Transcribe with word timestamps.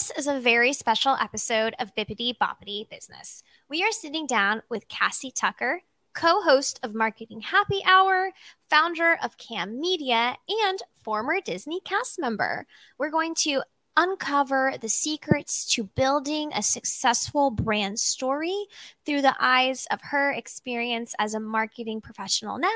This 0.00 0.12
is 0.16 0.26
a 0.28 0.40
very 0.40 0.72
special 0.72 1.14
episode 1.20 1.74
of 1.78 1.94
Bippity 1.94 2.32
Boppity 2.34 2.88
Business. 2.88 3.42
We 3.68 3.82
are 3.82 3.92
sitting 3.92 4.26
down 4.26 4.62
with 4.70 4.88
Cassie 4.88 5.30
Tucker, 5.30 5.82
co 6.14 6.40
host 6.40 6.80
of 6.82 6.94
Marketing 6.94 7.42
Happy 7.42 7.82
Hour, 7.84 8.30
founder 8.70 9.18
of 9.22 9.36
Cam 9.36 9.78
Media, 9.78 10.38
and 10.48 10.78
former 11.04 11.42
Disney 11.44 11.80
cast 11.84 12.18
member. 12.18 12.66
We're 12.96 13.10
going 13.10 13.34
to 13.40 13.62
uncover 13.94 14.72
the 14.80 14.88
secrets 14.88 15.70
to 15.74 15.84
building 15.84 16.50
a 16.54 16.62
successful 16.62 17.50
brand 17.50 18.00
story 18.00 18.68
through 19.04 19.20
the 19.20 19.36
eyes 19.38 19.86
of 19.90 20.00
her 20.00 20.32
experience 20.32 21.14
as 21.18 21.34
a 21.34 21.40
marketing 21.40 22.00
professional 22.00 22.56
now 22.56 22.68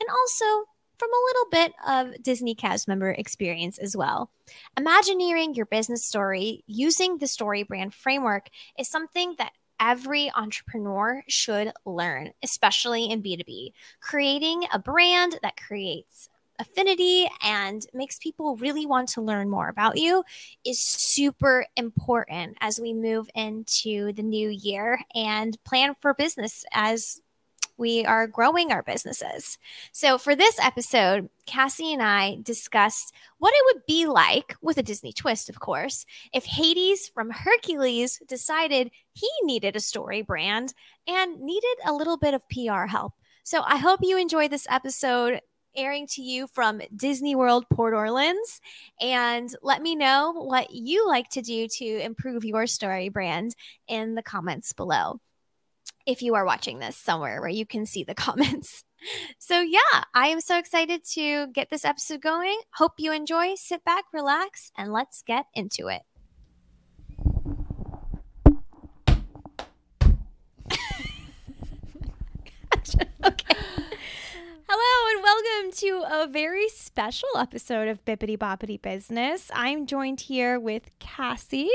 and 0.00 0.10
also 0.10 0.64
from 0.98 1.10
a 1.10 1.24
little 1.26 1.46
bit 1.50 1.72
of 1.86 2.22
Disney 2.22 2.54
cast 2.54 2.88
member 2.88 3.10
experience 3.10 3.78
as 3.78 3.96
well. 3.96 4.30
Imagineering 4.76 5.54
your 5.54 5.66
business 5.66 6.04
story 6.04 6.62
using 6.66 7.18
the 7.18 7.26
story 7.26 7.62
brand 7.62 7.94
framework 7.94 8.48
is 8.78 8.88
something 8.88 9.34
that 9.38 9.52
every 9.80 10.30
entrepreneur 10.34 11.22
should 11.28 11.72
learn, 11.84 12.32
especially 12.42 13.10
in 13.10 13.22
B2B. 13.22 13.72
Creating 14.00 14.64
a 14.72 14.78
brand 14.78 15.38
that 15.42 15.56
creates 15.56 16.28
affinity 16.58 17.28
and 17.42 17.84
makes 17.92 18.18
people 18.18 18.56
really 18.56 18.86
want 18.86 19.08
to 19.08 19.20
learn 19.20 19.50
more 19.50 19.68
about 19.68 19.98
you 19.98 20.22
is 20.64 20.80
super 20.80 21.66
important 21.76 22.56
as 22.60 22.78
we 22.80 22.92
move 22.92 23.28
into 23.34 24.12
the 24.12 24.22
new 24.22 24.48
year 24.48 25.00
and 25.14 25.58
plan 25.64 25.94
for 26.00 26.14
business 26.14 26.64
as 26.72 27.20
we 27.76 28.04
are 28.04 28.26
growing 28.26 28.72
our 28.72 28.82
businesses. 28.82 29.58
So, 29.92 30.18
for 30.18 30.36
this 30.36 30.58
episode, 30.60 31.28
Cassie 31.46 31.92
and 31.92 32.02
I 32.02 32.38
discussed 32.42 33.14
what 33.38 33.52
it 33.54 33.62
would 33.66 33.86
be 33.86 34.06
like, 34.06 34.54
with 34.62 34.78
a 34.78 34.82
Disney 34.82 35.12
twist, 35.12 35.48
of 35.48 35.60
course, 35.60 36.06
if 36.32 36.44
Hades 36.44 37.08
from 37.08 37.30
Hercules 37.30 38.20
decided 38.28 38.90
he 39.12 39.28
needed 39.42 39.76
a 39.76 39.80
story 39.80 40.22
brand 40.22 40.74
and 41.06 41.40
needed 41.40 41.76
a 41.84 41.92
little 41.92 42.16
bit 42.16 42.34
of 42.34 42.48
PR 42.48 42.86
help. 42.86 43.14
So, 43.44 43.62
I 43.66 43.76
hope 43.76 44.00
you 44.02 44.18
enjoy 44.18 44.48
this 44.48 44.66
episode 44.70 45.40
airing 45.74 46.06
to 46.06 46.22
you 46.22 46.46
from 46.48 46.82
Disney 46.94 47.34
World 47.34 47.64
Port 47.70 47.94
Orleans. 47.94 48.60
And 49.00 49.54
let 49.62 49.82
me 49.82 49.96
know 49.96 50.32
what 50.32 50.70
you 50.70 51.08
like 51.08 51.28
to 51.30 51.42
do 51.42 51.66
to 51.66 51.84
improve 51.84 52.44
your 52.44 52.66
story 52.66 53.08
brand 53.08 53.54
in 53.88 54.14
the 54.14 54.22
comments 54.22 54.72
below 54.72 55.20
if 56.06 56.22
you 56.22 56.34
are 56.34 56.44
watching 56.44 56.78
this 56.78 56.96
somewhere 56.96 57.40
where 57.40 57.50
you 57.50 57.66
can 57.66 57.86
see 57.86 58.04
the 58.04 58.14
comments. 58.14 58.84
So, 59.38 59.60
yeah, 59.60 60.04
I 60.14 60.28
am 60.28 60.40
so 60.40 60.58
excited 60.58 61.04
to 61.12 61.48
get 61.48 61.70
this 61.70 61.84
episode 61.84 62.20
going. 62.20 62.60
Hope 62.74 62.92
you 62.98 63.12
enjoy. 63.12 63.54
Sit 63.56 63.84
back, 63.84 64.04
relax, 64.12 64.70
and 64.76 64.92
let's 64.92 65.22
get 65.22 65.46
into 65.54 65.88
it. 65.88 66.02
okay. 73.24 73.56
Hello 74.68 75.10
and 75.10 75.22
welcome 75.22 75.72
to 75.78 76.04
a 76.08 76.26
very 76.28 76.68
special 76.68 77.28
episode 77.36 77.88
of 77.88 78.04
Bippity 78.04 78.38
Boppity 78.38 78.80
Business. 78.80 79.50
I'm 79.52 79.86
joined 79.86 80.20
here 80.20 80.60
with 80.60 80.90
Cassie. 81.00 81.70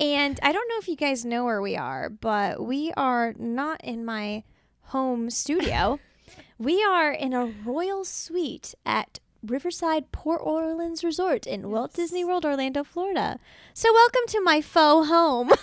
And 0.00 0.38
I 0.42 0.52
don't 0.52 0.68
know 0.68 0.78
if 0.78 0.88
you 0.88 0.96
guys 0.96 1.24
know 1.24 1.44
where 1.44 1.62
we 1.62 1.76
are, 1.76 2.08
but 2.10 2.64
we 2.64 2.92
are 2.96 3.34
not 3.38 3.82
in 3.82 4.04
my 4.04 4.44
home 4.82 5.30
studio. 5.30 5.98
we 6.58 6.82
are 6.82 7.12
in 7.12 7.32
a 7.32 7.46
royal 7.64 8.04
suite 8.04 8.74
at 8.84 9.20
Riverside 9.42 10.12
Port 10.12 10.40
Orleans 10.42 11.04
Resort 11.04 11.46
in. 11.46 11.70
Walt 11.70 11.94
Disney 11.94 12.24
World, 12.24 12.44
Orlando, 12.44 12.84
Florida. 12.84 13.38
So, 13.74 13.92
welcome 13.92 14.22
to 14.28 14.40
my 14.40 14.60
faux 14.60 15.08
home. 15.08 15.52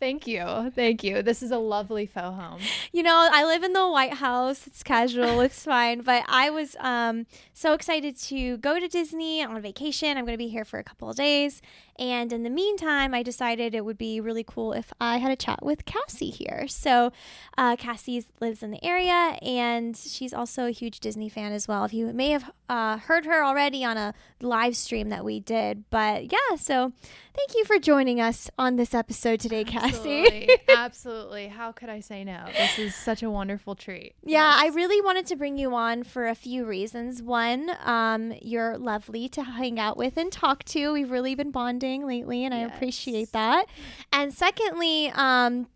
Thank 0.00 0.26
you. 0.26 0.72
Thank 0.74 1.04
you. 1.04 1.22
This 1.22 1.42
is 1.42 1.50
a 1.50 1.58
lovely 1.58 2.06
faux 2.06 2.34
home. 2.34 2.60
You 2.90 3.02
know, 3.02 3.28
I 3.30 3.44
live 3.44 3.62
in 3.62 3.74
the 3.74 3.86
White 3.86 4.14
House. 4.14 4.66
It's 4.66 4.82
casual. 4.82 5.40
it's 5.42 5.62
fine. 5.62 6.00
But 6.00 6.24
I 6.26 6.48
was 6.48 6.74
um, 6.80 7.26
so 7.52 7.74
excited 7.74 8.16
to 8.16 8.56
go 8.56 8.80
to 8.80 8.88
Disney 8.88 9.44
on 9.44 9.60
vacation. 9.60 10.16
I'm 10.16 10.24
going 10.24 10.38
to 10.38 10.42
be 10.42 10.48
here 10.48 10.64
for 10.64 10.78
a 10.78 10.84
couple 10.84 11.10
of 11.10 11.16
days. 11.16 11.60
And 11.98 12.32
in 12.32 12.42
the 12.42 12.50
meantime, 12.50 13.14
I 13.14 13.22
decided 13.22 13.74
it 13.74 13.84
would 13.84 13.98
be 13.98 14.20
really 14.20 14.44
cool 14.44 14.72
if 14.72 14.92
I 15.00 15.18
had 15.18 15.30
a 15.30 15.36
chat 15.36 15.62
with 15.62 15.84
Cassie 15.84 16.30
here. 16.30 16.66
So 16.68 17.12
uh, 17.58 17.76
Cassie 17.76 18.24
lives 18.40 18.62
in 18.62 18.70
the 18.70 18.82
area 18.84 19.38
and 19.42 19.96
she's 19.96 20.32
also 20.32 20.66
a 20.66 20.70
huge 20.70 21.00
Disney 21.00 21.28
fan 21.28 21.52
as 21.52 21.68
well. 21.68 21.84
If 21.84 21.92
you 21.92 22.12
may 22.12 22.30
have 22.30 22.50
uh, 22.70 22.98
heard 22.98 23.26
her 23.26 23.44
already 23.44 23.84
on 23.84 23.96
a 23.96 24.14
live 24.40 24.76
stream 24.76 25.08
that 25.10 25.24
we 25.24 25.40
did. 25.40 25.84
But 25.90 26.32
yeah, 26.32 26.56
so 26.56 26.92
thank 27.34 27.54
you 27.54 27.64
for 27.64 27.78
joining 27.78 28.20
us 28.20 28.48
on 28.56 28.76
this 28.76 28.94
episode 28.94 29.40
today, 29.40 29.64
Cassie. 29.64 29.88
Absolutely. 29.88 30.48
Absolutely. 30.68 31.48
How 31.48 31.72
could 31.72 31.88
I 31.88 32.00
say 32.00 32.24
no? 32.24 32.46
This 32.56 32.78
is 32.78 32.94
such 32.94 33.22
a 33.22 33.30
wonderful 33.30 33.74
treat. 33.74 34.14
Yeah, 34.22 34.50
yes. 34.50 34.62
I 34.62 34.66
really 34.74 35.00
wanted 35.02 35.26
to 35.26 35.36
bring 35.36 35.58
you 35.58 35.74
on 35.74 36.04
for 36.04 36.28
a 36.28 36.34
few 36.34 36.64
reasons. 36.64 37.22
One, 37.22 37.70
um, 37.84 38.32
you're 38.40 38.78
lovely 38.78 39.28
to 39.30 39.42
hang 39.42 39.78
out 39.78 39.96
with 39.96 40.16
and 40.16 40.30
talk 40.30 40.64
to. 40.64 40.92
We've 40.92 41.10
really 41.10 41.34
been 41.34 41.50
bonding 41.50 41.89
lately, 41.98 42.44
and 42.44 42.54
yes. 42.54 42.70
I 42.70 42.74
appreciate 42.74 43.32
that. 43.32 43.66
And 44.12 44.32
secondly, 44.32 45.10
um, 45.14 45.66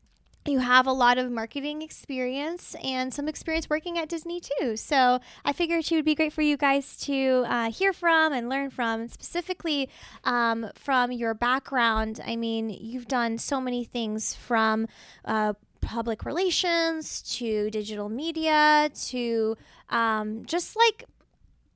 you 0.46 0.58
have 0.58 0.86
a 0.86 0.92
lot 0.92 1.16
of 1.16 1.30
marketing 1.30 1.80
experience 1.80 2.76
and 2.84 3.14
some 3.14 3.28
experience 3.28 3.70
working 3.70 3.98
at 3.98 4.08
Disney 4.08 4.40
too. 4.40 4.76
So 4.76 5.20
I 5.44 5.52
figured 5.52 5.84
she 5.84 5.96
would 5.96 6.04
be 6.04 6.14
great 6.14 6.32
for 6.32 6.42
you 6.42 6.56
guys 6.56 6.96
to 6.98 7.44
uh, 7.46 7.70
hear 7.70 7.92
from 7.92 8.32
and 8.32 8.48
learn 8.48 8.70
from, 8.70 9.00
and 9.00 9.10
specifically 9.10 9.88
um, 10.24 10.70
from 10.74 11.12
your 11.12 11.32
background. 11.34 12.20
I 12.24 12.36
mean, 12.36 12.68
you've 12.68 13.08
done 13.08 13.38
so 13.38 13.60
many 13.60 13.84
things 13.84 14.34
from 14.34 14.86
uh, 15.24 15.54
public 15.80 16.24
relations 16.24 17.22
to 17.36 17.70
digital 17.70 18.08
media 18.08 18.90
to 19.06 19.56
um, 19.90 20.44
just 20.44 20.76
like 20.76 21.04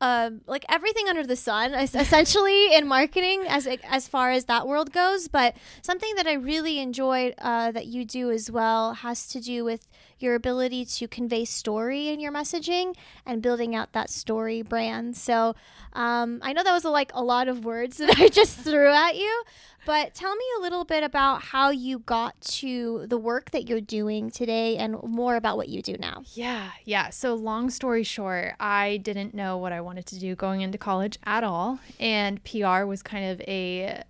uh, 0.01 0.31
like 0.47 0.65
everything 0.69 1.09
under 1.09 1.27
the 1.27 1.37
sun, 1.37 1.75
essentially 1.75 2.75
in 2.75 2.87
marketing, 2.87 3.45
as 3.49 3.67
as 3.85 4.07
far 4.09 4.31
as 4.31 4.45
that 4.45 4.67
world 4.67 4.93
goes. 4.93 5.29
But 5.29 5.57
something 5.83 6.15
that 6.17 6.27
I 6.27 6.35
really 6.35 6.79
enjoyed 6.79 7.35
uh, 7.39 7.73
that 7.73 7.87
you 7.87 8.05
do 8.05 8.31
as 8.31 8.51
well 8.51 8.95
has 8.95 9.27
to 9.29 9.41
do 9.41 9.65
with 9.65 9.89
your 10.19 10.35
ability 10.35 10.85
to 10.85 11.09
convey 11.09 11.45
story 11.45 12.09
in 12.09 12.21
your 12.21 12.33
messaging 12.33 12.95
and 13.25 13.43
building 13.43 13.75
out 13.75 13.93
that 13.93 14.11
story 14.11 14.63
brand. 14.63 15.17
So 15.17 15.55
um, 15.93 16.41
I 16.43 16.53
know 16.53 16.63
that 16.63 16.73
was 16.73 16.85
a, 16.85 16.91
like 16.91 17.11
a 17.15 17.23
lot 17.23 17.49
of 17.49 17.65
words 17.65 17.97
that 17.99 18.19
I 18.19 18.29
just 18.29 18.59
threw 18.59 18.93
at 18.93 19.17
you, 19.17 19.43
but 19.87 20.15
tell 20.15 20.35
me 20.35 20.45
a 20.59 20.61
little 20.61 20.85
bit 20.85 21.03
about 21.03 21.43
how 21.43 21.71
you 21.71 22.01
got 22.01 22.41
to 22.41 23.07
the 23.07 23.17
work 23.17 23.53
that 23.53 23.69
you're 23.69 23.81
doing 23.81 24.31
today 24.31 24.77
and 24.77 25.03
more 25.03 25.37
about 25.37 25.57
what 25.57 25.69
you 25.69 25.81
do 25.83 25.97
now. 25.99 26.23
Yeah, 26.35 26.71
yeah. 26.85 27.11
So, 27.11 27.35
long 27.35 27.71
story 27.71 28.03
short, 28.03 28.55
I 28.61 28.99
didn't 28.99 29.35
know 29.35 29.57
what 29.57 29.73
I 29.73 29.81
wanted 29.81 30.07
to 30.07 30.19
do 30.19 30.35
going 30.35 30.61
into 30.61 30.79
college 30.79 31.19
at 31.25 31.45
all. 31.45 31.79
And 31.99 32.43
PR 32.45 32.85
was 32.85 33.03
kind 33.03 33.31
of 33.31 33.41
a 33.49 34.03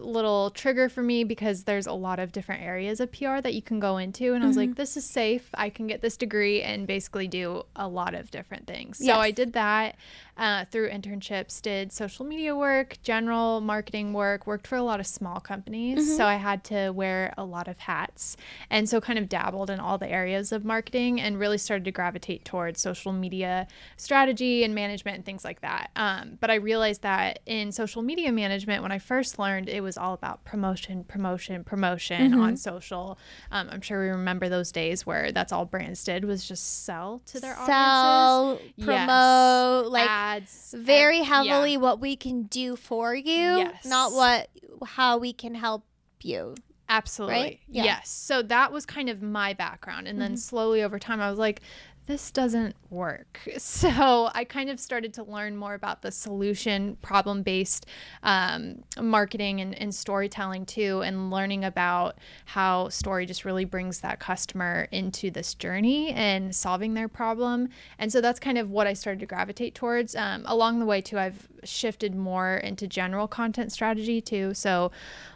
little 0.00 0.50
trigger 0.50 0.88
for 0.88 1.02
me 1.02 1.24
because 1.24 1.64
there's 1.64 1.86
a 1.86 1.92
lot 1.92 2.18
of 2.18 2.32
different 2.32 2.62
areas 2.62 3.00
of 3.00 3.12
PR 3.12 3.40
that 3.40 3.54
you 3.54 3.62
can 3.62 3.80
go 3.80 3.96
into. 3.98 4.26
And 4.26 4.36
mm-hmm. 4.36 4.44
I 4.44 4.46
was 4.48 4.56
like, 4.56 4.70
mm-hmm. 4.70 4.76
this 4.76 4.96
is 4.96 5.04
safe. 5.04 5.48
I 5.54 5.70
can 5.70 5.86
get 5.86 6.00
this 6.00 6.16
degree 6.16 6.62
and 6.62 6.86
basically 6.86 7.28
do 7.28 7.64
a 7.76 7.88
lot 7.88 8.14
of 8.14 8.30
different 8.30 8.66
things. 8.66 8.98
So. 8.98 9.12
I 9.14 9.30
did 9.30 9.52
that 9.54 9.96
uh, 10.36 10.64
through 10.66 10.90
internships, 10.90 11.62
did 11.62 11.92
social 11.92 12.24
media 12.24 12.56
work, 12.56 12.98
general 13.02 13.60
marketing 13.60 14.12
work, 14.12 14.46
worked 14.46 14.66
for 14.66 14.76
a 14.76 14.82
lot 14.82 15.00
of 15.00 15.06
small 15.06 15.40
companies. 15.40 16.00
Mm-hmm. 16.00 16.16
So 16.16 16.26
I 16.26 16.36
had 16.36 16.64
to 16.64 16.90
wear 16.90 17.32
a 17.36 17.44
lot 17.44 17.68
of 17.68 17.78
hats. 17.78 18.36
And 18.70 18.88
so 18.88 19.00
kind 19.00 19.18
of 19.18 19.28
dabbled 19.28 19.70
in 19.70 19.80
all 19.80 19.98
the 19.98 20.08
areas 20.08 20.52
of 20.52 20.64
marketing 20.64 21.20
and 21.20 21.38
really 21.38 21.58
started 21.58 21.84
to 21.84 21.92
gravitate 21.92 22.44
towards 22.44 22.80
social 22.80 23.12
media 23.12 23.68
strategy 23.96 24.64
and 24.64 24.74
management 24.74 25.16
and 25.16 25.24
things 25.24 25.44
like 25.44 25.60
that. 25.60 25.90
Um, 25.96 26.38
but 26.40 26.50
I 26.50 26.56
realized 26.56 27.02
that 27.02 27.40
in 27.46 27.70
social 27.70 28.02
media 28.02 28.32
management, 28.32 28.82
when 28.82 28.92
I 28.92 28.98
first 28.98 29.38
learned, 29.38 29.68
it 29.74 29.82
was 29.82 29.98
all 29.98 30.14
about 30.14 30.44
promotion, 30.44 31.02
promotion, 31.02 31.64
promotion 31.64 32.30
mm-hmm. 32.30 32.40
on 32.40 32.56
social. 32.56 33.18
Um, 33.50 33.68
I'm 33.70 33.80
sure 33.80 34.00
we 34.00 34.08
remember 34.10 34.48
those 34.48 34.70
days 34.70 35.04
where 35.04 35.32
that's 35.32 35.52
all 35.52 35.64
brands 35.64 36.04
did 36.04 36.24
was 36.24 36.46
just 36.46 36.84
sell 36.84 37.20
to 37.26 37.40
their 37.40 37.56
sell, 37.66 38.52
audiences. 38.52 38.84
promote, 38.84 39.84
yes. 39.84 39.92
like 39.92 40.08
ads 40.08 40.74
very 40.78 41.22
heavily 41.22 41.72
yeah. 41.72 41.78
what 41.78 42.00
we 42.00 42.14
can 42.14 42.44
do 42.44 42.76
for 42.76 43.14
you 43.14 43.22
yes. 43.24 43.84
not 43.84 44.12
what 44.12 44.48
how 44.86 45.18
we 45.18 45.32
can 45.32 45.54
help 45.54 45.84
you 46.22 46.54
absolutely 46.88 47.34
right? 47.34 47.60
yeah. 47.68 47.84
yes 47.84 48.10
so 48.10 48.42
that 48.42 48.70
was 48.70 48.84
kind 48.84 49.08
of 49.08 49.22
my 49.22 49.54
background 49.54 50.06
and 50.06 50.20
then 50.20 50.32
mm-hmm. 50.32 50.36
slowly 50.36 50.82
over 50.82 50.98
time 50.98 51.20
i 51.20 51.30
was 51.30 51.38
like 51.38 51.62
this 52.06 52.30
doesn't 52.30 52.76
work. 52.90 53.40
So 53.64 54.30
I 54.32 54.44
kind 54.44 54.70
of 54.70 54.78
started 54.78 55.14
to 55.14 55.24
learn 55.24 55.56
more 55.56 55.74
about 55.74 56.02
the 56.02 56.10
solution 56.10 56.96
problem 57.02 57.42
based 57.42 57.86
um, 58.22 58.84
marketing 59.00 59.60
and, 59.60 59.74
and, 59.74 59.94
storytelling 59.94 60.66
too, 60.66 61.02
and 61.02 61.30
learning 61.30 61.64
about 61.64 62.18
how 62.44 62.88
story 62.88 63.26
just 63.26 63.44
really 63.44 63.64
brings 63.64 64.00
that 64.00 64.20
customer 64.20 64.86
into 64.92 65.30
this 65.30 65.54
journey 65.54 66.10
and 66.10 66.54
solving 66.54 66.94
their 66.94 67.08
problem. 67.08 67.68
And 67.98 68.12
so 68.12 68.20
that's 68.20 68.38
kind 68.38 68.58
of 68.58 68.70
what 68.70 68.86
I 68.86 68.92
started 68.92 69.20
to 69.20 69.26
gravitate 69.26 69.74
towards. 69.74 70.14
Um, 70.14 70.44
along 70.46 70.78
the 70.78 70.86
way, 70.86 71.00
too, 71.00 71.18
I've 71.18 71.48
shifted 71.64 72.14
more 72.14 72.56
into 72.56 72.86
general 72.86 73.28
content 73.28 73.72
strategy 73.72 74.20
too. 74.20 74.54
So 74.54 74.90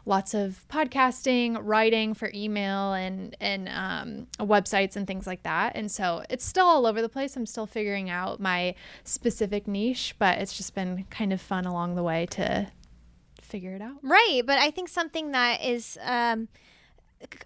lots 0.07 0.35
of 0.35 0.65
podcasting, 0.69 1.59
writing 1.61 2.15
for 2.15 2.31
email 2.35 2.93
and 2.93 3.37
and 3.41 3.69
um, 3.69 4.27
websites 4.47 4.97
and 4.97 5.07
things 5.07 5.27
like 5.27 5.43
that. 5.43 5.73
And 5.75 5.91
so 5.91 6.25
it's 6.31 6.45
still 6.45 6.67
all 6.67 6.87
over 6.87 7.03
the 7.03 7.09
place. 7.09 7.37
I'm 7.37 7.47
still 7.47 7.67
figuring 7.67 8.11
out 8.11 8.41
my 8.41 8.75
specific 9.05 9.67
niche, 9.67 10.15
but 10.19 10.39
it's 10.39 10.57
just 10.57 10.75
been 10.75 11.05
kind 11.11 11.33
of 11.33 11.41
fun 11.41 11.65
along 11.65 11.95
the 11.95 12.03
way 12.03 12.27
to 12.27 12.71
figure 13.41 13.75
it 13.75 13.83
out. 13.83 13.97
Right, 14.03 14.43
but 14.45 14.59
I 14.59 14.71
think 14.71 14.89
something 14.89 15.33
that 15.33 15.65
is 15.65 15.99
um, 16.03 16.49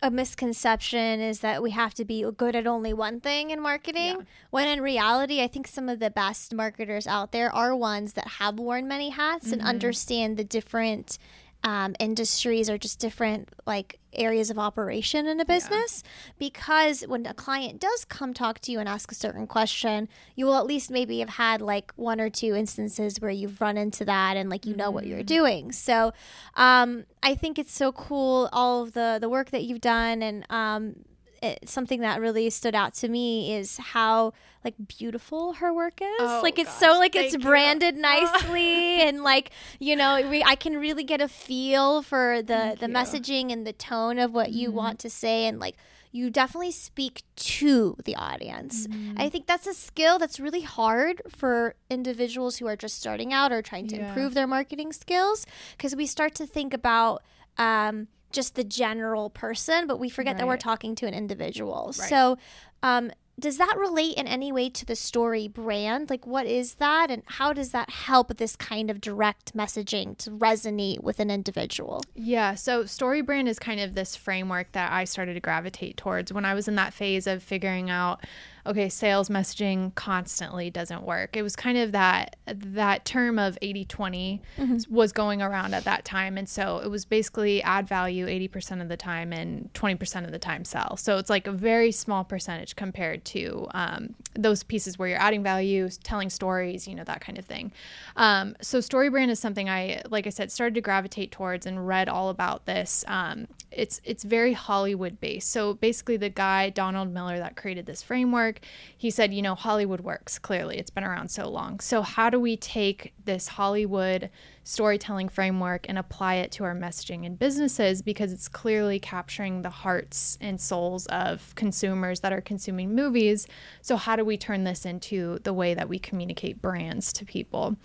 a 0.02 0.10
misconception 0.10 1.20
is 1.20 1.40
that 1.40 1.62
we 1.62 1.70
have 1.70 1.94
to 1.94 2.04
be 2.04 2.24
good 2.36 2.54
at 2.54 2.66
only 2.66 2.92
one 2.92 3.20
thing 3.20 3.50
in 3.50 3.60
marketing 3.60 4.16
yeah. 4.19 4.24
when 4.50 4.69
in 4.69 4.80
reality 4.80 5.42
i 5.42 5.46
think 5.46 5.66
some 5.66 5.88
of 5.88 5.98
the 5.98 6.10
best 6.10 6.52
marketers 6.52 7.06
out 7.06 7.32
there 7.32 7.52
are 7.54 7.74
ones 7.74 8.12
that 8.12 8.26
have 8.26 8.58
worn 8.58 8.86
many 8.86 9.10
hats 9.10 9.46
mm-hmm. 9.46 9.54
and 9.54 9.62
understand 9.62 10.36
the 10.36 10.44
different 10.44 11.19
um, 11.64 11.94
industries 12.00 12.69
or 12.69 12.76
just 12.79 12.99
different 12.99 13.49
like 13.67 13.99
areas 14.12 14.50
of 14.50 14.59
operation 14.59 15.26
in 15.26 15.41
a 15.41 15.44
business 15.44 16.03
yeah. 16.05 16.32
because 16.38 17.03
when 17.03 17.25
a 17.25 17.32
client 17.32 17.81
does 17.81 18.05
come 18.05 18.35
talk 18.35 18.59
to 18.61 18.73
you 18.73 18.79
and 18.79 18.88
ask 18.88 19.11
a 19.11 19.14
certain 19.14 19.47
question 19.47 20.09
you 20.35 20.44
will 20.44 20.56
at 20.56 20.67
least 20.67 20.91
maybe 20.91 21.20
have 21.20 21.31
had 21.31 21.62
like 21.62 21.93
one 21.97 22.20
or 22.20 22.29
two 22.29 22.55
instances 22.55 23.20
where 23.20 23.31
you've 23.31 23.61
run 23.61 23.76
into 23.76 24.05
that 24.05 24.37
and 24.37 24.50
like 24.50 24.67
you 24.67 24.75
know 24.75 24.87
mm-hmm. 24.87 24.94
what 24.94 25.06
you're 25.06 25.19
mm-hmm. 25.19 25.26
doing 25.26 25.73
so 25.73 26.12
um, 26.56 27.05
i 27.23 27.35
think 27.35 27.59
it's 27.59 27.73
so 27.73 27.93
cool 27.93 28.49
all 28.53 28.82
of 28.82 28.93
the 28.93 29.19
the 29.20 29.29
work 29.29 29.50
that 29.50 29.62
you've 29.62 29.81
done 29.81 30.23
and 30.23 30.44
um, 30.50 30.97
it, 31.43 31.69
something 31.69 32.00
that 32.00 32.21
really 32.21 32.49
stood 32.50 32.75
out 32.75 32.94
to 32.94 33.09
me 33.09 33.55
is 33.55 33.77
how 33.79 34.33
like 34.65 34.75
beautiful 34.87 35.55
her 35.55 35.75
work 35.75 36.00
is. 36.00 36.21
Oh, 36.21 36.41
like 36.43 36.59
it's 36.59 36.71
gosh, 36.71 36.93
so 36.93 36.99
like 36.99 37.17
it's 37.17 37.37
branded 37.37 37.97
you. 37.97 38.03
nicely 38.03 39.03
and 39.03 39.23
like 39.23 39.50
you 39.81 39.97
know 39.97 40.27
we, 40.29 40.43
I 40.44 40.55
can 40.55 40.77
really 40.77 41.05
get 41.05 41.21
a 41.21 41.29
feel 41.29 42.03
for 42.03 42.43
the 42.43 42.55
thank 42.55 42.79
the 42.79 42.87
you. 42.87 42.94
messaging 42.94 43.53
and 43.53 43.67
the 43.67 43.73
tone 43.73 44.19
of 44.19 44.33
what 44.33 44.49
mm-hmm. 44.49 44.59
you 44.59 44.71
want 44.71 45.00
to 45.00 45.11
say 45.11 45.47
and 45.47 45.59
like 45.59 45.77
you 46.15 46.29
definitely 46.31 46.71
speak 46.71 47.23
to 47.37 47.97
the 48.05 48.15
audience. 48.15 48.87
Mm-hmm. 48.87 49.15
I 49.17 49.31
think 49.31 49.47
that's 49.47 49.67
a 49.67 49.73
skill 49.73 50.19
that's 50.19 50.39
really 50.39 50.61
hard 50.61 51.23
for 51.27 51.75
individuals 51.89 52.59
who 52.59 52.67
are 52.67 52.77
just 52.77 52.99
starting 52.99 53.33
out 53.33 53.50
or 53.50 53.62
trying 53.62 53.89
to 53.89 53.97
yeah. 53.97 54.09
improve 54.09 54.35
their 54.35 54.47
marketing 54.47 54.93
skills 54.93 55.47
because 55.75 55.97
we 55.97 56.05
start 56.05 56.35
to 56.35 56.47
think 56.47 56.75
about 56.75 57.23
um, 57.56 58.09
just 58.32 58.55
the 58.55 58.64
general 58.64 59.31
person, 59.31 59.87
but 59.87 59.99
we 59.99 60.08
forget 60.08 60.34
right. 60.34 60.40
that 60.40 60.46
we're 60.46 60.56
talking 60.56 60.94
to 60.96 61.06
an 61.06 61.14
individual. 61.14 61.94
Right. 61.99 62.08
So, 62.08 62.38
um, 62.82 63.12
does 63.38 63.56
that 63.56 63.76
relate 63.79 64.17
in 64.17 64.26
any 64.26 64.52
way 64.52 64.69
to 64.69 64.84
the 64.84 64.94
story 64.94 65.49
brand? 65.49 66.11
Like, 66.11 66.26
what 66.26 66.46
is 66.46 66.75
that, 66.75 67.11
and 67.11 67.23
how 67.26 67.52
does 67.52 67.70
that 67.70 67.88
help 67.90 68.37
this 68.37 68.56
kind 68.56 68.90
of 68.90 69.00
direct 69.00 69.56
messaging 69.56 70.17
to 70.19 70.31
resonate 70.31 71.02
with 71.02 71.19
an 71.19 71.31
individual? 71.31 72.02
Yeah, 72.14 72.55
so 72.55 72.84
story 72.84 73.23
brand 73.23 73.49
is 73.49 73.58
kind 73.58 73.81
of 73.81 73.94
this 73.94 74.17
framework 74.17 74.73
that 74.73 74.93
I 74.93 75.05
started 75.05 75.34
to 75.34 75.40
gravitate 75.40 75.96
towards 75.96 76.32
when 76.32 76.44
I 76.44 76.55
was 76.55 76.69
in 76.69 76.76
that 76.76 76.93
phase 76.93 77.26
of 77.26 77.43
figuring 77.43 77.88
out 77.88 78.23
okay, 78.67 78.88
sales 78.88 79.29
messaging 79.29 79.94
constantly 79.94 80.70
doesn't 80.70 81.03
work. 81.03 81.37
It 81.37 81.43
was 81.43 81.56
kind 81.56 81.79
of 81.79 81.93
that 81.93 82.37
that 82.47 83.05
term 83.05 83.38
of 83.38 83.59
80-20 83.61 84.41
mm-hmm. 84.59 84.94
was 84.94 85.12
going 85.12 85.43
around 85.43 85.75
at 85.75 85.85
that 85.85 86.05
time. 86.05 86.38
And 86.38 86.49
so 86.49 86.79
it 86.79 86.88
was 86.88 87.05
basically 87.05 87.62
add 87.62 87.88
value 87.88 88.26
80% 88.26 88.81
of 88.81 88.88
the 88.88 88.97
time 88.97 89.32
and 89.32 89.73
20% 89.75 90.25
of 90.25 90.32
the 90.32 90.38
time 90.38 90.64
sell. 90.64 90.97
So 90.97 91.19
it's 91.19 91.31
like 91.31 91.47
a 91.47 91.53
very 91.53 91.93
small 91.93 92.25
percentage 92.25 92.76
compared 92.76 93.25
to 93.26 93.67
um, 93.75 94.14
those 94.35 94.62
pieces 94.62 94.99
where 94.99 95.08
you're 95.08 95.20
adding 95.20 95.43
value, 95.43 95.88
telling 96.03 96.31
stories, 96.31 96.87
you 96.87 96.94
know, 96.94 97.05
that 97.05 97.20
kind 97.20 97.38
of 97.38 97.44
thing. 97.44 97.73
Um, 98.17 98.56
so 98.61 98.81
story 98.81 99.08
brand 99.08 99.31
is 99.31 99.38
something 99.38 99.69
I, 99.69 100.03
like 100.08 100.26
I 100.26 100.31
said, 100.31 100.53
started 100.53 100.75
to 100.75 100.81
gravitate 100.81 101.32
towards 101.32 101.67
and 101.67 101.87
read 101.87 102.08
all 102.08 102.29
about 102.29 102.67
this. 102.67 103.05
Um, 103.08 103.49
it's 103.70 104.00
it's 104.05 104.23
very 104.23 104.53
Hollywood 104.53 105.20
based. 105.20 105.50
So 105.50 105.75
basically 105.75 106.17
the 106.17 106.29
guy, 106.29 106.70
Donald 106.70 107.12
Miller, 107.12 107.38
that 107.38 107.56
created 107.56 107.87
this 107.87 108.03
framework 108.03 108.51
he 108.96 109.10
said, 109.10 109.32
you 109.32 109.43
know, 109.43 109.54
Hollywood 109.54 110.00
works 110.00 110.38
clearly. 110.38 110.78
It's 110.78 110.90
been 110.90 111.04
around 111.04 111.28
so 111.28 111.49
long. 111.49 111.81
So, 111.81 112.02
how 112.02 112.31
do 112.31 112.38
we 112.38 112.56
take 112.56 113.12
this 113.25 113.49
Hollywood 113.49 114.31
storytelling 114.64 115.28
framework 115.28 115.88
and 115.88 115.99
apply 115.99 116.37
it 116.37 116.52
to 116.52 116.64
our 116.64 116.75
messaging 116.75 117.25
in 117.25 117.37
businesses? 117.37 118.02
Because 118.02 118.32
it's 118.32 118.49
clearly 118.49 118.99
capturing 118.99 119.62
the 119.62 119.70
hearts 119.70 120.38
and 120.40 120.60
souls 120.60 121.06
of 121.06 121.54
consumers 121.54 122.20
that 122.20 122.32
are 122.32 122.40
consuming 122.40 122.94
movies. 122.94 123.46
So, 123.81 123.96
how 123.96 124.16
do 124.16 124.25
we 124.25 124.37
turn 124.37 124.64
this 124.64 124.84
into 124.84 125.38
the 125.44 125.52
way 125.52 125.75
that 125.75 125.88
we 125.88 125.98
communicate 125.98 126.62
brands 126.62 127.12
to 127.14 127.25
people? 127.25 127.76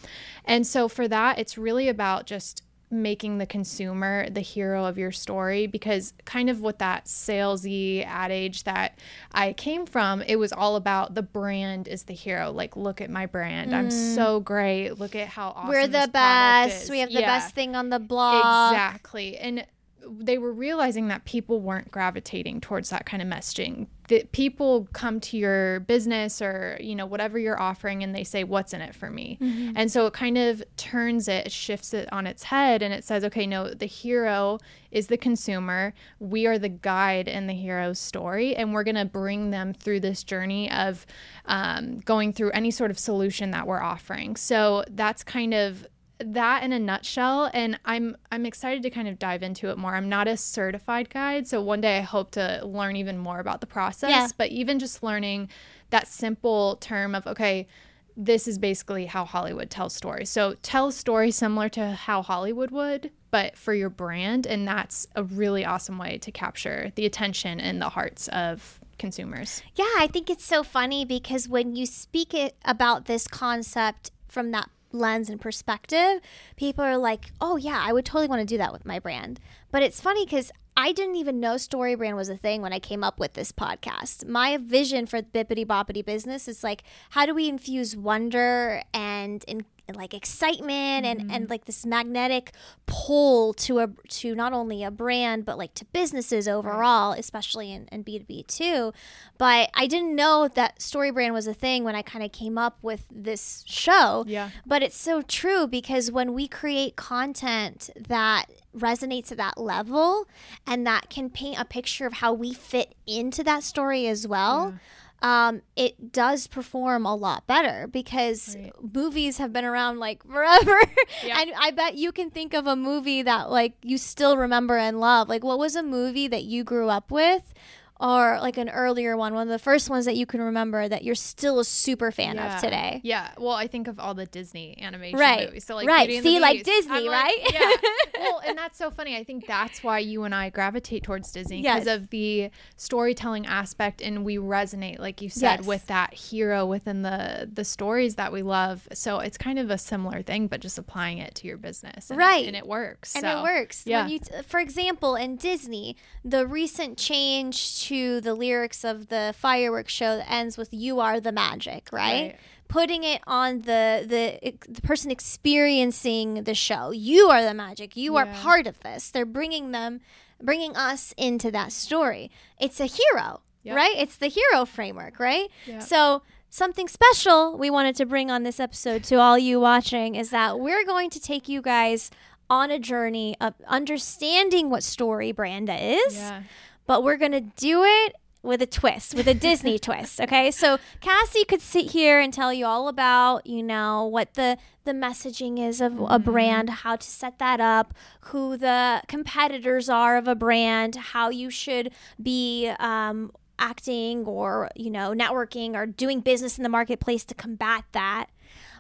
And 0.45 0.65
so, 0.65 0.87
for 0.87 1.07
that, 1.07 1.39
it's 1.39 1.57
really 1.57 1.89
about 1.89 2.25
just 2.25 2.63
making 2.89 3.37
the 3.37 3.45
consumer 3.45 4.29
the 4.29 4.41
hero 4.41 4.85
of 4.85 4.97
your 4.97 5.11
story 5.11 5.67
because 5.67 6.13
kind 6.23 6.49
of 6.49 6.61
what 6.61 6.79
that 6.79 7.05
salesy 7.05 8.05
adage 8.05 8.63
that 8.63 8.97
I 9.31 9.53
came 9.53 9.85
from, 9.85 10.21
it 10.21 10.37
was 10.37 10.53
all 10.53 10.77
about 10.77 11.13
the 11.13 11.21
brand 11.21 11.87
is 11.87 12.03
the 12.03 12.13
hero. 12.13 12.51
Like, 12.51 12.77
look 12.77 13.01
at 13.01 13.09
my 13.09 13.25
brand. 13.25 13.71
Mm. 13.71 13.75
I'm 13.75 13.91
so 13.91 14.39
great. 14.39 14.91
Look 14.91 15.15
at 15.15 15.27
how 15.27 15.49
awesome 15.49 15.69
we're 15.69 15.87
the 15.87 16.09
best. 16.11 16.89
We 16.89 16.99
have 16.99 17.09
the 17.09 17.21
yeah. 17.21 17.39
best 17.39 17.53
thing 17.53 17.75
on 17.75 17.89
the 17.89 17.99
blog. 17.99 18.73
Exactly. 18.73 19.37
And 19.37 19.65
they 20.09 20.37
were 20.37 20.51
realizing 20.51 21.07
that 21.07 21.25
people 21.25 21.61
weren't 21.61 21.91
gravitating 21.91 22.61
towards 22.61 22.89
that 22.89 23.05
kind 23.05 23.21
of 23.21 23.27
messaging. 23.27 23.87
That 24.09 24.31
people 24.31 24.87
come 24.93 25.19
to 25.21 25.37
your 25.37 25.81
business 25.81 26.41
or 26.41 26.77
you 26.79 26.95
know 26.95 27.05
whatever 27.05 27.37
you're 27.37 27.59
offering 27.59 28.03
and 28.03 28.15
they 28.15 28.23
say 28.23 28.43
what's 28.43 28.73
in 28.73 28.81
it 28.81 28.95
for 28.95 29.09
me? 29.09 29.37
Mm-hmm. 29.41 29.73
and 29.75 29.91
so 29.91 30.05
it 30.05 30.13
kind 30.13 30.37
of 30.37 30.63
turns 30.77 31.27
it 31.27 31.51
shifts 31.51 31.93
it 31.93 32.11
on 32.11 32.25
its 32.25 32.43
head 32.43 32.81
and 32.81 32.93
it 32.93 33.03
says 33.03 33.23
okay 33.25 33.45
no 33.45 33.73
the 33.73 33.85
hero 33.85 34.59
is 34.91 35.07
the 35.07 35.17
consumer. 35.17 35.93
We 36.19 36.47
are 36.47 36.57
the 36.57 36.69
guide 36.69 37.27
in 37.27 37.47
the 37.47 37.53
hero's 37.53 37.99
story 37.99 38.55
and 38.55 38.73
we're 38.73 38.83
going 38.83 38.95
to 38.95 39.05
bring 39.05 39.51
them 39.51 39.73
through 39.73 39.99
this 39.99 40.23
journey 40.23 40.71
of 40.71 41.05
um, 41.45 41.99
going 41.99 42.33
through 42.33 42.51
any 42.51 42.71
sort 42.71 42.91
of 42.91 42.99
solution 42.99 43.51
that 43.51 43.67
we're 43.67 43.81
offering. 43.81 44.35
So 44.35 44.83
that's 44.89 45.23
kind 45.23 45.53
of 45.53 45.87
that 46.19 46.63
in 46.63 46.73
a 46.73 46.79
nutshell 46.79 47.49
and 47.53 47.79
i'm 47.85 48.17
i'm 48.31 48.45
excited 48.45 48.81
to 48.83 48.89
kind 48.89 49.07
of 49.07 49.19
dive 49.19 49.43
into 49.43 49.69
it 49.69 49.77
more. 49.77 49.95
I'm 49.95 50.09
not 50.09 50.27
a 50.27 50.35
certified 50.35 51.09
guide 51.09 51.47
so 51.47 51.61
one 51.61 51.81
day 51.81 51.97
i 51.97 52.01
hope 52.01 52.31
to 52.31 52.61
learn 52.65 52.95
even 52.95 53.17
more 53.17 53.39
about 53.39 53.61
the 53.61 53.67
process 53.67 54.09
yeah. 54.09 54.27
but 54.37 54.49
even 54.49 54.79
just 54.79 55.03
learning 55.03 55.49
that 55.89 56.07
simple 56.07 56.77
term 56.77 57.15
of 57.15 57.27
okay 57.27 57.67
this 58.15 58.47
is 58.47 58.57
basically 58.57 59.05
how 59.05 59.25
hollywood 59.25 59.69
tells 59.69 59.93
stories. 59.93 60.29
So 60.29 60.55
tell 60.63 60.87
a 60.87 60.91
story 60.91 61.29
similar 61.31 61.69
to 61.69 61.91
how 61.91 62.23
hollywood 62.23 62.71
would 62.71 63.11
but 63.29 63.55
for 63.55 63.73
your 63.73 63.89
brand 63.89 64.47
and 64.47 64.67
that's 64.67 65.07
a 65.15 65.23
really 65.23 65.65
awesome 65.65 65.97
way 65.97 66.17
to 66.19 66.31
capture 66.31 66.91
the 66.95 67.05
attention 67.05 67.59
and 67.59 67.81
the 67.81 67.89
hearts 67.89 68.27
of 68.29 68.79
consumers. 68.97 69.61
Yeah 69.75 69.85
i 69.99 70.07
think 70.11 70.31
it's 70.31 70.45
so 70.45 70.63
funny 70.63 71.05
because 71.05 71.47
when 71.47 71.75
you 71.75 71.85
speak 71.85 72.33
it 72.33 72.55
about 72.65 73.05
this 73.05 73.27
concept 73.27 74.09
from 74.27 74.49
that 74.51 74.69
lens 74.91 75.29
and 75.29 75.39
perspective, 75.39 76.21
people 76.55 76.83
are 76.83 76.97
like, 76.97 77.31
oh, 77.41 77.57
yeah, 77.57 77.81
I 77.83 77.93
would 77.93 78.05
totally 78.05 78.27
want 78.27 78.41
to 78.41 78.45
do 78.45 78.57
that 78.57 78.73
with 78.73 78.85
my 78.85 78.99
brand. 78.99 79.39
But 79.71 79.83
it's 79.83 79.99
funny 79.99 80.25
because 80.25 80.51
I 80.75 80.91
didn't 80.91 81.15
even 81.15 81.39
know 81.39 81.57
story 81.57 81.95
brand 81.95 82.15
was 82.15 82.29
a 82.29 82.37
thing 82.37 82.61
when 82.61 82.71
I 82.71 82.79
came 82.79 83.03
up 83.03 83.19
with 83.19 83.33
this 83.33 83.51
podcast. 83.51 84.27
My 84.27 84.57
vision 84.57 85.07
for 85.07 85.21
Bippity 85.21 85.65
Boppity 85.65 86.05
business 86.05 86.47
is 86.47 86.63
like, 86.63 86.83
how 87.11 87.25
do 87.25 87.33
we 87.33 87.49
infuse 87.49 87.95
wonder 87.95 88.83
and, 88.93 89.43
and 89.47 89.65
like 89.95 90.13
excitement 90.13 91.05
and 91.05 91.21
mm-hmm. 91.21 91.31
and 91.31 91.49
like 91.49 91.65
this 91.65 91.85
magnetic 91.85 92.51
pull 92.85 93.53
to 93.53 93.79
a 93.79 93.89
to 94.09 94.35
not 94.35 94.53
only 94.53 94.83
a 94.83 94.91
brand 94.91 95.45
but 95.45 95.57
like 95.57 95.73
to 95.73 95.85
businesses 95.85 96.47
overall 96.47 97.11
right. 97.11 97.19
especially 97.19 97.71
in, 97.71 97.87
in 97.91 98.03
b2b 98.03 98.45
too 98.47 98.91
but 99.37 99.69
i 99.73 99.87
didn't 99.87 100.15
know 100.15 100.47
that 100.47 100.81
story 100.81 101.11
brand 101.11 101.33
was 101.33 101.47
a 101.47 101.53
thing 101.53 101.83
when 101.83 101.95
i 101.95 102.01
kind 102.01 102.23
of 102.23 102.31
came 102.31 102.57
up 102.57 102.77
with 102.81 103.05
this 103.09 103.63
show 103.65 104.25
yeah 104.27 104.49
but 104.65 104.83
it's 104.83 104.97
so 104.97 105.21
true 105.21 105.65
because 105.67 106.11
when 106.11 106.33
we 106.33 106.47
create 106.47 106.95
content 106.95 107.89
that 107.95 108.45
resonates 108.75 109.31
at 109.31 109.37
that 109.37 109.57
level 109.57 110.27
and 110.65 110.85
that 110.85 111.09
can 111.09 111.29
paint 111.29 111.59
a 111.59 111.65
picture 111.65 112.05
of 112.05 112.13
how 112.13 112.33
we 112.33 112.53
fit 112.53 112.93
into 113.07 113.43
that 113.43 113.63
story 113.63 114.07
as 114.07 114.27
well 114.27 114.71
yeah 114.73 114.79
um, 115.21 115.61
it 115.75 116.11
does 116.11 116.45
perform 116.47 117.05
a 117.05 117.15
lot 117.15 117.47
better 117.47 117.87
because 117.87 118.55
right. 118.55 118.71
movies 118.93 119.37
have 119.37 119.51
been 119.51 119.65
around 119.65 119.99
like 119.99 120.23
forever. 120.23 120.79
And 121.23 121.51
I 121.59 121.71
bet 121.71 121.95
you 121.95 122.11
can 122.11 122.29
think 122.29 122.53
of 122.53 122.67
a 122.67 122.75
movie 122.75 123.21
that 123.23 123.49
like 123.49 123.73
you 123.81 123.97
still 123.97 124.37
remember 124.37 124.77
and 124.77 124.99
love. 124.99 125.29
Like, 125.29 125.43
what 125.43 125.57
was 125.57 125.75
a 125.75 125.83
movie 125.83 126.27
that 126.27 126.43
you 126.43 126.63
grew 126.63 126.89
up 126.89 127.11
with? 127.11 127.53
Or 127.99 128.39
like 128.41 128.57
an 128.57 128.69
earlier 128.69 129.17
one, 129.17 129.33
one 129.33 129.43
of 129.47 129.51
the 129.51 129.59
first 129.59 129.89
ones 129.89 130.05
that 130.05 130.15
you 130.15 130.25
can 130.25 130.41
remember 130.41 130.87
that 130.87 131.03
you're 131.03 131.15
still 131.15 131.59
a 131.59 131.65
super 131.65 132.11
fan 132.11 132.35
Yeah. 132.35 132.55
of 132.55 132.61
today? 132.61 133.01
Yeah. 133.03 133.31
Well, 133.37 133.53
I 133.55 133.67
think 133.67 133.87
of 133.87 133.99
all 133.99 134.13
the 134.13 134.25
Disney 134.25 134.77
animation 134.81 135.17
Right. 135.19 135.47
movies. 135.47 135.65
So 135.65 135.75
like 135.75 135.87
Right. 135.87 136.07
Beauty 136.07 136.17
and 136.17 136.25
the 136.25 136.29
See, 136.31 136.39
like 136.39 136.63
Disney, 136.63 137.09
right? 137.09 137.37
yeah. 137.51 137.71
Well, 138.19 138.41
and 138.45 138.57
that's 138.57 138.77
so 138.77 138.89
funny. 138.89 139.15
I 139.15 139.23
think 139.23 139.45
that's 139.45 139.83
why 139.83 139.99
you 139.99 140.23
and 140.23 140.33
I 140.33 140.49
gravitate 140.49 141.03
towards 141.03 141.31
Disney 141.31 141.61
because 141.61 141.85
Yes. 141.85 141.95
of 141.97 142.09
the 142.09 142.49
storytelling 142.75 143.45
aspect, 143.45 144.01
and 144.01 144.25
we 144.25 144.37
resonate, 144.37 144.99
like 144.99 145.21
you 145.21 145.29
said, 145.29 145.59
Yes. 145.59 145.65
with 145.65 145.85
that 145.87 146.13
hero 146.13 146.65
within 146.65 147.03
the 147.03 147.47
the 147.51 147.63
stories 147.63 148.15
that 148.15 148.31
we 148.33 148.41
love. 148.41 148.87
So 148.93 149.19
it's 149.19 149.37
kind 149.37 149.59
of 149.59 149.69
a 149.69 149.77
similar 149.77 150.21
thing, 150.23 150.47
but 150.47 150.61
just 150.61 150.77
applying 150.77 151.19
it 151.19 151.35
to 151.35 151.47
your 151.47 151.57
business, 151.57 152.09
and 152.09 152.19
it- 152.19 152.23
Right. 152.23 152.45
and 152.47 152.55
it 152.55 152.65
works. 152.67 153.15
And 153.15 153.21
So, 153.23 153.39
it 153.39 153.43
works. 153.43 153.83
yeah. 153.85 154.01
When 154.03 154.11
you, 154.11 154.19
for 154.47 154.59
example, 154.59 155.15
in 155.15 155.35
Disney, 155.35 155.95
the 156.25 156.45
recent 156.47 156.97
change 156.97 157.55
to 157.89 158.21
the 158.21 158.33
lyrics 158.33 158.83
of 158.83 159.07
the 159.07 159.33
fireworks 159.37 159.93
show 159.93 160.17
that 160.17 160.31
ends 160.31 160.57
with 160.57 160.69
"You 160.73 160.99
are 160.99 161.19
the 161.19 161.31
magic," 161.31 161.89
right? 161.91 162.21
Right. 162.31 162.39
Putting 162.69 163.03
it 163.05 163.21
on 163.25 163.61
the, 163.61 164.05
the 164.05 164.53
the 164.67 164.81
person 164.81 165.09
experiencing 165.11 166.43
the 166.43 166.53
show. 166.53 166.91
You 166.91 167.29
are 167.29 167.43
the 167.43 167.53
magic. 167.53 167.95
You 167.97 168.15
are 168.17 168.25
part 168.25 168.67
of 168.67 168.79
this. 168.81 169.09
They're 169.11 169.25
bringing 169.25 169.71
them, 169.71 170.01
bringing 170.41 170.75
us 170.75 171.13
into 171.17 171.49
that 171.51 171.71
story. 171.71 172.29
It's 172.59 172.79
a 172.79 172.85
hero, 172.85 173.41
Yep. 173.63 173.75
right? 173.75 173.95
It's 173.97 174.17
the 174.17 174.27
hero 174.27 174.65
framework, 174.65 175.19
right? 175.19 175.49
Yeah. 175.65 175.79
So 175.79 176.21
something 176.49 176.87
special 176.87 177.57
we 177.57 177.69
wanted 177.69 177.95
to 177.97 178.05
bring 178.05 178.29
on 178.31 178.43
this 178.43 178.59
episode 178.59 179.03
to 179.05 179.15
all 179.15 179.37
you 179.37 179.59
watching 179.59 180.15
is 180.15 180.29
that 180.31 180.59
we're 180.59 180.85
going 180.85 181.09
to 181.11 181.19
take 181.19 181.47
you 181.49 181.61
guys 181.61 182.11
on 182.49 182.71
a 182.71 182.79
journey 182.79 183.35
of 183.41 183.53
understanding 183.67 184.69
what 184.69 184.83
story 184.83 185.31
brand 185.31 185.69
is, 185.69 186.15
Yeah. 186.15 186.43
But 186.87 187.03
we're 187.03 187.17
going 187.17 187.33
to 187.33 187.41
do 187.41 187.83
it 187.83 188.15
with 188.41 188.61
a 188.61 188.65
twist, 188.65 189.13
with 189.13 189.27
a 189.27 189.33
Disney 189.33 189.77
twist, 189.87 190.21
okay? 190.21 190.49
So 190.51 190.79
Cassie 191.01 191.45
could 191.45 191.61
sit 191.61 191.91
here 191.91 192.19
and 192.19 192.33
tell 192.33 192.53
you 192.53 192.65
all 192.65 192.87
about, 192.87 193.45
you 193.45 193.61
know, 193.61 194.05
what 194.05 194.33
the 194.33 194.57
the 194.85 194.93
messaging 194.93 195.59
is 195.59 195.81
of 195.81 195.99
a 196.07 196.17
brand, 196.17 196.69
how 196.69 196.95
to 196.95 197.05
set 197.05 197.39
that 197.39 197.59
up, 197.59 197.93
who 198.21 198.55
the 198.55 199.03
competitors 199.09 199.89
are 199.89 200.15
of 200.15 200.29
a 200.29 200.35
brand, 200.35 200.95
how 200.95 201.29
you 201.29 201.49
should 201.49 201.91
be 202.23 202.71
um, 202.79 203.29
acting 203.59 204.23
or, 204.25 204.69
you 204.77 204.89
know, 204.89 205.11
networking 205.11 205.75
or 205.75 205.85
doing 205.85 206.21
business 206.21 206.57
in 206.57 206.63
the 206.63 206.69
marketplace 206.69 207.25
to 207.25 207.35
combat 207.35 207.83
that. 207.91 208.27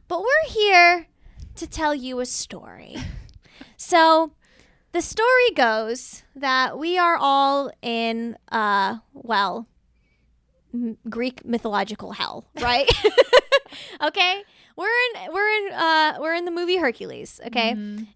But 0.07 0.21
we're 0.21 0.49
here 0.49 1.07
to 1.55 1.67
tell 1.67 1.93
you 1.93 2.21
a 2.21 2.25
story. 2.25 2.95
so 3.75 4.31
the 4.97 5.01
story 5.03 5.51
goes 5.53 6.23
that 6.35 6.79
we 6.79 6.97
are 6.97 7.17
all 7.17 7.71
in, 7.83 8.35
uh, 8.51 8.97
well, 9.13 9.67
m- 10.73 10.97
Greek 11.07 11.45
mythological 11.45 12.13
hell, 12.13 12.47
right? 12.61 12.89
okay, 14.01 14.43
we're 14.75 14.87
in 14.87 15.31
we're 15.31 15.49
in 15.49 15.73
uh, 15.73 16.17
we're 16.19 16.33
in 16.33 16.45
the 16.45 16.51
movie 16.51 16.77
Hercules, 16.77 17.39
okay, 17.45 17.75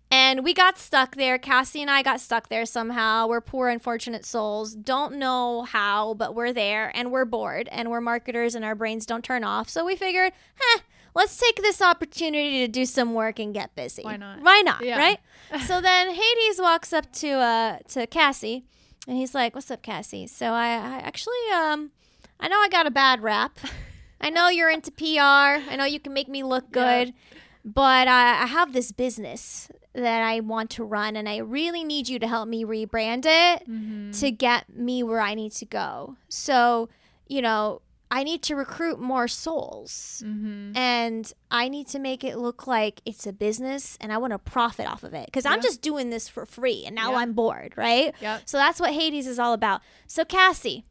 and 0.10 0.44
we 0.44 0.56
got 0.56 0.80
stuck 0.80 1.18
there. 1.18 1.38
Cassie 1.38 1.84
and 1.84 1.92
I 1.92 2.02
got 2.02 2.20
stuck 2.20 2.50
there 2.50 2.66
somehow. 2.66 3.28
We're 3.28 3.42
poor, 3.42 3.70
unfortunate 3.70 4.26
souls. 4.26 4.74
Don't 4.74 5.18
know 5.18 5.62
how, 5.62 6.16
but 6.16 6.34
we're 6.34 6.52
there, 6.52 6.92
and 6.96 7.12
we're 7.12 7.26
bored, 7.26 7.70
and 7.72 7.92
we're 7.92 8.02
marketers, 8.02 8.56
and 8.56 8.66
our 8.66 8.74
brains 8.74 9.06
don't 9.06 9.24
turn 9.24 9.44
off. 9.44 9.70
So 9.70 9.86
we 9.86 9.96
figured, 9.96 10.34
huh. 10.60 10.80
Let's 11.14 11.38
take 11.38 11.58
this 11.62 11.82
opportunity 11.82 12.60
to 12.66 12.68
do 12.68 12.86
some 12.86 13.14
work 13.14 13.40
and 13.40 13.54
get 13.54 13.76
busy. 13.76 14.04
Why 14.04 14.18
not? 14.18 14.42
Why 14.42 14.62
not? 14.62 14.84
Yeah. 14.84 14.98
Right? 14.98 15.20
so 15.68 15.82
then 15.82 16.10
Hades 16.14 16.60
walks 16.60 16.94
up 16.94 17.12
to 17.14 17.30
uh 17.32 17.80
to 17.90 18.08
Cassie 18.08 18.64
and 19.08 19.18
he's 19.18 19.34
like, 19.36 19.54
"What's 19.56 19.70
up, 19.72 19.82
Cassie? 19.82 20.28
So 20.28 20.48
I, 20.48 20.68
I 20.70 21.00
actually 21.04 21.34
um 21.54 21.92
I 22.40 22.48
know 22.48 22.58
I 22.60 22.70
got 22.70 22.88
a 22.88 22.92
bad 22.92 23.22
rap. 23.22 23.60
I 24.22 24.30
know 24.30 24.48
you're 24.50 24.70
into 24.70 24.92
PR. 25.00 25.60
I 25.72 25.76
know 25.78 25.86
you 25.86 26.00
can 26.00 26.14
make 26.14 26.28
me 26.30 26.44
look 26.44 26.66
Yeah. 26.74 27.04
good, 27.06 27.14
but 27.66 28.08
I, 28.08 28.44
I 28.44 28.46
have 28.48 28.72
this 28.74 28.92
business 28.92 29.70
that 29.94 30.24
I 30.24 30.40
want 30.40 30.70
to 30.72 30.86
run, 30.86 31.18
and 31.18 31.28
I 31.28 31.38
really 31.38 31.84
need 31.84 32.08
you 32.08 32.18
to 32.20 32.28
help 32.28 32.48
me 32.48 32.64
rebrand 32.64 33.26
it 33.26 33.68
Mm-hmm. 33.68 34.12
to 34.12 34.32
get 34.32 34.74
me 34.74 35.04
where 35.04 35.20
I 35.20 35.34
need 35.36 35.52
to 35.54 35.66
go. 35.66 36.16
So, 36.30 36.88
you 37.28 37.42
know." 37.42 37.82
I 38.14 38.24
need 38.24 38.42
to 38.44 38.56
recruit 38.56 39.00
more 39.00 39.28
souls 39.30 40.22
Mm-hmm. 40.26 40.76
and 40.76 41.34
I 41.50 41.70
need 41.70 41.88
to 41.88 42.00
make 42.00 42.24
it 42.26 42.38
look 42.38 42.68
like 42.68 43.02
it's 43.06 43.26
a 43.26 43.32
business 43.32 43.98
and 44.02 44.12
I 44.12 44.18
want 44.18 44.34
to 44.34 44.38
profit 44.40 44.86
off 44.86 45.04
of 45.04 45.14
it 45.14 45.26
because 45.28 45.46
I'm 45.46 45.62
just 45.62 45.82
doing 45.82 46.10
this 46.10 46.28
for 46.28 46.46
free 46.46 46.84
and 46.86 46.94
now 46.94 47.12
Yeah. 47.12 47.18
I'm 47.20 47.34
bored, 47.34 47.74
right? 47.78 48.14
Yep. 48.22 48.42
So 48.46 48.58
that's 48.58 48.80
what 48.82 48.92
Hades 48.94 49.28
is 49.28 49.40
all 49.40 49.54
about. 49.54 49.82
So, 50.08 50.26
Cassie, 50.26 50.84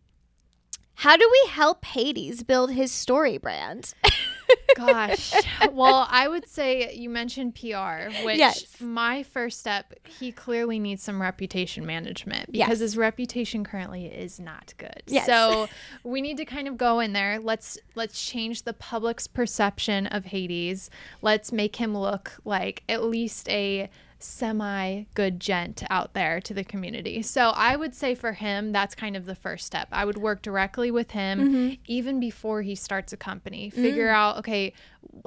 how 0.95 1.17
do 1.17 1.29
we 1.31 1.51
help 1.51 1.85
Hades 1.85 2.43
build 2.43 2.73
his 2.73 2.91
story 2.91 3.37
brand? 3.39 3.95
Gosh. 4.77 5.33
well, 5.73 6.07
I 6.11 6.29
would 6.29 6.49
say 6.49 6.95
you 6.95 7.11
mentioned 7.11 7.55
PR, 7.55 8.11
which 8.25 8.39
Yes. 8.39 8.67
my 8.81 9.23
first 9.23 9.61
step, 9.61 9.95
he 10.19 10.33
clearly 10.33 10.79
needs 10.79 11.03
some 11.03 11.21
reputation 11.21 11.85
management 11.85 12.51
Yes. 12.53 12.67
because 12.69 12.81
his 12.81 12.97
reputation 12.97 13.65
currently 13.65 14.07
is 14.07 14.39
not 14.41 14.73
good. 14.79 15.03
Yes. 15.07 15.27
So 15.27 15.69
we 16.05 16.21
need 16.23 16.37
to 16.39 16.45
kind 16.45 16.69
of 16.69 16.77
go 16.77 17.01
in 17.01 17.13
there. 17.13 17.39
Let's 17.41 17.79
let's 17.95 18.25
change 18.25 18.63
the 18.63 18.73
public's 18.73 19.27
perception 19.27 20.07
of 20.07 20.27
Hades. 20.27 20.91
Let's 21.23 21.53
make 21.53 21.77
him 21.77 21.97
look 21.97 22.39
like 22.45 22.83
at 22.89 23.03
least 23.05 23.49
a 23.49 23.91
semi 24.23 25.05
good 25.15 25.41
gent 25.41 25.83
out 25.91 26.15
there 26.15 26.41
to 26.41 26.55
the 26.55 26.65
community. 26.65 27.23
So 27.23 27.51
I 27.51 27.77
would 27.77 27.95
say 27.95 28.15
for 28.15 28.33
him, 28.33 28.73
that's 28.73 28.95
kind 28.95 29.17
of 29.17 29.27
the 29.27 29.35
first 29.35 29.67
step. 29.67 29.89
I 29.93 30.05
would 30.05 30.19
work 30.19 30.43
directly 30.43 30.91
with 30.91 31.11
him 31.13 31.41
mm-hmm. 31.41 31.75
even 31.87 32.21
before 32.21 32.63
he 32.63 32.75
starts 32.75 33.13
a 33.13 33.17
company. 33.17 33.71
Figure 33.71 34.09
mm. 34.09 34.15
out, 34.15 34.39
okay, 34.39 34.73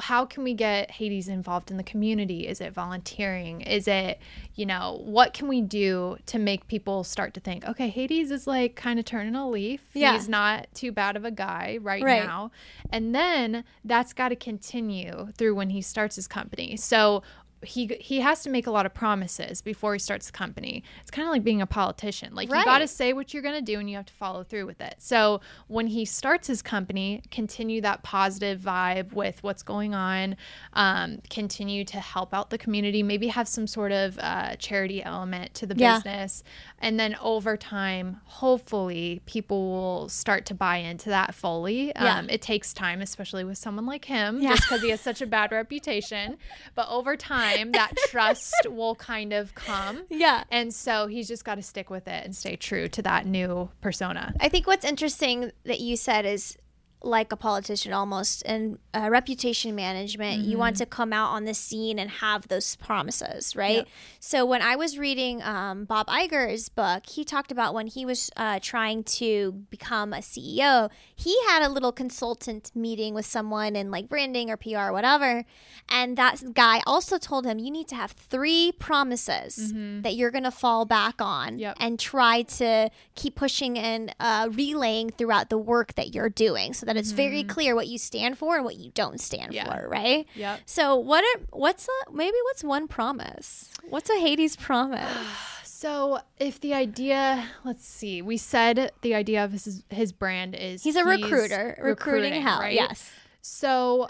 how 0.01 0.25
can 0.25 0.43
we 0.43 0.53
get 0.53 0.91
Hades 0.91 1.27
involved 1.27 1.71
in 1.71 1.77
the 1.77 1.83
community? 1.83 2.47
Is 2.47 2.61
it 2.61 2.73
volunteering? 2.73 3.61
Is 3.61 3.87
it, 3.87 4.19
you 4.55 4.65
know, 4.65 5.01
what 5.03 5.33
can 5.33 5.47
we 5.47 5.61
do 5.61 6.17
to 6.27 6.39
make 6.39 6.67
people 6.67 7.03
start 7.03 7.33
to 7.33 7.39
think, 7.39 7.65
okay, 7.65 7.89
Hades 7.89 8.31
is 8.31 8.47
like 8.47 8.75
kind 8.75 8.99
of 8.99 9.05
turning 9.05 9.35
a 9.35 9.49
leaf. 9.49 9.81
Yeah. 9.93 10.13
He's 10.13 10.29
not 10.29 10.67
too 10.73 10.91
bad 10.91 11.15
of 11.15 11.25
a 11.25 11.31
guy 11.31 11.79
right, 11.81 12.03
Right. 12.03 12.23
now. 12.23 12.51
And 12.91 13.13
then 13.13 13.63
that's 13.83 14.13
got 14.13 14.29
to 14.29 14.35
continue 14.35 15.29
through 15.37 15.55
when 15.55 15.71
he 15.71 15.81
starts 15.81 16.15
his 16.15 16.27
company. 16.27 16.77
So 16.77 17.23
he 17.63 17.87
he 17.99 18.19
has 18.21 18.43
to 18.43 18.49
make 18.49 18.67
a 18.67 18.71
lot 18.71 18.85
of 18.85 18.93
promises 18.93 19.61
before 19.61 19.93
he 19.93 19.99
starts 19.99 20.27
the 20.27 20.31
company. 20.31 20.83
It's 21.01 21.11
kind 21.11 21.27
of 21.27 21.31
like 21.31 21.43
being 21.43 21.61
a 21.61 21.67
politician. 21.67 22.35
Like 22.35 22.49
you 22.49 22.55
got 22.65 22.79
to 22.79 22.87
say 22.87 23.13
what 23.13 23.33
you're 23.33 23.43
going 23.43 23.55
to 23.55 23.61
do 23.73 23.79
and 23.79 23.89
you 23.89 23.95
have 23.95 24.05
to 24.07 24.13
follow 24.13 24.43
through 24.43 24.65
with 24.65 24.81
it. 24.81 24.95
So 24.97 25.41
when 25.67 25.87
he 25.87 26.05
starts 26.05 26.47
his 26.47 26.61
company, 26.61 27.21
continue 27.31 27.81
that 27.81 28.03
positive 28.03 28.59
vibe 28.59 29.13
with 29.13 29.41
what's 29.43 29.63
going 29.63 29.93
on. 29.93 30.35
Um, 30.73 31.19
continue 31.29 31.83
to 31.85 31.99
help 31.99 32.33
out 32.33 32.49
the 32.49 32.57
community. 32.57 33.03
Maybe 33.03 33.27
have 33.27 33.47
some 33.47 33.67
sort 33.67 33.91
of 33.91 34.17
uh, 34.19 34.55
charity 34.57 35.03
element 35.03 35.53
to 35.55 35.65
the 35.65 35.75
Yeah. 35.75 35.97
business, 35.97 36.43
and 36.79 36.99
then 36.99 37.15
over 37.21 37.57
time, 37.57 38.21
hopefully, 38.25 39.21
people 39.25 39.71
will 39.71 40.09
start 40.09 40.45
to 40.47 40.53
buy 40.53 40.77
into 40.77 41.09
that 41.09 41.33
fully. 41.33 41.87
Yeah. 41.95 42.17
Um, 42.19 42.29
it 42.29 42.41
takes 42.41 42.73
time, 42.73 43.01
especially 43.01 43.43
with 43.43 43.57
someone 43.57 43.85
like 43.85 44.05
him, 44.05 44.41
Yeah. 44.41 44.49
just 44.51 44.63
because 44.63 44.81
he 44.81 44.89
has 44.89 45.01
such 45.09 45.21
a 45.21 45.25
bad 45.25 45.51
reputation. 45.51 46.37
But 46.75 46.87
over 46.89 47.15
time, 47.15 47.52
that 47.73 47.93
trust 48.09 48.67
will 48.69 48.95
kind 48.95 49.33
of 49.33 49.53
come. 49.55 50.03
Yeah. 50.09 50.43
And 50.51 50.73
so 50.73 51.07
he's 51.07 51.27
just 51.27 51.45
got 51.45 51.55
to 51.55 51.61
stick 51.61 51.89
with 51.89 52.07
it 52.07 52.25
and 52.25 52.35
stay 52.35 52.55
true 52.55 52.87
to 52.89 53.01
that 53.01 53.25
new 53.25 53.69
persona. 53.81 54.33
I 54.39 54.49
think 54.49 54.67
what's 54.67 54.85
interesting 54.85 55.51
that 55.65 55.79
you 55.79 55.95
said 55.97 56.25
is 56.25 56.57
like 57.03 57.31
a 57.31 57.35
politician 57.35 57.91
almost 57.93 58.43
and 58.45 58.79
uh, 58.93 59.09
reputation 59.09 59.75
management. 59.75 60.43
You 60.43 60.57
want 60.57 60.77
to 60.77 60.85
come 60.85 61.11
out 61.13 61.31
on 61.31 61.43
the 61.45 61.53
scene 61.53 61.99
and 61.99 62.09
have 62.09 62.47
those 62.47 62.75
promises 62.77 63.55
right? 63.55 63.77
Yep. 63.77 63.87
so 64.19 64.45
when 64.45 64.61
i 64.61 64.75
was 64.75 64.97
reading 64.97 65.41
um, 65.43 65.85
bob 65.85 66.07
Iger's 66.07 66.69
book 66.69 67.03
he 67.09 67.23
talked 67.25 67.51
about 67.51 67.73
when 67.73 67.87
he 67.87 68.05
was 68.05 68.29
uh, 68.37 68.59
trying 68.61 69.03
to 69.19 69.51
become 69.69 70.13
a 70.13 70.17
ceo 70.19 70.89
he 71.15 71.35
had 71.47 71.61
a 71.63 71.69
little 71.69 71.91
consultant 71.91 72.71
meeting 72.75 73.13
with 73.13 73.25
someone 73.25 73.75
in 73.75 73.91
like 73.91 74.07
branding 74.09 74.49
or 74.49 74.57
pr 74.57 74.77
or 74.77 74.91
whatever. 74.93 75.43
And 75.89 76.17
that 76.17 76.53
guy 76.53 76.81
also 76.87 77.17
told 77.17 77.45
him 77.45 77.59
you 77.59 77.71
need 77.71 77.87
to 77.89 77.95
have 77.95 78.11
three 78.11 78.71
promises 78.79 79.73
that 80.01 80.15
you're 80.15 80.31
going 80.31 80.43
to 80.43 80.51
fall 80.51 80.85
back 80.85 81.15
on 81.19 81.59
Yep. 81.59 81.77
and 81.79 81.99
try 81.99 82.43
to 82.43 82.89
keep 83.15 83.35
pushing 83.35 83.77
and 83.77 84.13
uh, 84.19 84.49
relaying 84.51 85.09
throughout 85.11 85.49
the 85.49 85.57
work 85.57 85.93
that 85.95 86.13
you're 86.15 86.29
doing. 86.29 86.73
So 86.73 86.85
that 86.85 86.92
it's 86.97 87.11
very 87.11 87.43
mm. 87.43 87.49
clear 87.49 87.75
what 87.75 87.87
you 87.87 87.97
stand 87.97 88.37
for 88.37 88.55
and 88.55 88.65
what 88.65 88.75
you 88.75 88.91
don't 88.93 89.19
stand 89.19 89.53
Yeah. 89.53 89.65
for 89.81 89.87
right 89.89 90.27
Yep. 90.35 90.61
so 90.65 90.95
what 90.97 91.23
are 91.23 91.41
what's 91.51 91.87
a 91.87 92.11
maybe 92.11 92.37
what's 92.45 92.63
one 92.63 92.87
promise 92.87 93.69
what's 93.89 94.09
a 94.09 94.19
hades 94.19 94.55
promise 94.55 95.07
So 95.83 96.19
if 96.39 96.61
the 96.61 96.73
idea, 96.73 97.43
let's 97.65 97.85
see, 97.85 98.21
we 98.21 98.37
said 98.37 98.93
the 99.01 99.13
idea 99.15 99.43
of 99.43 99.51
his 99.51 99.83
his 99.89 100.13
brand 100.13 100.55
is 100.55 100.81
he's 100.81 100.95
a 100.95 101.03
recruiter 101.03 101.77
recruiting 101.81 102.41
hell 102.41 102.61
right? 102.61 102.73
yes 102.73 103.11
So 103.41 104.07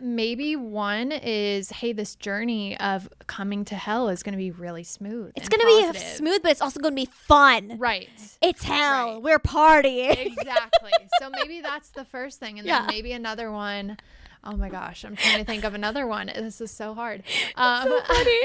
maybe 0.00 0.54
one 0.56 1.10
is 1.12 1.70
hey, 1.70 1.92
this 1.92 2.14
journey 2.14 2.78
of 2.78 3.08
coming 3.26 3.64
to 3.66 3.74
hell 3.74 4.08
is 4.08 4.22
going 4.22 4.32
to 4.32 4.38
be 4.38 4.50
really 4.50 4.84
smooth. 4.84 5.32
It's 5.36 5.48
going 5.48 5.60
to 5.60 5.92
be 5.92 5.98
smooth, 5.98 6.42
but 6.42 6.52
it's 6.52 6.60
also 6.60 6.80
going 6.80 6.92
to 6.94 7.00
be 7.02 7.10
fun. 7.10 7.76
Right. 7.78 8.08
It's 8.40 8.62
hell. 8.62 9.14
Right. 9.14 9.22
We're 9.22 9.38
partying. 9.38 10.26
exactly. 10.26 10.92
So 11.20 11.30
maybe 11.30 11.60
that's 11.62 11.90
the 11.90 12.04
first 12.04 12.38
thing. 12.40 12.58
And 12.58 12.66
Yeah. 12.66 12.80
then 12.80 12.86
maybe 12.88 13.12
another 13.12 13.50
one. 13.50 13.98
Oh 14.42 14.56
my 14.56 14.70
gosh, 14.70 15.04
I'm 15.04 15.16
trying 15.16 15.36
to 15.38 15.44
think 15.44 15.64
of 15.64 15.74
another 15.74 16.06
one. 16.06 16.28
This 16.34 16.62
is 16.62 16.70
so 16.70 16.94
hard. 16.94 17.22
Um, 17.56 17.92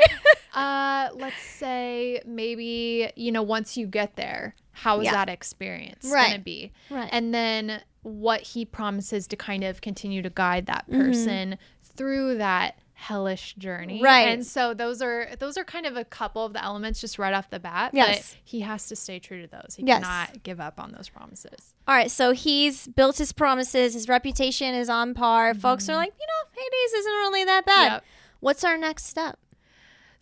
uh, 0.53 1.09
let's 1.13 1.41
say 1.41 2.21
maybe, 2.25 3.09
you 3.15 3.31
know, 3.31 3.43
once 3.43 3.77
you 3.77 3.87
get 3.87 4.15
there, 4.17 4.55
how 4.71 4.99
is 4.99 5.05
Yeah. 5.05 5.11
that 5.13 5.29
experience 5.29 6.05
Right. 6.11 6.27
going 6.27 6.39
to 6.39 6.43
be? 6.43 6.73
Right. 6.89 7.07
And 7.13 7.33
then 7.33 7.81
what 8.05 8.41
he 8.41 8.63
promises 8.65 9.25
to 9.27 9.35
kind 9.35 9.63
of 9.63 9.81
continue 9.81 10.21
to 10.21 10.29
guide 10.29 10.67
that 10.67 10.85
Mm-hmm. 10.89 11.01
person 11.01 11.57
through 11.97 12.37
that 12.37 12.77
hellish 12.93 13.55
journey. 13.55 14.01
Right. 14.01 14.27
And 14.29 14.45
so 14.45 14.73
those 14.73 15.01
are 15.01 15.29
those 15.39 15.57
are 15.57 15.63
kind 15.65 15.85
of 15.85 15.97
a 15.97 16.05
couple 16.05 16.45
of 16.45 16.53
the 16.53 16.63
elements 16.63 17.01
just 17.01 17.17
right 17.19 17.33
off 17.33 17.49
the 17.49 17.59
bat. 17.59 17.91
Yes. 17.93 18.31
But 18.33 18.37
he 18.43 18.59
has 18.61 18.87
to 18.87 18.95
stay 18.95 19.19
true 19.19 19.41
to 19.41 19.47
those. 19.47 19.75
He 19.77 19.83
Yes. 19.83 20.03
cannot 20.03 20.43
give 20.43 20.59
up 20.61 20.79
on 20.79 20.91
those 20.91 21.09
promises. 21.09 21.73
All 21.87 21.95
right, 21.95 22.09
so 22.11 22.31
he's 22.31 22.87
built 22.87 23.17
his 23.17 23.31
promises. 23.31 23.93
His 23.95 24.07
reputation 24.07 24.73
is 24.75 24.89
on 24.89 25.13
par. 25.13 25.53
Folks 25.53 25.85
Mm-hmm. 25.85 25.93
are 25.93 25.95
like, 25.97 26.13
you 26.19 26.25
know, 26.27 26.61
Hades 26.61 26.93
isn't 26.99 27.11
really 27.13 27.43
that 27.45 27.65
bad. 27.65 27.91
Yep. 27.93 28.03
What's 28.41 28.63
our 28.63 28.77
next 28.77 29.05
step? 29.07 29.39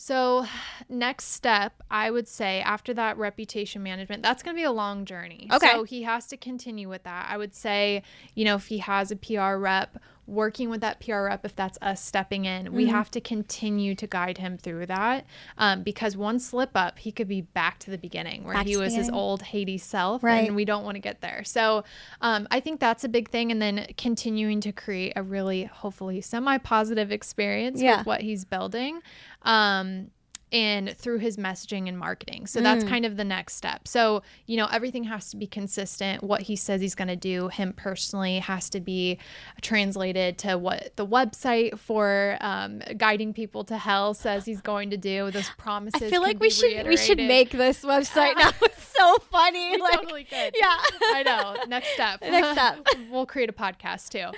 So, 0.03 0.45
next 0.89 1.29
step, 1.29 1.81
I 1.89 2.11
would 2.11 2.27
say 2.27 2.61
after 2.61 2.93
that 2.95 3.17
reputation 3.17 3.83
management, 3.83 4.21
that's 4.21 4.43
going 4.43 4.55
to 4.55 4.59
be 4.59 4.65
a 4.65 4.71
long 4.71 5.05
journey. 5.05 5.47
Okay. 5.51 5.71
So, 5.71 5.83
he 5.83 6.03
has 6.03 6.27
to 6.27 6.37
continue 6.37 6.89
with 6.89 7.03
that. 7.03 7.27
I 7.29 7.37
would 7.37 7.55
say, 7.55 8.03
you 8.35 8.43
know, 8.43 8.55
if 8.55 8.67
he 8.67 8.79
has 8.79 9.11
a 9.11 9.15
PR 9.15 9.55
rep, 9.55 9.97
working 10.25 10.69
with 10.69 10.79
that 10.81 10.99
PR 11.01 11.23
rep, 11.23 11.43
if 11.43 11.53
that's 11.55 11.77
us 11.81 12.01
stepping 12.03 12.45
in, 12.45 12.71
we 12.73 12.83
Mm-hmm. 12.85 12.91
have 12.95 13.11
to 13.11 13.19
continue 13.21 13.93
to 13.95 14.07
guide 14.07 14.37
him 14.37 14.57
through 14.57 14.85
that. 14.85 15.25
Um, 15.57 15.83
because 15.83 16.15
one 16.15 16.39
slip 16.39 16.71
up, 16.75 16.97
he 16.99 17.11
could 17.11 17.27
be 17.27 17.41
back 17.41 17.79
to 17.79 17.91
the 17.91 17.97
beginning 17.97 18.45
where 18.45 18.53
Back 18.53 18.65
he 18.65 18.77
was 18.77 18.95
his 18.95 19.09
old 19.09 19.41
Hades 19.41 19.83
self. 19.83 20.23
Right. 20.23 20.47
And 20.47 20.55
we 20.55 20.63
don't 20.65 20.83
want 20.85 20.95
to 20.95 20.99
get 21.01 21.19
there. 21.21 21.43
So, 21.43 21.83
um, 22.21 22.47
I 22.51 22.61
think 22.61 22.79
that's 22.79 23.03
a 23.03 23.09
big 23.09 23.29
thing. 23.29 23.51
And 23.51 23.61
then 23.61 23.85
continuing 23.97 24.61
to 24.61 24.71
create 24.71 25.13
a 25.17 25.23
really, 25.23 25.65
hopefully, 25.65 26.21
semi 26.21 26.57
positive 26.57 27.11
experience 27.11 27.81
Yeah. 27.81 27.97
with 27.97 28.07
what 28.07 28.21
he's 28.21 28.45
building. 28.45 29.01
Um, 29.41 30.11
and 30.53 30.95
through 30.95 31.17
his 31.17 31.35
messaging 31.35 31.89
and 31.89 31.97
marketing. 31.97 32.45
So 32.45 32.61
that's 32.61 32.83
kind 32.83 33.05
of 33.05 33.17
the 33.17 33.23
next 33.23 33.55
step. 33.55 33.87
So, 33.87 34.21
you 34.45 34.55
know, 34.55 34.67
everything 34.71 35.03
has 35.05 35.31
to 35.31 35.37
be 35.37 35.47
consistent. 35.47 36.23
What 36.23 36.43
he 36.43 36.55
says 36.55 36.79
he's 36.79 36.93
going 36.93 37.07
to 37.07 37.15
do, 37.15 37.47
him 37.47 37.73
personally, 37.73 38.37
has 38.37 38.69
to 38.69 38.79
be 38.79 39.17
translated 39.61 40.37
to 40.39 40.57
what 40.57 40.95
the 40.95 41.07
website 41.07 41.79
for 41.79 42.37
um, 42.39 42.81
guiding 42.97 43.33
people 43.33 43.63
to 43.65 43.77
hell 43.77 44.13
says 44.13 44.45
he's 44.45 44.61
going 44.61 44.91
to 44.91 44.97
do. 44.97 45.31
Those 45.31 45.49
promises. 45.57 46.03
I 46.03 46.09
feel 46.09 46.21
like 46.21 46.39
we 46.39 46.51
should 46.51 46.87
we 46.87 46.97
should 46.97 47.17
make 47.17 47.49
this 47.51 47.83
website 47.83 48.37
now. 48.37 48.51
It's 48.63 48.99
so 48.99 49.17
funny. 49.31 49.71
We 49.71 49.81
like, 49.81 49.93
totally 49.93 50.23
could. 50.23 50.55
yeah. 50.59 50.77
I 51.07 51.23
know. 51.25 51.55
Next 51.67 51.89
step. 51.93 52.21
Next 52.21 52.51
step. 52.51 52.85
we'll 53.11 53.25
create 53.25 53.49
a 53.49 53.53
podcast 53.53 54.09
too. 54.09 54.29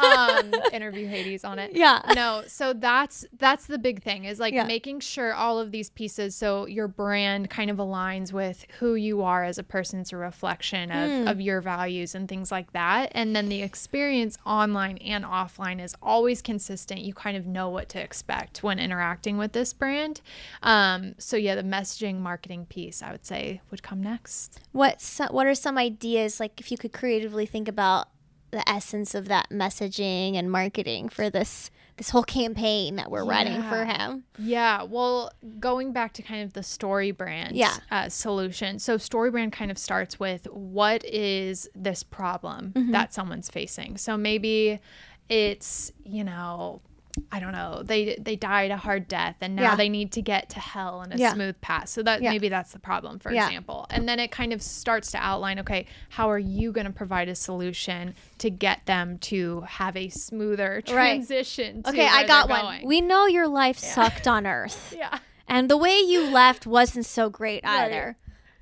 Um, 0.00 0.52
interview 0.72 1.06
Hades 1.08 1.44
on 1.44 1.58
it. 1.58 1.72
Yeah. 1.74 2.00
No. 2.14 2.44
So 2.46 2.72
that's 2.72 3.26
that's 3.38 3.66
the 3.66 3.76
big 3.78 4.02
thing 4.02 4.24
is 4.24 4.38
like 4.38 4.54
Yeah. 4.54 4.64
making 4.66 5.00
sure 5.00 5.34
all 5.34 5.58
of 5.58 5.63
these 5.72 5.90
pieces 5.90 6.34
so 6.34 6.66
your 6.66 6.88
brand 6.88 7.50
kind 7.50 7.70
of 7.70 7.76
aligns 7.78 8.32
with 8.32 8.66
who 8.78 8.94
you 8.94 9.22
are 9.22 9.44
as 9.44 9.58
a 9.58 9.62
person. 9.62 10.00
It's 10.00 10.12
a 10.12 10.16
reflection 10.16 10.90
of, 10.90 11.10
Hmm. 11.10 11.28
of 11.28 11.40
your 11.40 11.60
values 11.60 12.14
and 12.14 12.28
things 12.28 12.50
like 12.50 12.72
that. 12.72 13.10
And 13.14 13.34
then 13.34 13.48
the 13.48 13.62
experience 13.62 14.38
online 14.46 14.98
and 14.98 15.24
offline 15.24 15.82
is 15.82 15.94
always 16.02 16.42
consistent. 16.42 17.00
You 17.00 17.14
kind 17.14 17.36
of 17.36 17.46
know 17.46 17.68
what 17.68 17.88
to 17.90 18.00
expect 18.00 18.62
when 18.62 18.78
interacting 18.78 19.38
with 19.38 19.52
this 19.52 19.72
brand. 19.72 20.20
Um, 20.62 21.14
so 21.18 21.36
yeah, 21.36 21.54
the 21.54 21.62
messaging 21.62 22.20
marketing 22.20 22.66
piece 22.66 23.02
I 23.02 23.12
would 23.12 23.24
say 23.26 23.60
would 23.70 23.82
come 23.82 24.02
next. 24.02 24.60
What 24.72 25.00
so, 25.00 25.26
what 25.30 25.46
are 25.46 25.54
some 25.54 25.78
ideas 25.78 26.40
like 26.40 26.60
if 26.60 26.70
you 26.70 26.76
could 26.78 26.92
creatively 26.92 27.46
think 27.46 27.68
about 27.68 28.08
the 28.54 28.68
essence 28.68 29.14
of 29.14 29.28
that 29.28 29.50
messaging 29.50 30.36
and 30.36 30.50
marketing 30.50 31.08
for 31.08 31.28
this 31.30 31.70
this 31.96 32.10
whole 32.10 32.24
campaign 32.24 32.96
that 32.96 33.08
we're 33.08 33.24
running 33.24 33.62
for 33.62 33.84
him? 33.84 34.24
Yeah, 34.36 34.82
well, 34.82 35.30
going 35.60 35.92
back 35.92 36.12
to 36.14 36.22
kind 36.22 36.42
of 36.42 36.52
the 36.52 36.62
story 36.64 37.12
brand 37.12 37.54
Yeah. 37.54 37.76
uh, 37.90 38.08
solution. 38.08 38.80
So, 38.80 38.96
story 38.96 39.30
brand 39.30 39.52
kind 39.52 39.70
of 39.70 39.78
starts 39.78 40.18
with 40.18 40.46
what 40.50 41.04
is 41.04 41.68
this 41.76 42.02
problem 42.02 42.72
Mm-hmm. 42.74 42.90
that 42.90 43.14
someone's 43.14 43.48
facing. 43.48 43.96
So, 43.96 44.16
maybe 44.16 44.80
it's, 45.28 45.92
you 46.04 46.24
know, 46.24 46.80
I 47.30 47.40
don't 47.40 47.52
know. 47.52 47.82
They 47.84 48.16
they 48.20 48.36
died 48.36 48.70
a 48.70 48.76
hard 48.76 49.06
death 49.08 49.36
and 49.40 49.54
now 49.56 49.62
Yeah. 49.62 49.76
they 49.76 49.88
need 49.88 50.12
to 50.12 50.22
get 50.22 50.50
to 50.50 50.60
hell 50.60 51.02
in 51.02 51.12
a 51.12 51.16
Yeah. 51.16 51.32
smooth 51.32 51.60
path. 51.60 51.88
So 51.88 52.02
that 52.02 52.22
Yeah. 52.22 52.30
maybe 52.30 52.48
that's 52.48 52.72
the 52.72 52.78
problem, 52.78 53.18
for 53.18 53.30
example. 53.30 53.86
And 53.90 54.08
then 54.08 54.18
it 54.20 54.30
kind 54.30 54.52
of 54.52 54.62
starts 54.62 55.10
to 55.12 55.18
outline, 55.18 55.58
okay, 55.60 55.86
how 56.10 56.30
are 56.30 56.38
you 56.38 56.72
going 56.72 56.86
to 56.86 56.92
provide 56.92 57.28
a 57.28 57.34
solution 57.34 58.14
to 58.38 58.50
get 58.50 58.86
them 58.86 59.18
to 59.18 59.60
have 59.62 59.96
a 59.96 60.08
smoother 60.08 60.82
Right. 60.88 61.16
transition? 61.16 61.82
to 61.84 61.90
Okay, 61.90 62.06
I 62.06 62.24
got 62.26 62.48
one. 62.48 62.60
going? 62.62 62.86
We 62.86 63.00
know 63.00 63.26
your 63.26 63.48
life 63.48 63.78
sucked 63.78 64.26
on 64.26 64.46
Earth. 64.46 64.94
yeah. 64.98 65.18
And 65.46 65.68
the 65.68 65.76
way 65.76 65.98
you 66.00 66.26
left 66.26 66.66
wasn't 66.66 67.06
so 67.06 67.28
great 67.30 67.62
Right. 67.64 67.84
either. 67.84 68.16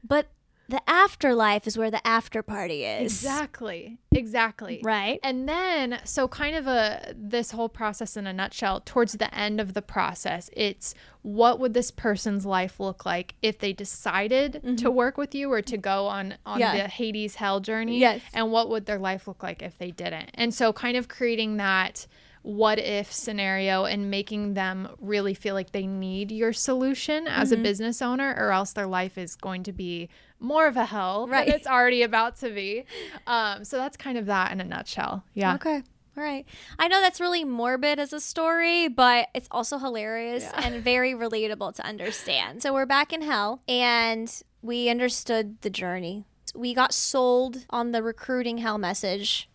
But 0.04 0.26
the 0.72 0.80
afterlife 0.90 1.66
is 1.66 1.76
where 1.76 1.90
the 1.90 2.04
after 2.06 2.42
party 2.42 2.84
is. 2.84 3.12
Exactly. 3.12 3.98
Exactly. 4.10 4.80
Right? 4.82 5.20
And 5.22 5.46
then 5.46 6.00
so 6.04 6.26
kind 6.26 6.56
of 6.56 6.66
a 6.66 7.12
this 7.14 7.50
whole 7.50 7.68
process 7.68 8.16
in 8.16 8.26
a 8.26 8.32
nutshell, 8.32 8.80
towards 8.80 9.12
the 9.12 9.32
end 9.34 9.60
of 9.60 9.74
the 9.74 9.82
process, 9.82 10.48
it's 10.54 10.94
what 11.20 11.60
would 11.60 11.74
this 11.74 11.90
person's 11.90 12.46
life 12.46 12.80
look 12.80 13.04
like 13.04 13.34
if 13.42 13.58
they 13.58 13.74
decided 13.74 14.78
to 14.78 14.90
work 14.90 15.18
with 15.18 15.34
you 15.34 15.52
or 15.52 15.60
to 15.62 15.76
go 15.76 16.06
on 16.06 16.34
on 16.46 16.58
Mm-hmm. 16.58 16.76
Yeah. 16.76 16.82
the 16.84 16.88
Hades 16.88 17.34
hell 17.36 17.60
journey? 17.60 17.98
Yes. 17.98 18.22
And 18.32 18.50
what 18.50 18.70
would 18.70 18.86
their 18.86 18.98
life 18.98 19.28
look 19.28 19.42
like 19.42 19.60
if 19.62 19.76
they 19.76 19.90
didn't? 19.90 20.30
And 20.34 20.54
so 20.54 20.72
kind 20.72 20.96
of 20.96 21.08
creating 21.08 21.58
that 21.58 22.06
what 22.42 22.78
if 22.78 23.12
scenario 23.12 23.84
and 23.84 24.10
making 24.10 24.54
them 24.54 24.88
really 25.00 25.32
feel 25.34 25.54
like 25.54 25.70
they 25.72 25.86
need 25.86 26.30
your 26.32 26.52
solution 26.52 27.26
as 27.28 27.50
Mm-hmm. 27.52 27.60
a 27.60 27.62
business 27.62 28.02
owner 28.02 28.34
or 28.36 28.50
else 28.52 28.72
their 28.72 28.86
life 28.88 29.16
is 29.16 29.36
going 29.36 29.62
to 29.62 29.72
be 29.72 30.08
more 30.40 30.66
of 30.66 30.76
a 30.76 30.84
hell 30.86 31.28
Right. 31.28 31.46
than 31.46 31.54
it's 31.54 31.66
already 31.68 32.02
about 32.02 32.36
to 32.38 32.50
be 32.50 32.84
um, 33.28 33.64
so 33.64 33.76
that's 33.76 33.96
kind 33.96 34.18
of 34.18 34.26
that 34.26 34.50
in 34.52 34.60
a 34.60 34.64
nutshell 34.64 35.24
yeah 35.34 35.54
Okay. 35.54 35.82
All 36.14 36.22
right. 36.22 36.44
I 36.78 36.88
know 36.88 37.00
that's 37.00 37.22
really 37.22 37.42
morbid 37.42 37.98
as 37.98 38.12
a 38.12 38.20
story, 38.20 38.86
but 38.86 39.28
it's 39.34 39.48
also 39.50 39.78
hilarious 39.78 40.42
Yeah. 40.44 40.66
and 40.66 40.84
very 40.84 41.14
relatable 41.14 41.74
to 41.76 41.86
understand. 41.86 42.62
So 42.62 42.74
we're 42.74 42.84
back 42.84 43.14
in 43.14 43.22
hell 43.22 43.62
and 43.66 44.30
we 44.60 44.90
understood 44.90 45.62
the 45.62 45.70
journey. 45.70 46.26
We 46.54 46.74
got 46.74 46.92
sold 46.92 47.64
on 47.70 47.92
the 47.92 48.02
recruiting 48.02 48.58
hell 48.58 48.76
message 48.76 49.48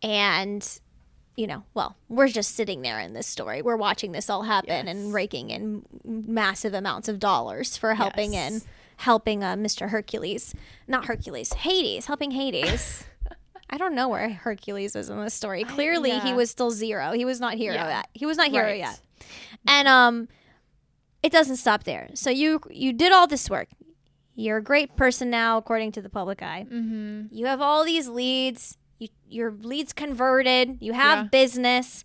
and 0.00 0.78
you 1.36 1.46
know, 1.46 1.64
well, 1.74 1.96
we're 2.08 2.28
just 2.28 2.54
sitting 2.54 2.82
there 2.82 2.98
in 2.98 3.12
this 3.12 3.26
story. 3.26 3.60
We're 3.62 3.76
watching 3.76 4.12
this 4.12 4.30
all 4.30 4.42
happen 4.44 4.88
and 4.88 5.12
raking 5.12 5.50
in 5.50 5.84
massive 6.04 6.72
amounts 6.74 7.08
of 7.08 7.18
dollars 7.18 7.76
for 7.76 7.94
helping 7.94 8.32
Yes. 8.32 8.52
in 8.52 8.62
helping 8.98 9.44
uh, 9.44 9.54
Mr. 9.54 9.90
Hercules, 9.90 10.54
not 10.88 11.04
Hercules, 11.04 11.52
Hades, 11.52 12.06
helping 12.06 12.30
Hades. 12.30 13.04
I 13.70 13.76
don't 13.76 13.94
know 13.94 14.08
where 14.08 14.30
Hercules 14.30 14.94
was 14.94 15.10
in 15.10 15.20
this 15.22 15.34
story. 15.34 15.64
Clearly, 15.64 16.10
he 16.20 16.28
yeah. 16.30 16.34
was 16.34 16.50
still 16.50 16.70
zero. 16.70 17.12
He 17.12 17.24
was 17.26 17.38
not 17.40 17.54
hero 17.54 17.74
Yeah. 17.74 17.88
yet. 17.88 18.08
He 18.14 18.24
was 18.24 18.36
not 18.38 18.48
hero 18.48 18.66
Right. 18.68 18.78
yet. 18.78 18.98
And 19.66 19.86
um, 19.88 20.28
it 21.22 21.32
doesn't 21.32 21.56
stop 21.56 21.84
there. 21.84 22.08
So 22.14 22.30
you 22.30 22.60
you 22.70 22.92
did 22.92 23.12
all 23.12 23.26
this 23.26 23.50
work. 23.50 23.68
You're 24.36 24.58
a 24.58 24.62
great 24.62 24.96
person 24.96 25.30
now, 25.30 25.58
according 25.58 25.92
to 25.92 26.00
the 26.02 26.08
public 26.08 26.42
eye. 26.42 26.66
mm-hmm. 26.70 27.34
You 27.34 27.46
have 27.46 27.60
all 27.60 27.84
these 27.84 28.06
leads. 28.08 28.78
You, 28.98 29.08
your 29.28 29.50
leads 29.52 29.92
converted. 29.92 30.78
You 30.80 30.92
have 30.94 31.18
Yeah. 31.18 31.28
business. 31.30 32.04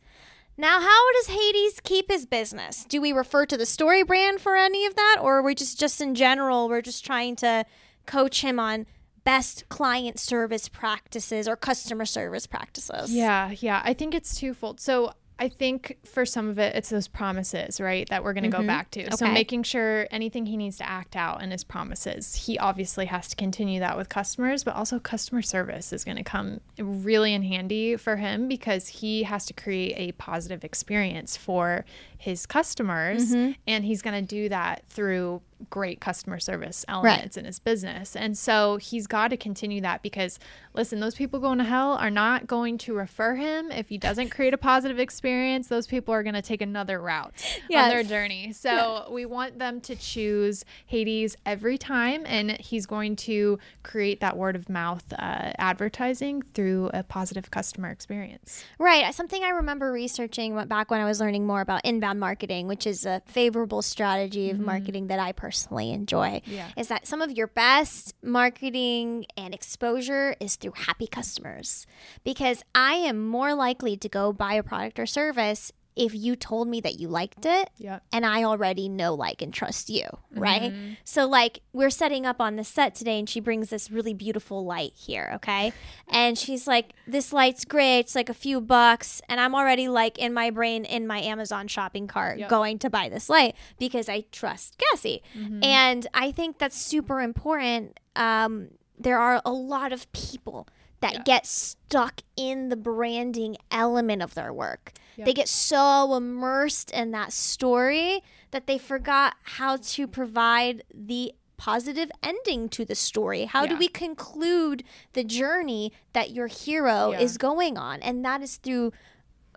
Now, 0.58 0.80
how 0.82 1.14
does 1.14 1.28
Hades 1.28 1.80
keep 1.84 2.12
his 2.12 2.26
business? 2.26 2.86
Do 2.88 3.02
we 3.02 3.12
refer 3.14 3.46
to 3.48 3.58
the 3.58 3.66
story 3.66 4.04
brand 4.04 4.42
for 4.42 4.56
any 4.56 4.86
of 4.86 4.96
that, 4.96 5.18
or 5.22 5.38
are 5.38 5.42
we 5.42 5.56
just 5.56 5.80
just 5.80 6.02
in 6.02 6.14
general? 6.14 6.68
We're 6.70 6.82
just 6.82 7.06
trying 7.06 7.36
to 7.38 7.66
coach 8.06 8.42
him 8.42 8.60
on 8.60 8.86
best 9.24 9.70
client 9.70 10.20
service 10.20 10.68
practices 10.68 11.48
or 11.48 11.56
customer 11.56 12.06
service 12.06 12.48
practices. 12.48 13.14
yeah 13.14 13.52
yeah 13.60 13.80
i 13.86 13.94
think 13.94 14.16
it's 14.16 14.36
twofold 14.36 14.80
so 14.82 15.14
I 15.42 15.50
think 15.50 15.98
for 16.06 16.24
some 16.24 16.48
of 16.50 16.60
it, 16.60 16.76
it's 16.76 16.90
those 16.92 17.08
promises, 17.08 17.82
right, 17.82 18.08
that 18.10 18.24
we're 18.24 18.34
going 18.34 18.44
to 18.44 18.56
Mhm. 18.56 18.62
go 18.62 18.68
back 18.68 18.92
to. 18.92 19.10
So 19.18 19.26
making 19.26 19.64
sure 19.64 20.08
anything 20.12 20.46
he 20.46 20.56
needs 20.56 20.78
to 20.78 20.88
act 20.88 21.16
out 21.16 21.42
in 21.42 21.50
his 21.50 21.64
promises, 21.64 22.46
he 22.46 22.60
obviously 22.60 23.08
has 23.08 23.28
to 23.30 23.36
continue 23.36 23.80
that 23.80 23.98
with 23.98 24.08
customers, 24.08 24.64
but 24.64 24.76
also 24.76 25.00
customer 25.00 25.42
service 25.42 25.92
is 25.92 26.04
going 26.06 26.18
to 26.18 26.24
come 26.24 26.62
really 26.78 27.34
in 27.34 27.42
handy 27.42 27.96
for 27.96 28.18
him 28.18 28.48
because 28.48 28.88
he 28.88 29.24
has 29.24 29.48
to 29.48 29.54
create 29.54 29.96
a 29.98 30.12
positive 30.14 30.64
experience 30.64 31.36
for 31.36 31.86
his 32.20 32.46
customers. 32.46 33.34
Mhm. 33.34 33.56
And 33.66 33.84
he's 33.84 34.04
going 34.04 34.24
to 34.24 34.36
do 34.36 34.48
that 34.50 34.84
through 34.90 35.42
great 35.70 36.02
customer 36.02 36.40
service 36.40 36.86
elements 36.88 37.38
in 37.38 37.46
his 37.46 37.60
business. 37.60 38.16
And 38.16 38.38
so 38.38 38.78
he's 38.78 39.08
got 39.08 39.30
to 39.30 39.38
continue 39.38 39.82
that 39.82 40.02
because 40.02 40.40
listen, 40.74 41.00
those 41.00 41.16
people 41.16 41.40
going 41.40 41.58
to 41.58 41.64
hell 41.64 41.94
are 41.94 42.10
not 42.10 42.48
going 42.48 42.78
to 42.80 42.94
refer 42.94 43.36
him 43.36 43.72
if 43.72 43.90
he 43.90 43.98
doesn't 43.98 44.30
create 44.32 44.54
a 44.54 44.58
positive 44.58 45.00
experience. 45.00 45.68
Those 45.68 45.88
people 45.88 46.14
are 46.14 46.24
going 46.24 46.36
to 46.36 46.42
take 46.42 46.62
another 46.62 47.00
route 47.00 47.34
yes. 47.70 47.84
on 47.84 47.90
their 47.90 48.04
journey. 48.04 48.54
So 48.54 48.72
yes. 48.72 49.10
we 49.10 49.26
want 49.26 49.60
them 49.60 49.82
to 49.82 49.96
choose 49.96 50.66
Hades 50.86 51.36
every 51.46 51.78
time, 51.78 52.24
and 52.26 52.52
he's 52.52 52.86
going 52.86 53.16
to 53.18 53.60
create 53.84 54.20
that 54.22 54.38
word 54.38 54.56
of 54.56 54.70
mouth 54.70 55.04
uh, 55.14 55.52
advertising 55.58 56.44
through 56.54 56.90
a 56.94 57.04
positive 57.04 57.52
customer 57.52 57.90
experience. 57.90 58.64
Right. 58.80 59.14
Something 59.14 59.44
I 59.44 59.50
remember 59.50 59.92
researching 59.92 60.56
back 60.66 60.92
when 60.92 61.02
I 61.02 61.06
was 61.06 61.20
learning 61.20 61.46
more 61.46 61.62
about 61.62 61.82
inbound 61.84 62.20
marketing, 62.20 62.68
which 62.68 62.88
is 62.88 63.06
a 63.06 63.22
favorable 63.26 63.82
strategy 63.82 64.50
of 64.50 64.58
mm-hmm. 64.58 64.66
marketing 64.66 65.08
that 65.08 65.20
I 65.20 65.32
personally 65.32 65.51
enjoy, 65.92 66.42
yeah. 66.46 66.70
is 66.78 66.88
that 66.88 67.08
some 67.08 67.22
of 67.22 67.32
your 67.32 67.48
best 67.48 68.14
marketing 68.24 69.26
and 69.38 69.54
exposure 69.54 70.36
is 70.40 70.56
through 70.56 70.74
happy 70.76 71.08
customers 71.08 71.86
because 72.24 72.64
I 72.74 72.94
am 72.94 73.28
more 73.28 73.54
likely 73.54 73.98
to 73.98 74.10
go 74.10 74.34
buy 74.34 74.54
a 74.54 74.64
product 74.64 75.00
or 75.00 75.06
service 75.06 75.72
if 75.96 76.16
you 76.16 76.36
told 76.36 76.68
me 76.68 76.80
that 76.82 77.00
you 77.00 77.08
liked 77.08 77.46
it 77.46 77.70
yep. 77.78 78.04
and 78.14 78.26
I 78.26 78.44
already 78.44 78.88
know, 78.88 79.14
like, 79.14 79.42
and 79.42 79.54
trust 79.54 79.90
you, 79.90 80.06
right? 80.34 80.72
Mm-hmm. 80.72 80.94
So, 81.04 81.28
like, 81.28 81.62
we're 81.74 81.90
setting 81.90 82.26
up 82.26 82.40
on 82.40 82.56
the 82.56 82.64
set 82.64 82.96
today 82.96 83.20
and 83.20 83.30
she 83.30 83.40
brings 83.40 83.70
this 83.70 83.92
really 83.92 84.14
beautiful 84.14 84.66
light 84.66 84.94
here, 84.96 85.32
okay? 85.36 85.74
And 86.08 86.38
she's 86.38 86.66
like, 86.66 86.94
This 87.06 87.34
light's 87.34 87.66
great. 87.66 88.00
It's 88.00 88.16
like 88.16 88.30
a 88.30 88.34
few 88.34 88.62
bucks. 88.62 89.22
And 89.28 89.42
I'm 89.42 89.54
already, 89.54 89.90
like, 89.90 90.18
in 90.18 90.34
my 90.34 90.50
brain, 90.50 90.86
in 90.86 91.06
my 91.08 91.20
Amazon 91.20 91.68
shopping 91.68 92.08
cart, 92.08 92.40
yep. 92.40 92.50
going 92.50 92.80
to 92.80 92.90
buy 92.90 93.10
this 93.10 93.30
light 93.30 93.56
because 93.78 94.08
I 94.08 94.26
trust 94.32 94.78
Cassie. 94.78 95.22
Mm-hmm. 95.38 95.64
And 95.64 96.08
I 96.14 96.32
think 96.32 96.58
that's 96.58 96.82
super 96.82 97.20
important. 97.20 98.00
Um, 98.16 98.70
there 98.98 99.20
are 99.20 99.42
a 99.44 99.52
lot 99.52 99.92
of 99.92 100.12
people 100.14 100.68
that 101.02 101.14
yeah. 101.14 101.22
get 101.24 101.46
stuck 101.46 102.22
in 102.36 102.70
the 102.70 102.76
branding 102.76 103.58
element 103.70 104.22
of 104.22 104.34
their 104.34 104.54
work. 104.54 104.94
Yeah. 105.18 105.26
They 105.26 105.34
get 105.34 105.48
so 105.48 106.16
immersed 106.16 106.92
in 106.92 107.12
that 107.12 107.34
story 107.34 108.24
that 108.52 108.68
they 108.68 108.78
forgot 108.78 109.36
how 109.44 109.78
to 109.78 110.08
provide 110.08 110.84
the 110.94 111.34
positive 111.58 112.10
ending 112.24 112.70
to 112.70 112.86
the 112.86 112.96
story. 112.96 113.46
How 113.46 113.64
yeah. 113.64 113.70
do 113.70 113.78
we 113.78 113.88
conclude 113.88 114.84
the 115.14 115.24
journey 115.24 115.92
that 116.14 116.32
your 116.32 116.48
hero 116.48 117.12
is 117.12 117.38
going 117.38 117.78
on? 117.78 118.02
And 118.02 118.26
that 118.26 118.42
is 118.42 118.58
through 118.58 118.94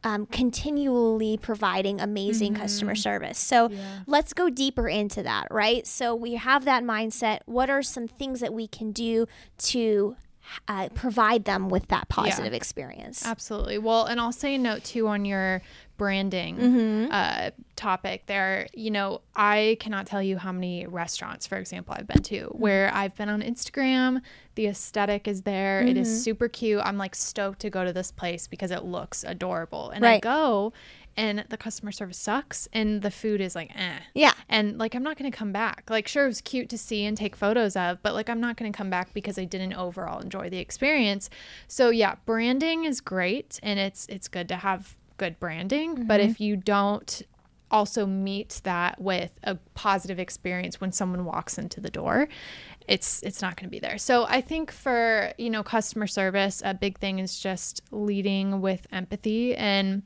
um, 0.02 0.26
continually 0.26 1.38
providing 1.38 2.00
amazing 2.00 2.52
mm-hmm. 2.52 2.62
customer 2.62 2.94
service. 2.94 3.38
So 3.38 3.70
yeah. 3.70 4.00
let's 4.06 4.34
go 4.34 4.50
deeper 4.50 4.86
into 4.86 5.22
that, 5.22 5.48
right? 5.50 5.86
So 5.86 6.14
we 6.14 6.34
have 6.34 6.66
that 6.66 6.84
mindset. 6.84 7.40
What 7.46 7.70
are 7.70 7.82
some 7.82 8.06
things 8.06 8.40
that 8.40 8.52
we 8.52 8.68
can 8.68 8.92
do 8.92 9.26
to 9.58 10.16
uh, 10.68 10.88
provide 10.90 11.44
them 11.44 11.68
with 11.68 11.88
that 11.88 12.08
positive 12.08 12.52
yeah. 12.52 12.56
experience. 12.56 13.26
Absolutely. 13.26 13.78
Well, 13.78 14.06
and 14.06 14.20
I'll 14.20 14.32
say 14.32 14.54
a 14.54 14.58
note 14.58 14.84
too 14.84 15.06
on 15.08 15.24
your 15.24 15.62
branding 15.96 16.56
mm-hmm. 16.56 17.06
uh, 17.10 17.50
topic 17.76 18.26
there. 18.26 18.66
You 18.74 18.90
know, 18.90 19.20
I 19.34 19.76
cannot 19.80 20.06
tell 20.06 20.22
you 20.22 20.38
how 20.38 20.52
many 20.52 20.86
restaurants, 20.86 21.46
for 21.46 21.56
example, 21.56 21.94
I've 21.96 22.06
been 22.06 22.22
to 22.22 22.46
mm-hmm. 22.46 22.58
where 22.58 22.92
I've 22.92 23.14
been 23.14 23.28
on 23.28 23.42
Instagram. 23.42 24.20
The 24.54 24.66
aesthetic 24.66 25.28
is 25.28 25.42
there. 25.42 25.80
Mm-hmm. 25.80 25.88
It 25.88 25.96
is 25.96 26.08
mm-hmm. 26.08 26.18
super 26.18 26.48
cute. 26.48 26.80
I'm 26.84 26.98
like 26.98 27.14
stoked 27.14 27.60
to 27.60 27.70
go 27.70 27.84
to 27.84 27.92
this 27.92 28.10
place 28.10 28.46
because 28.46 28.70
it 28.70 28.84
looks 28.84 29.24
adorable. 29.24 29.90
And 29.90 30.02
right. 30.02 30.16
I 30.16 30.20
go 30.20 30.72
and 31.16 31.44
the 31.48 31.56
customer 31.56 31.92
service 31.92 32.18
sucks 32.18 32.68
and 32.72 33.02
the 33.02 33.10
food 33.10 33.40
is 33.40 33.54
like 33.54 33.70
eh. 33.76 33.98
Yeah. 34.14 34.32
And 34.48 34.78
like 34.78 34.94
I'm 34.94 35.02
not 35.02 35.16
gonna 35.16 35.30
come 35.30 35.52
back. 35.52 35.84
Like 35.88 36.08
sure 36.08 36.24
it 36.24 36.28
was 36.28 36.40
cute 36.40 36.68
to 36.70 36.78
see 36.78 37.04
and 37.04 37.16
take 37.16 37.36
photos 37.36 37.76
of, 37.76 38.02
but 38.02 38.14
like 38.14 38.28
I'm 38.28 38.40
not 38.40 38.56
gonna 38.56 38.72
come 38.72 38.90
back 38.90 39.12
because 39.14 39.38
I 39.38 39.44
didn't 39.44 39.74
overall 39.74 40.20
enjoy 40.20 40.50
the 40.50 40.58
experience. 40.58 41.30
So 41.68 41.90
yeah, 41.90 42.16
branding 42.26 42.84
is 42.84 43.00
great 43.00 43.58
and 43.62 43.78
it's 43.78 44.06
it's 44.08 44.28
good 44.28 44.48
to 44.48 44.56
have 44.56 44.96
good 45.16 45.38
branding. 45.38 45.94
Mm-hmm. 45.94 46.06
But 46.06 46.20
if 46.20 46.40
you 46.40 46.56
don't 46.56 47.22
also 47.70 48.06
meet 48.06 48.60
that 48.62 49.00
with 49.00 49.32
a 49.42 49.56
positive 49.74 50.20
experience 50.20 50.80
when 50.80 50.92
someone 50.92 51.24
walks 51.24 51.58
into 51.58 51.80
the 51.80 51.90
door 51.90 52.28
it's 52.86 53.22
it's 53.22 53.40
not 53.40 53.56
going 53.56 53.66
to 53.66 53.70
be 53.70 53.78
there. 53.78 53.98
So 53.98 54.26
I 54.28 54.40
think 54.40 54.70
for, 54.70 55.32
you 55.38 55.50
know, 55.50 55.62
customer 55.62 56.06
service, 56.06 56.62
a 56.64 56.74
big 56.74 56.98
thing 56.98 57.18
is 57.18 57.38
just 57.38 57.82
leading 57.90 58.60
with 58.60 58.86
empathy 58.92 59.56
and 59.56 60.02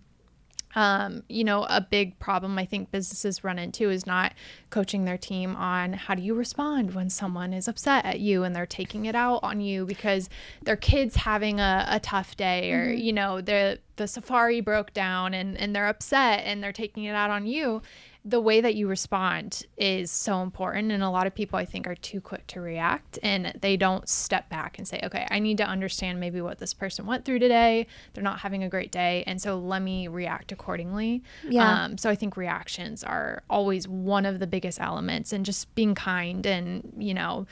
um, 0.78 1.24
you 1.28 1.42
know, 1.42 1.64
a 1.68 1.80
big 1.80 2.16
problem 2.20 2.56
I 2.56 2.64
think 2.64 2.92
businesses 2.92 3.42
run 3.42 3.58
into 3.58 3.90
is 3.90 4.06
not 4.06 4.32
coaching 4.70 5.06
their 5.06 5.18
team 5.18 5.56
on 5.56 5.92
how 5.92 6.14
do 6.14 6.22
you 6.22 6.36
respond 6.36 6.94
when 6.94 7.10
someone 7.10 7.52
is 7.52 7.66
upset 7.66 8.04
at 8.04 8.20
you 8.20 8.44
and 8.44 8.54
they're 8.54 8.64
taking 8.64 9.04
it 9.04 9.16
out 9.16 9.40
on 9.42 9.60
you 9.60 9.86
because 9.86 10.30
their 10.62 10.76
kid's 10.76 11.16
having 11.16 11.58
a, 11.58 11.84
a 11.90 11.98
tough 11.98 12.36
day 12.36 12.70
or, 12.70 12.92
mm-hmm. 12.92 13.00
you 13.00 13.12
know, 13.12 13.40
the 13.40 13.80
the 13.96 14.06
safari 14.06 14.60
broke 14.60 14.94
down 14.94 15.34
and, 15.34 15.58
and 15.58 15.74
they're 15.74 15.88
upset 15.88 16.44
and 16.44 16.62
they're 16.62 16.70
taking 16.70 17.02
it 17.02 17.14
out 17.16 17.30
on 17.30 17.44
you 17.44 17.82
the 18.28 18.40
way 18.40 18.60
that 18.60 18.74
you 18.74 18.86
respond 18.86 19.64
is 19.76 20.10
so 20.10 20.42
important 20.42 20.92
and 20.92 21.02
a 21.02 21.08
lot 21.08 21.26
of 21.26 21.34
people 21.34 21.58
i 21.58 21.64
think 21.64 21.86
are 21.86 21.94
too 21.94 22.20
quick 22.20 22.46
to 22.46 22.60
react 22.60 23.18
and 23.22 23.52
they 23.60 23.76
don't 23.76 24.08
step 24.08 24.48
back 24.50 24.78
and 24.78 24.86
say 24.86 25.00
okay 25.02 25.26
i 25.30 25.38
need 25.38 25.56
to 25.56 25.64
understand 25.64 26.20
maybe 26.20 26.40
what 26.40 26.58
this 26.58 26.74
person 26.74 27.06
went 27.06 27.24
through 27.24 27.38
today. 27.38 27.86
They're 28.12 28.24
not 28.24 28.40
having 28.40 28.62
a 28.62 28.68
great 28.68 28.92
day 28.92 29.24
and 29.26 29.40
so 29.40 29.58
let 29.58 29.82
me 29.82 30.08
react 30.08 30.52
accordingly. 30.52 31.22
Yeah. 31.48 31.84
Um, 31.84 31.98
so 31.98 32.10
i 32.10 32.14
think 32.14 32.36
reactions 32.36 33.02
are 33.02 33.42
always 33.48 33.88
one 33.88 34.26
of 34.26 34.38
the 34.40 34.46
biggest 34.46 34.80
elements 34.80 35.32
and 35.32 35.44
just 35.44 35.74
being 35.74 35.94
kind 35.94 36.46
and 36.46 36.92
you 36.98 37.14
know 37.14 37.46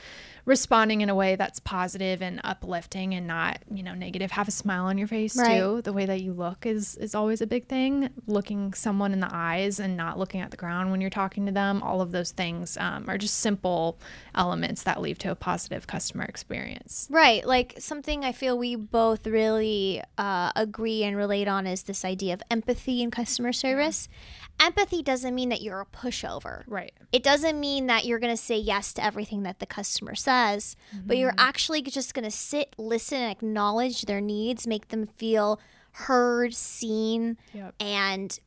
responding 0.47 1.01
in 1.01 1.09
a 1.09 1.15
way 1.15 1.35
that's 1.35 1.59
positive 1.59 2.21
and 2.21 2.39
uplifting 2.43 3.13
and 3.13 3.27
not 3.27 3.59
you 3.71 3.83
know 3.83 3.93
negative. 3.93 4.31
Have 4.31 4.47
a 4.47 4.51
smile 4.51 4.85
on 4.85 4.97
your 4.97 5.07
face 5.07 5.35
right. 5.37 5.59
too. 5.59 5.81
The 5.83 5.93
way 5.93 6.05
that 6.05 6.21
you 6.21 6.33
look 6.33 6.65
is 6.65 6.95
is 6.95 7.13
always 7.13 7.41
a 7.41 7.47
big 7.47 7.67
thing. 7.67 8.09
Looking 8.25 8.73
someone 8.73 9.13
in 9.13 9.19
the 9.19 9.29
eyes 9.29 9.79
and 9.79 9.95
not 9.95 10.17
looking 10.17 10.41
at 10.41 10.49
the 10.49 10.57
when 10.67 11.01
you're 11.01 11.09
talking 11.09 11.45
to 11.45 11.51
them 11.51 11.81
all 11.83 12.01
of 12.01 12.11
those 12.11 12.31
things 12.31 12.77
um, 12.77 13.05
are 13.07 13.17
just 13.17 13.37
simple 13.39 13.97
elements 14.35 14.83
that 14.83 15.01
lead 15.01 15.19
to 15.19 15.31
a 15.31 15.35
positive 15.35 15.87
customer 15.87 16.23
experience 16.23 17.07
right 17.09 17.45
like 17.45 17.73
something 17.79 18.23
i 18.23 18.31
feel 18.31 18.57
we 18.57 18.75
both 18.75 19.25
really 19.27 20.01
uh, 20.17 20.51
agree 20.55 21.03
and 21.03 21.15
relate 21.15 21.47
on 21.47 21.65
is 21.67 21.83
this 21.83 22.03
idea 22.05 22.33
of 22.33 22.41
empathy 22.49 23.01
in 23.01 23.11
customer 23.11 23.53
service 23.53 24.07
yeah 24.11 24.47
empathy 24.59 25.01
doesn't 25.01 25.35
mean 25.35 25.49
that 25.49 25.61
you're 25.61 25.81
a 25.81 25.85
pushover. 25.85 26.63
Right. 26.67 26.93
It 27.11 27.23
doesn't 27.23 27.59
mean 27.59 27.87
that 27.87 28.05
you're 28.05 28.19
going 28.19 28.35
to 28.35 28.41
say 28.41 28.57
yes 28.57 28.93
to 28.93 29.03
everything 29.03 29.43
that 29.43 29.59
the 29.59 29.65
customer 29.65 30.15
says, 30.15 30.75
mm-hmm. 30.93 31.07
but 31.07 31.17
you're 31.17 31.31
mm-hmm. 31.31 31.47
actually 31.47 31.81
just 31.81 32.13
going 32.13 32.25
to 32.25 32.31
sit, 32.31 32.75
listen, 32.77 33.19
and 33.19 33.31
acknowledge 33.31 34.03
their 34.03 34.21
needs, 34.21 34.67
make 34.67 34.89
them 34.89 35.07
feel 35.17 35.59
heard, 35.91 36.53
seen, 36.53 37.37
yep. 37.53 37.73
and 37.79 38.39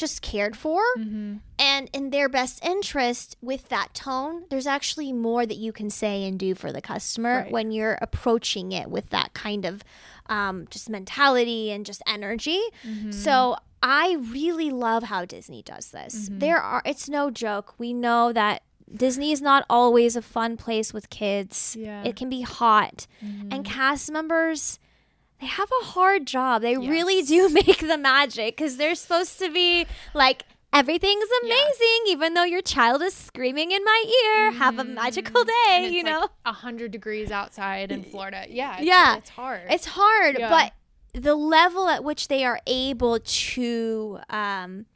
just 0.00 0.22
cared 0.22 0.56
for. 0.56 0.82
Mm-hmm. 0.98 1.36
And 1.58 1.90
in 1.92 2.10
their 2.10 2.28
best 2.28 2.64
interest, 2.64 3.36
with 3.40 3.68
that 3.68 3.94
tone, 3.94 4.44
there's 4.50 4.66
actually 4.66 5.12
more 5.12 5.46
that 5.46 5.58
you 5.58 5.72
can 5.72 5.90
say 5.90 6.24
and 6.24 6.38
do 6.38 6.54
for 6.54 6.72
the 6.72 6.80
customer 6.80 7.42
right. 7.42 7.52
when 7.52 7.70
you're 7.70 7.98
approaching 8.00 8.72
it 8.72 8.90
with 8.90 9.10
that 9.10 9.34
kind 9.34 9.64
of 9.64 9.84
um, 10.26 10.66
just 10.70 10.88
mentality 10.90 11.70
and 11.70 11.86
just 11.86 12.02
energy. 12.06 12.60
Mm-hmm. 12.84 13.12
So 13.12 13.56
I 13.82 14.16
really 14.18 14.70
love 14.70 15.04
how 15.04 15.24
Disney 15.24 15.62
does 15.62 15.90
this. 15.90 16.28
Mm-hmm. 16.28 16.38
There 16.38 16.58
are 16.58 16.82
it's 16.84 17.08
no 17.08 17.30
joke. 17.30 17.74
We 17.78 17.92
know 17.92 18.32
that 18.32 18.62
Disney 18.92 19.30
is 19.30 19.40
not 19.40 19.64
always 19.70 20.16
a 20.16 20.22
fun 20.22 20.56
place 20.56 20.92
with 20.92 21.10
kids. 21.10 21.76
Yeah. 21.78 22.02
It 22.04 22.16
can 22.16 22.28
be 22.28 22.40
hot. 22.40 23.06
Mm-hmm. 23.24 23.52
And 23.52 23.64
cast 23.64 24.10
members 24.10 24.79
they 25.40 25.46
have 25.46 25.70
a 25.82 25.84
hard 25.86 26.26
job. 26.26 26.62
They 26.62 26.72
yes. 26.72 26.88
really 26.88 27.22
do 27.22 27.48
make 27.66 27.78
the 27.78 27.98
magic 27.98 28.56
cuz 28.56 28.76
they're 28.76 28.94
supposed 28.94 29.38
to 29.38 29.50
be 29.50 29.86
like 30.14 30.44
everything's 30.72 31.28
amazing 31.42 32.00
yeah. 32.06 32.12
even 32.12 32.34
though 32.34 32.44
your 32.44 32.62
child 32.62 33.02
is 33.02 33.14
screaming 33.14 33.72
in 33.72 33.84
my 33.84 34.04
ear. 34.06 34.50
Mm-hmm. 34.50 34.58
Have 34.58 34.78
a 34.78 34.84
magical 34.84 35.44
day, 35.44 35.90
you 35.92 36.02
know. 36.02 36.24
A 36.44 36.52
100 36.52 36.90
degrees 36.90 37.30
outside 37.30 37.90
in 37.90 38.02
Florida. 38.02 38.44
Yeah. 38.48 38.76
It's, 38.76 38.86
yeah. 38.86 39.16
It's 39.16 39.30
hard. 39.30 39.62
It's 39.68 39.86
hard, 39.86 40.38
yeah. 40.38 40.48
but 40.48 40.72
the 41.20 41.34
level 41.34 41.88
at 41.88 42.04
which 42.04 42.28
they 42.28 42.44
are 42.44 42.60
able 42.66 43.18
to 43.18 44.20
um, 44.30 44.86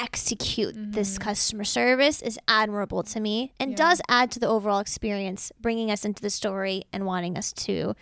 execute 0.00 0.74
mm-hmm. 0.76 0.92
this 0.92 1.18
customer 1.18 1.64
service 1.64 2.22
is 2.22 2.38
admirable 2.48 3.02
to 3.02 3.20
me 3.20 3.52
and 3.58 3.72
yeah. 3.72 3.76
does 3.76 4.00
add 4.08 4.30
to 4.32 4.38
the 4.38 4.46
overall 4.46 4.78
experience, 4.78 5.52
bringing 5.60 5.90
us 5.90 6.04
into 6.04 6.22
the 6.22 6.30
story 6.30 6.84
and 6.92 7.06
wanting 7.06 7.36
us 7.36 7.52
to 7.52 7.94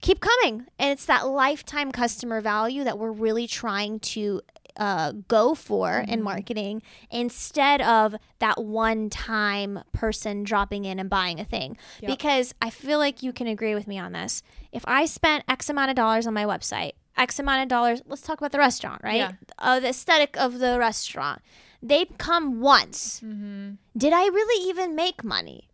keep 0.00 0.20
coming. 0.20 0.66
And 0.78 0.90
it's 0.92 1.06
that 1.06 1.28
lifetime 1.28 1.92
customer 1.92 2.40
value 2.40 2.84
that 2.84 2.98
we're 2.98 3.12
really 3.12 3.46
trying 3.46 4.00
to 4.00 4.42
uh, 4.76 5.12
go 5.26 5.54
for 5.54 5.88
mm-hmm. 5.88 6.10
in 6.10 6.22
marketing 6.22 6.82
instead 7.10 7.80
of 7.82 8.14
that 8.38 8.62
one 8.62 9.10
time 9.10 9.80
person 9.92 10.44
dropping 10.44 10.84
in 10.84 10.98
and 10.98 11.10
buying 11.10 11.40
a 11.40 11.44
thing. 11.44 11.76
Yep. 12.00 12.10
Because 12.10 12.54
I 12.62 12.70
feel 12.70 12.98
like 12.98 13.22
you 13.22 13.32
can 13.32 13.46
agree 13.46 13.74
with 13.74 13.86
me 13.86 13.98
on 13.98 14.12
this. 14.12 14.42
If 14.72 14.84
I 14.86 15.06
spent 15.06 15.44
X 15.48 15.68
amount 15.68 15.90
of 15.90 15.96
dollars 15.96 16.26
on 16.26 16.34
my 16.34 16.44
website, 16.44 16.92
X 17.18 17.38
amount 17.38 17.62
of 17.64 17.68
dollars. 17.68 18.00
Let's 18.06 18.22
talk 18.22 18.38
about 18.38 18.52
the 18.52 18.58
restaurant, 18.58 19.02
right? 19.02 19.16
Yeah. 19.16 19.32
Uh, 19.58 19.80
the 19.80 19.88
aesthetic 19.88 20.36
of 20.36 20.60
the 20.60 20.78
restaurant. 20.78 21.42
They 21.82 22.06
come 22.16 22.60
once. 22.60 23.20
Mm-hmm. 23.20 23.72
Did 23.96 24.12
I 24.12 24.26
really 24.26 24.68
even 24.68 24.94
make 24.94 25.24
money? 25.24 25.68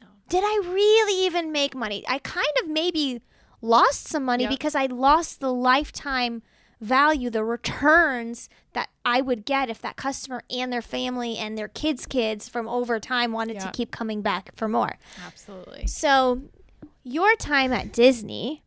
No. 0.00 0.06
Did 0.28 0.44
I 0.44 0.60
really 0.66 1.24
even 1.24 1.50
make 1.50 1.74
money? 1.74 2.04
I 2.06 2.18
kind 2.18 2.46
of 2.62 2.68
maybe 2.68 3.22
lost 3.60 4.06
some 4.08 4.24
money 4.24 4.44
Yep. 4.44 4.50
because 4.50 4.74
I 4.74 4.86
lost 4.86 5.40
the 5.40 5.52
lifetime 5.52 6.42
value, 6.80 7.28
the 7.28 7.42
returns 7.44 8.48
that 8.72 8.88
I 9.04 9.20
would 9.20 9.44
get 9.44 9.68
if 9.68 9.80
that 9.82 9.96
customer 9.96 10.42
and 10.50 10.72
their 10.72 10.82
family 10.82 11.36
and 11.36 11.58
their 11.58 11.68
kids' 11.68 12.06
kids 12.06 12.48
from 12.48 12.68
over 12.68 13.00
time 13.00 13.32
wanted 13.32 13.58
to 13.60 13.70
keep 13.72 13.90
coming 13.90 14.22
back 14.22 14.50
for 14.54 14.68
more. 14.68 14.96
Absolutely. 15.26 15.86
So, 15.86 16.42
your 17.02 17.34
time 17.36 17.72
at 17.72 17.92
Disney, 17.92 18.62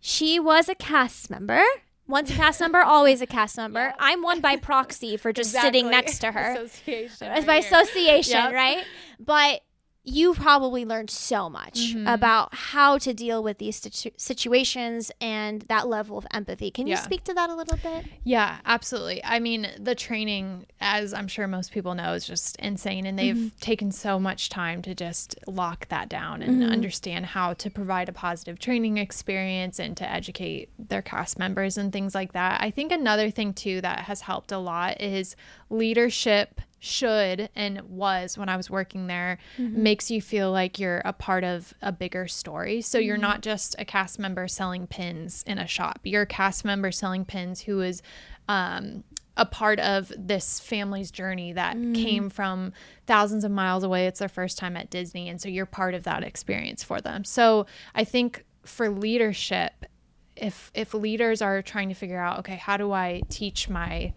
she 0.00 0.40
was 0.40 0.68
a 0.68 0.74
cast 0.74 1.30
member. 1.30 1.62
Once 2.06 2.30
a 2.30 2.34
cast 2.34 2.60
member, 2.60 2.82
always 2.82 3.22
a 3.22 3.26
cast 3.26 3.56
member. 3.56 3.80
Yeah. 3.80 3.94
I'm 3.98 4.22
one 4.22 4.40
by 4.40 4.56
proxy 4.56 5.16
for 5.16 5.32
just 5.32 5.52
sitting 5.52 5.88
next 5.90 6.18
to 6.18 6.32
her. 6.32 6.52
Association. 6.54 7.28
Right 7.30 7.46
by 7.46 7.56
association, 7.56 8.32
Yep. 8.36 8.52
right? 8.52 8.84
But 9.20 9.62
you 10.06 10.34
probably 10.34 10.84
learned 10.84 11.08
so 11.08 11.48
much 11.48 11.94
Mhm. 11.94 12.12
about 12.12 12.54
how 12.54 12.98
to 12.98 13.14
deal 13.14 13.42
with 13.42 13.56
these 13.56 13.76
situ- 13.76 14.10
situations 14.18 15.10
and 15.20 15.62
that 15.62 15.88
level 15.88 16.18
of 16.18 16.26
empathy. 16.32 16.70
Can 16.70 16.86
you 16.86 16.92
Yeah. 16.94 17.00
speak 17.02 17.24
to 17.24 17.32
that 17.34 17.48
a 17.48 17.54
little 17.54 17.78
bit? 17.78 18.04
Yeah, 18.22 18.58
absolutely. 18.66 19.24
I 19.24 19.38
mean, 19.38 19.66
the 19.78 19.94
training, 19.94 20.66
as 20.78 21.14
I'm 21.14 21.26
sure 21.26 21.46
most 21.48 21.72
people 21.72 21.94
know, 21.94 22.12
is 22.12 22.26
just 22.26 22.56
insane. 22.56 23.06
And 23.06 23.18
they've 23.18 23.34
Mm-hmm. 23.34 23.56
taken 23.60 23.90
so 23.92 24.20
much 24.20 24.50
time 24.50 24.82
to 24.82 24.94
just 24.94 25.36
lock 25.46 25.88
that 25.88 26.10
down 26.10 26.42
and 26.42 26.60
Mm-hmm. 26.62 26.72
understand 26.72 27.26
how 27.26 27.54
to 27.54 27.70
provide 27.70 28.10
a 28.10 28.12
positive 28.12 28.58
training 28.58 28.98
experience 28.98 29.78
and 29.78 29.96
to 29.96 30.10
educate 30.10 30.68
their 30.78 31.00
cast 31.02 31.38
members 31.38 31.78
and 31.78 31.92
things 31.94 32.14
like 32.14 32.32
that. 32.32 32.60
I 32.60 32.70
think 32.70 32.92
another 32.92 33.30
thing, 33.30 33.54
too, 33.54 33.80
that 33.80 34.00
has 34.00 34.20
helped 34.20 34.52
a 34.52 34.58
lot 34.58 35.00
is 35.00 35.34
leadership 35.76 36.60
should 36.84 37.48
and 37.56 37.80
was 37.82 38.36
when 38.36 38.50
I 38.50 38.58
was 38.58 38.68
working 38.68 39.06
there 39.06 39.38
mm-hmm. 39.56 39.82
makes 39.82 40.10
you 40.10 40.20
feel 40.20 40.52
like 40.52 40.78
you're 40.78 41.00
a 41.04 41.14
part 41.14 41.42
of 41.42 41.72
a 41.80 41.90
bigger 41.90 42.28
story. 42.28 42.82
So 42.82 42.98
you're 42.98 43.16
mm-hmm. 43.16 43.22
not 43.22 43.40
just 43.40 43.74
a 43.78 43.86
cast 43.86 44.18
member 44.18 44.46
selling 44.48 44.86
pins 44.86 45.42
in 45.46 45.58
a 45.58 45.66
shop. 45.66 46.00
You're 46.04 46.22
a 46.22 46.26
cast 46.26 46.62
member 46.64 46.92
selling 46.92 47.24
pins 47.24 47.62
who 47.62 47.80
is 47.80 48.02
um, 48.48 49.02
a 49.36 49.46
part 49.46 49.80
of 49.80 50.12
this 50.16 50.60
family's 50.60 51.10
journey 51.10 51.54
that 51.54 51.76
mm. 51.76 51.94
came 51.94 52.28
from 52.28 52.72
thousands 53.06 53.44
of 53.44 53.50
miles 53.50 53.82
away. 53.82 54.06
It's 54.06 54.18
their 54.18 54.28
first 54.28 54.58
time 54.58 54.76
at 54.76 54.90
Disney. 54.90 55.30
And 55.30 55.40
so 55.40 55.48
you're 55.48 55.66
part 55.66 55.94
of 55.94 56.04
that 56.04 56.22
experience 56.22 56.84
for 56.84 57.00
them. 57.00 57.24
So 57.24 57.66
I 57.94 58.04
think 58.04 58.44
for 58.64 58.90
leadership, 58.90 59.86
if 60.36 60.70
if 60.74 60.92
leaders 60.92 61.40
are 61.40 61.62
trying 61.62 61.88
to 61.88 61.94
figure 61.94 62.18
out, 62.18 62.40
okay, 62.40 62.56
how 62.56 62.76
do 62.76 62.92
I 62.92 63.22
teach 63.28 63.68
my 63.68 64.12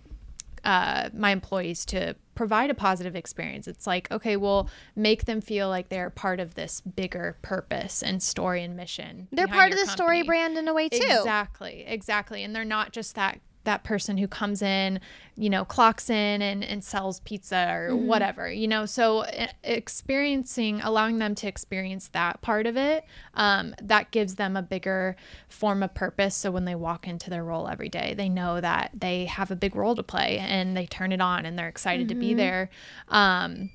uh, 0.68 1.10
my 1.14 1.32
employees 1.32 1.86
to 1.86 2.14
provide 2.36 2.70
a 2.70 2.74
positive 2.74 3.16
experience. 3.16 3.70
It's 3.70 3.88
like, 3.88 4.12
okay, 4.12 4.36
we'll 4.36 4.70
make 4.98 5.24
them 5.24 5.40
feel 5.40 5.70
like 5.70 5.88
they're 5.88 6.10
part 6.10 6.42
of 6.42 6.56
this 6.56 6.82
bigger 6.82 7.38
purpose 7.42 8.04
and 8.04 8.22
story 8.22 8.64
and 8.64 8.76
mission. 8.76 9.30
They're 9.32 9.48
part 9.48 9.72
of 9.72 9.80
the 9.80 9.86
story 9.86 10.24
brand 10.24 10.58
in 10.58 10.68
a 10.68 10.74
way, 10.74 10.90
too. 10.90 10.98
Exactly, 11.02 11.86
exactly. 11.88 12.44
And 12.44 12.54
they're 12.54 12.66
not 12.66 12.92
just 12.92 13.16
that 13.16 13.40
that 13.68 13.84
person 13.84 14.18
who 14.18 14.28
comes 14.28 14.62
in, 14.64 15.00
you 15.36 15.50
know, 15.50 15.64
clocks 15.64 16.10
in 16.10 16.42
and, 16.42 16.64
and 16.64 16.84
sells 16.84 17.20
pizza 17.20 17.70
or 17.72 17.96
Mm-hmm. 17.96 18.08
whatever, 18.08 18.52
you 18.52 18.68
know. 18.68 18.88
So 18.88 19.24
experiencing, 19.64 20.82
allowing 20.82 21.20
them 21.20 21.36
to 21.36 21.48
experience 21.48 22.08
that 22.10 22.42
part 22.42 22.66
of 22.66 22.76
it, 22.76 23.06
um, 23.36 23.76
that 23.82 24.12
gives 24.12 24.36
them 24.36 24.58
a 24.58 24.62
bigger 24.62 25.16
form 25.48 25.84
of 25.84 25.94
purpose. 25.94 26.36
So 26.36 26.50
when 26.52 26.66
they 26.66 26.76
walk 26.76 27.08
into 27.08 27.30
their 27.30 27.44
role 27.44 27.68
every 27.68 27.90
day, 27.90 28.14
they 28.18 28.30
know 28.30 28.60
that 28.60 28.92
they 28.94 29.26
have 29.26 29.52
a 29.52 29.56
big 29.56 29.76
role 29.76 29.96
to 29.96 30.04
play 30.04 30.40
and 30.40 30.76
they 30.76 30.86
turn 30.88 31.12
it 31.12 31.22
on 31.22 31.46
and 31.46 31.58
they're 31.58 31.68
excited 31.70 32.10
to 32.10 32.16
be 32.16 32.34
Mm-hmm. 32.34 32.38
there. 32.38 32.70
Um, 33.10 33.70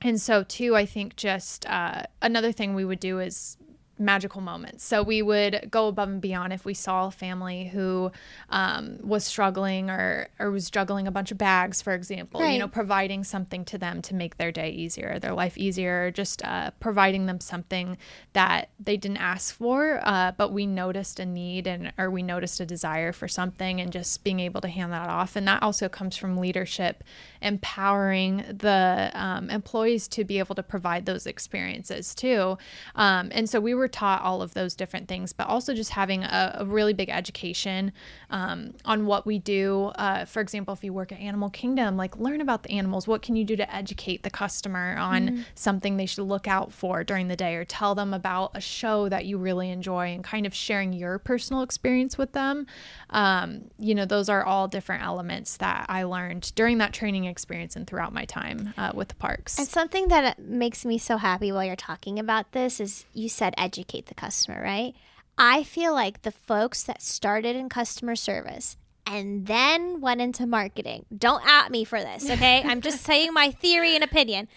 and 0.00 0.20
so, 0.20 0.44
too, 0.44 0.76
I 0.76 0.86
think 0.86 1.16
just 1.16 1.66
uh, 1.68 2.02
another 2.22 2.52
thing 2.52 2.74
we 2.74 2.84
would 2.84 3.00
do 3.00 3.18
is 3.18 3.56
magical 3.98 4.40
moments. 4.40 4.84
So 4.84 5.02
we 5.02 5.22
would 5.22 5.68
go 5.70 5.88
above 5.88 6.08
and 6.08 6.20
beyond 6.20 6.52
if 6.52 6.64
we 6.64 6.74
saw 6.74 7.06
a 7.06 7.10
family 7.10 7.68
who 7.68 8.12
um, 8.50 8.98
was 9.02 9.24
struggling 9.24 9.90
or 9.90 10.28
or 10.38 10.50
was 10.50 10.70
juggling 10.70 11.06
a 11.06 11.10
bunch 11.10 11.30
of 11.30 11.38
bags, 11.38 11.82
for 11.82 11.94
example. 11.94 12.40
Right. 12.40 12.52
You 12.52 12.58
know, 12.58 12.68
providing 12.68 13.24
something 13.24 13.64
to 13.66 13.78
them 13.78 14.02
to 14.02 14.14
make 14.14 14.36
their 14.36 14.52
day 14.52 14.70
easier, 14.70 15.18
their 15.18 15.34
life 15.34 15.58
easier, 15.58 16.10
just 16.10 16.44
uh, 16.44 16.70
providing 16.80 17.26
them 17.26 17.40
something 17.40 17.98
that 18.32 18.70
they 18.78 18.96
didn't 18.96 19.18
ask 19.18 19.54
for, 19.54 20.00
uh, 20.04 20.32
but 20.36 20.52
we 20.52 20.66
noticed 20.66 21.18
a 21.20 21.26
need 21.26 21.66
and 21.66 21.92
or 21.98 22.10
we 22.10 22.22
noticed 22.22 22.60
a 22.60 22.66
desire 22.66 23.12
for 23.12 23.28
something, 23.28 23.80
and 23.80 23.92
just 23.92 24.22
being 24.22 24.40
able 24.40 24.60
to 24.60 24.68
hand 24.68 24.92
that 24.92 25.08
off. 25.08 25.36
And 25.36 25.46
that 25.48 25.62
also 25.62 25.88
comes 25.88 26.16
from 26.16 26.36
leadership, 26.36 27.02
empowering 27.42 28.44
the 28.48 29.10
um, 29.14 29.50
employees 29.50 30.08
to 30.08 30.24
be 30.24 30.38
able 30.38 30.54
to 30.54 30.62
provide 30.62 31.06
those 31.06 31.26
experiences 31.26 32.14
too. 32.14 32.58
Um, 32.94 33.30
and 33.32 33.48
so 33.48 33.60
we 33.60 33.74
were 33.74 33.87
taught 33.88 34.22
all 34.22 34.42
of 34.42 34.54
those 34.54 34.74
different 34.74 35.08
things, 35.08 35.32
but 35.32 35.46
also 35.46 35.74
just 35.74 35.90
having 35.90 36.24
a, 36.24 36.56
a 36.60 36.64
really 36.64 36.92
big 36.92 37.10
education 37.10 37.92
um, 38.30 38.74
on 38.84 39.06
what 39.06 39.26
we 39.26 39.38
do. 39.38 39.92
Uh, 39.96 40.24
for 40.24 40.40
example, 40.40 40.74
if 40.74 40.84
you 40.84 40.92
work 40.92 41.12
at 41.12 41.20
Animal 41.20 41.50
Kingdom, 41.50 41.96
like 41.96 42.16
learn 42.18 42.40
about 42.40 42.62
the 42.62 42.70
animals. 42.70 43.06
What 43.08 43.22
can 43.22 43.36
you 43.36 43.44
do 43.44 43.56
to 43.56 43.74
educate 43.74 44.22
the 44.22 44.30
customer 44.30 44.96
on 44.98 45.44
something 45.54 45.96
they 45.96 46.06
should 46.06 46.24
look 46.24 46.46
out 46.46 46.72
for 46.72 47.04
during 47.04 47.28
the 47.28 47.36
day, 47.36 47.54
or 47.54 47.64
tell 47.64 47.94
them 47.94 48.14
about 48.14 48.52
a 48.54 48.60
show 48.60 49.08
that 49.08 49.24
you 49.24 49.38
really 49.38 49.70
enjoy, 49.70 50.08
and 50.08 50.22
kind 50.22 50.46
of 50.46 50.54
sharing 50.54 50.92
your 50.92 51.18
personal 51.18 51.62
experience 51.62 52.18
with 52.18 52.32
them. 52.32 52.66
Um, 53.10 53.70
you 53.78 53.94
know, 53.94 54.04
those 54.04 54.28
are 54.28 54.44
all 54.44 54.68
different 54.68 55.02
elements 55.02 55.56
that 55.58 55.86
I 55.88 56.02
learned 56.02 56.52
during 56.54 56.78
that 56.78 56.92
training 56.92 57.24
experience 57.24 57.76
and 57.76 57.86
throughout 57.86 58.12
my 58.12 58.24
time 58.24 58.74
uh, 58.76 58.92
with 58.94 59.08
the 59.08 59.14
parks. 59.14 59.58
And 59.58 59.66
something 59.66 60.08
that 60.08 60.38
makes 60.38 60.84
me 60.84 60.98
so 60.98 61.16
happy 61.16 61.52
while 61.52 61.64
you're 61.64 61.76
talking 61.76 62.18
about 62.18 62.52
this 62.52 62.80
is 62.80 63.06
you 63.14 63.28
said 63.28 63.54
educate 63.78 64.06
the 64.06 64.14
customer, 64.14 64.60
right? 64.62 64.94
I 65.36 65.62
feel 65.62 65.92
like 65.94 66.22
the 66.22 66.32
folks 66.32 66.82
that 66.82 67.00
started 67.00 67.54
in 67.54 67.68
customer 67.68 68.16
service 68.16 68.76
and 69.06 69.46
then 69.46 70.00
went 70.00 70.20
into 70.20 70.46
marketing, 70.46 71.06
don't 71.16 71.46
at 71.46 71.70
me 71.70 71.84
for 71.84 72.00
this, 72.00 72.28
okay? 72.28 72.62
I'm 72.66 72.80
just 72.80 73.04
saying 73.04 73.32
my 73.32 73.50
theory 73.52 73.94
and 73.94 74.02
opinion. 74.02 74.48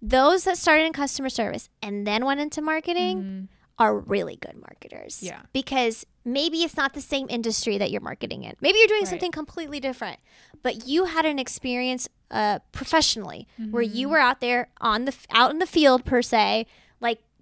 Those 0.00 0.44
that 0.44 0.56
started 0.56 0.84
in 0.86 0.92
customer 0.94 1.28
service 1.28 1.68
and 1.82 2.06
then 2.06 2.24
went 2.24 2.40
into 2.40 2.62
marketing 2.62 3.48
are 3.78 3.98
really 3.98 4.36
good 4.36 4.56
marketers. 4.56 5.16
Mm-hmm. 5.16 5.26
Yeah. 5.26 5.40
Because 5.52 6.06
maybe 6.24 6.58
it's 6.62 6.76
not 6.76 6.94
the 6.94 7.00
same 7.02 7.26
industry 7.28 7.76
that 7.76 7.90
you're 7.90 8.00
marketing 8.00 8.44
in. 8.44 8.54
Maybe 8.62 8.78
you're 8.78 8.88
doing 8.88 9.02
Right. 9.02 9.08
something 9.10 9.30
completely 9.32 9.78
different, 9.78 10.18
but 10.62 10.86
you 10.88 11.04
had 11.04 11.26
an 11.26 11.38
experience 11.38 12.08
uh, 12.30 12.60
professionally 12.72 13.46
where 13.70 13.82
you 13.82 14.06
Mm-hmm. 14.06 14.12
were 14.12 14.18
out 14.20 14.40
there 14.40 14.68
on 14.80 15.04
the 15.04 15.14
out 15.32 15.50
in 15.50 15.58
the 15.58 15.66
field 15.66 16.04
per 16.06 16.22
se, 16.22 16.66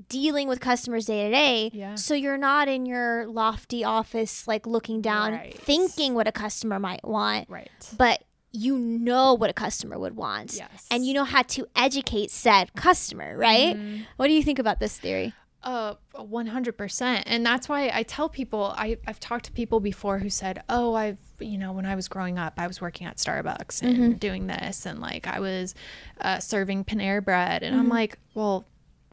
dealing 0.08 0.48
with 0.48 0.60
customers 0.60 1.06
day 1.06 1.24
to 1.24 1.30
day. 1.30 1.70
Yeah. 1.72 1.94
So 1.96 2.14
you're 2.14 2.38
not 2.38 2.68
in 2.68 2.86
your 2.86 3.26
lofty 3.26 3.84
office, 3.84 4.46
like 4.46 4.66
looking 4.66 5.00
down, 5.00 5.32
Right. 5.32 5.54
thinking 5.54 6.14
what 6.14 6.26
a 6.28 6.32
customer 6.32 6.78
might 6.78 7.04
want, 7.06 7.48
right. 7.50 7.70
but 7.96 8.24
you 8.52 8.78
know 8.78 9.34
what 9.34 9.50
a 9.50 9.52
customer 9.52 9.98
would 9.98 10.16
want. 10.16 10.54
Yes. 10.56 10.86
And 10.90 11.04
you 11.04 11.12
know 11.14 11.24
how 11.24 11.42
to 11.42 11.66
educate 11.76 12.30
said 12.30 12.74
customer, 12.74 13.36
right? 13.36 13.76
Mm-hmm. 13.76 14.02
What 14.16 14.28
do 14.28 14.32
you 14.32 14.42
think 14.42 14.58
about 14.58 14.80
this 14.80 14.96
theory? 14.98 15.34
Uh, 15.62 15.94
100%. 16.14 17.22
And 17.26 17.44
that's 17.44 17.68
why 17.68 17.90
I 17.92 18.02
tell 18.04 18.28
people, 18.28 18.74
I, 18.76 18.96
I've 19.06 19.20
talked 19.20 19.44
to 19.46 19.52
people 19.52 19.80
before 19.80 20.18
who 20.18 20.30
said, 20.30 20.62
oh, 20.68 20.94
I've, 20.94 21.18
you 21.40 21.58
know, 21.58 21.72
when 21.72 21.84
I 21.86 21.94
was 21.94 22.08
growing 22.08 22.38
up, 22.38 22.54
I 22.58 22.66
was 22.66 22.80
working 22.80 23.06
at 23.06 23.16
Starbucks 23.16 23.82
and 23.82 23.96
Mm-hmm. 23.98 24.12
doing 24.14 24.46
this. 24.46 24.86
And 24.86 25.00
like 25.00 25.26
I 25.26 25.40
was 25.40 25.74
uh, 26.20 26.38
serving 26.38 26.84
Panera 26.84 27.24
bread. 27.24 27.62
And 27.62 27.74
Mm-hmm. 27.74 27.80
I'm 27.84 27.88
like, 27.88 28.18
well, 28.34 28.66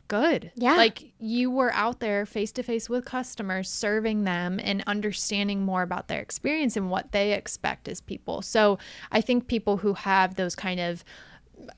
good. 0.07 0.51
Yeah. 0.55 0.75
Like 0.75 1.13
you 1.19 1.49
were 1.51 1.73
out 1.73 1.99
there 1.99 2.25
face 2.25 2.51
to 2.53 2.63
face 2.63 2.89
with 2.89 3.05
customers, 3.05 3.69
serving 3.69 4.23
them 4.23 4.59
and 4.63 4.83
understanding 4.87 5.63
more 5.63 5.81
about 5.81 6.07
their 6.07 6.21
experience 6.21 6.77
and 6.77 6.89
what 6.89 7.11
they 7.11 7.33
expect 7.33 7.87
as 7.87 8.01
people. 8.01 8.41
So 8.41 8.77
I 9.11 9.21
think 9.21 9.47
people 9.47 9.77
who 9.77 9.93
have 9.93 10.35
those 10.35 10.55
kind 10.55 10.79
of 10.79 11.03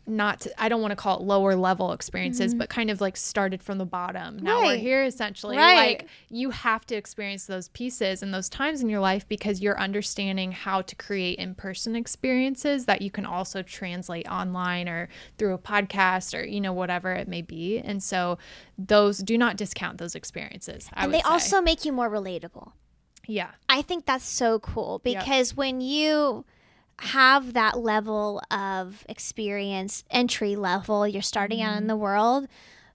not 0.05 0.41
to, 0.41 0.61
I 0.61 0.69
don't 0.69 0.81
want 0.81 0.91
to 0.91 0.95
call 0.95 1.17
it 1.17 1.23
lower 1.23 1.55
level 1.55 1.93
experiences, 1.93 2.53
but 2.55 2.69
kind 2.69 2.89
of 2.89 2.99
like 3.01 3.15
started 3.17 3.61
from 3.61 3.77
the 3.77 3.85
bottom. 3.85 4.37
Now 4.39 4.61
we're 4.63 4.73
Mm-hmm. 4.73 4.81
Here 4.81 5.03
essentially. 5.03 5.57
Right. 5.57 5.99
Like 5.99 6.07
you 6.29 6.49
have 6.51 6.85
to 6.87 6.95
experience 6.95 7.45
those 7.45 7.67
pieces 7.69 8.21
and 8.23 8.33
those 8.33 8.49
times 8.49 8.81
in 8.81 8.89
your 8.89 8.99
life 8.99 9.27
because 9.27 9.61
you're 9.61 9.79
understanding 9.79 10.51
how 10.51 10.81
to 10.81 10.95
create 10.95 11.37
in-person 11.39 11.95
experiences 11.95 12.85
that 12.85 13.01
you 13.01 13.11
can 13.11 13.25
also 13.25 13.61
translate 13.61 14.27
online 14.27 14.87
or 14.89 15.09
through 15.37 15.53
a 15.53 15.57
podcast 15.57 16.37
or 16.37 16.43
you 16.45 16.59
know 16.61 16.73
whatever 16.73 17.11
it 17.13 17.27
may 17.27 17.41
be. 17.41 17.79
And 17.79 18.01
so 18.01 18.37
those 18.77 19.19
do 19.19 19.37
not 19.37 19.57
discount 19.57 19.97
those 19.99 20.15
experiences. 20.15 20.89
I 20.93 21.05
and 21.05 21.13
they 21.13 21.19
say. 21.19 21.23
also 21.29 21.61
make 21.61 21.85
you 21.85 21.91
more 21.91 22.09
relatable. 22.09 22.71
yeah. 23.27 23.51
I 23.69 23.81
think 23.81 24.05
that's 24.05 24.25
so 24.25 24.59
cool 24.59 25.01
Yep. 25.03 25.19
because 25.23 25.55
when 25.55 25.81
you 25.81 26.45
have 26.99 27.53
that 27.53 27.79
level 27.79 28.41
of 28.51 29.05
experience, 29.07 30.03
entry 30.09 30.55
level, 30.55 31.07
you're 31.07 31.21
starting 31.21 31.61
out 31.61 31.69
Mm-hmm. 31.71 31.77
in 31.83 31.87
the 31.87 31.95
world, 31.95 32.47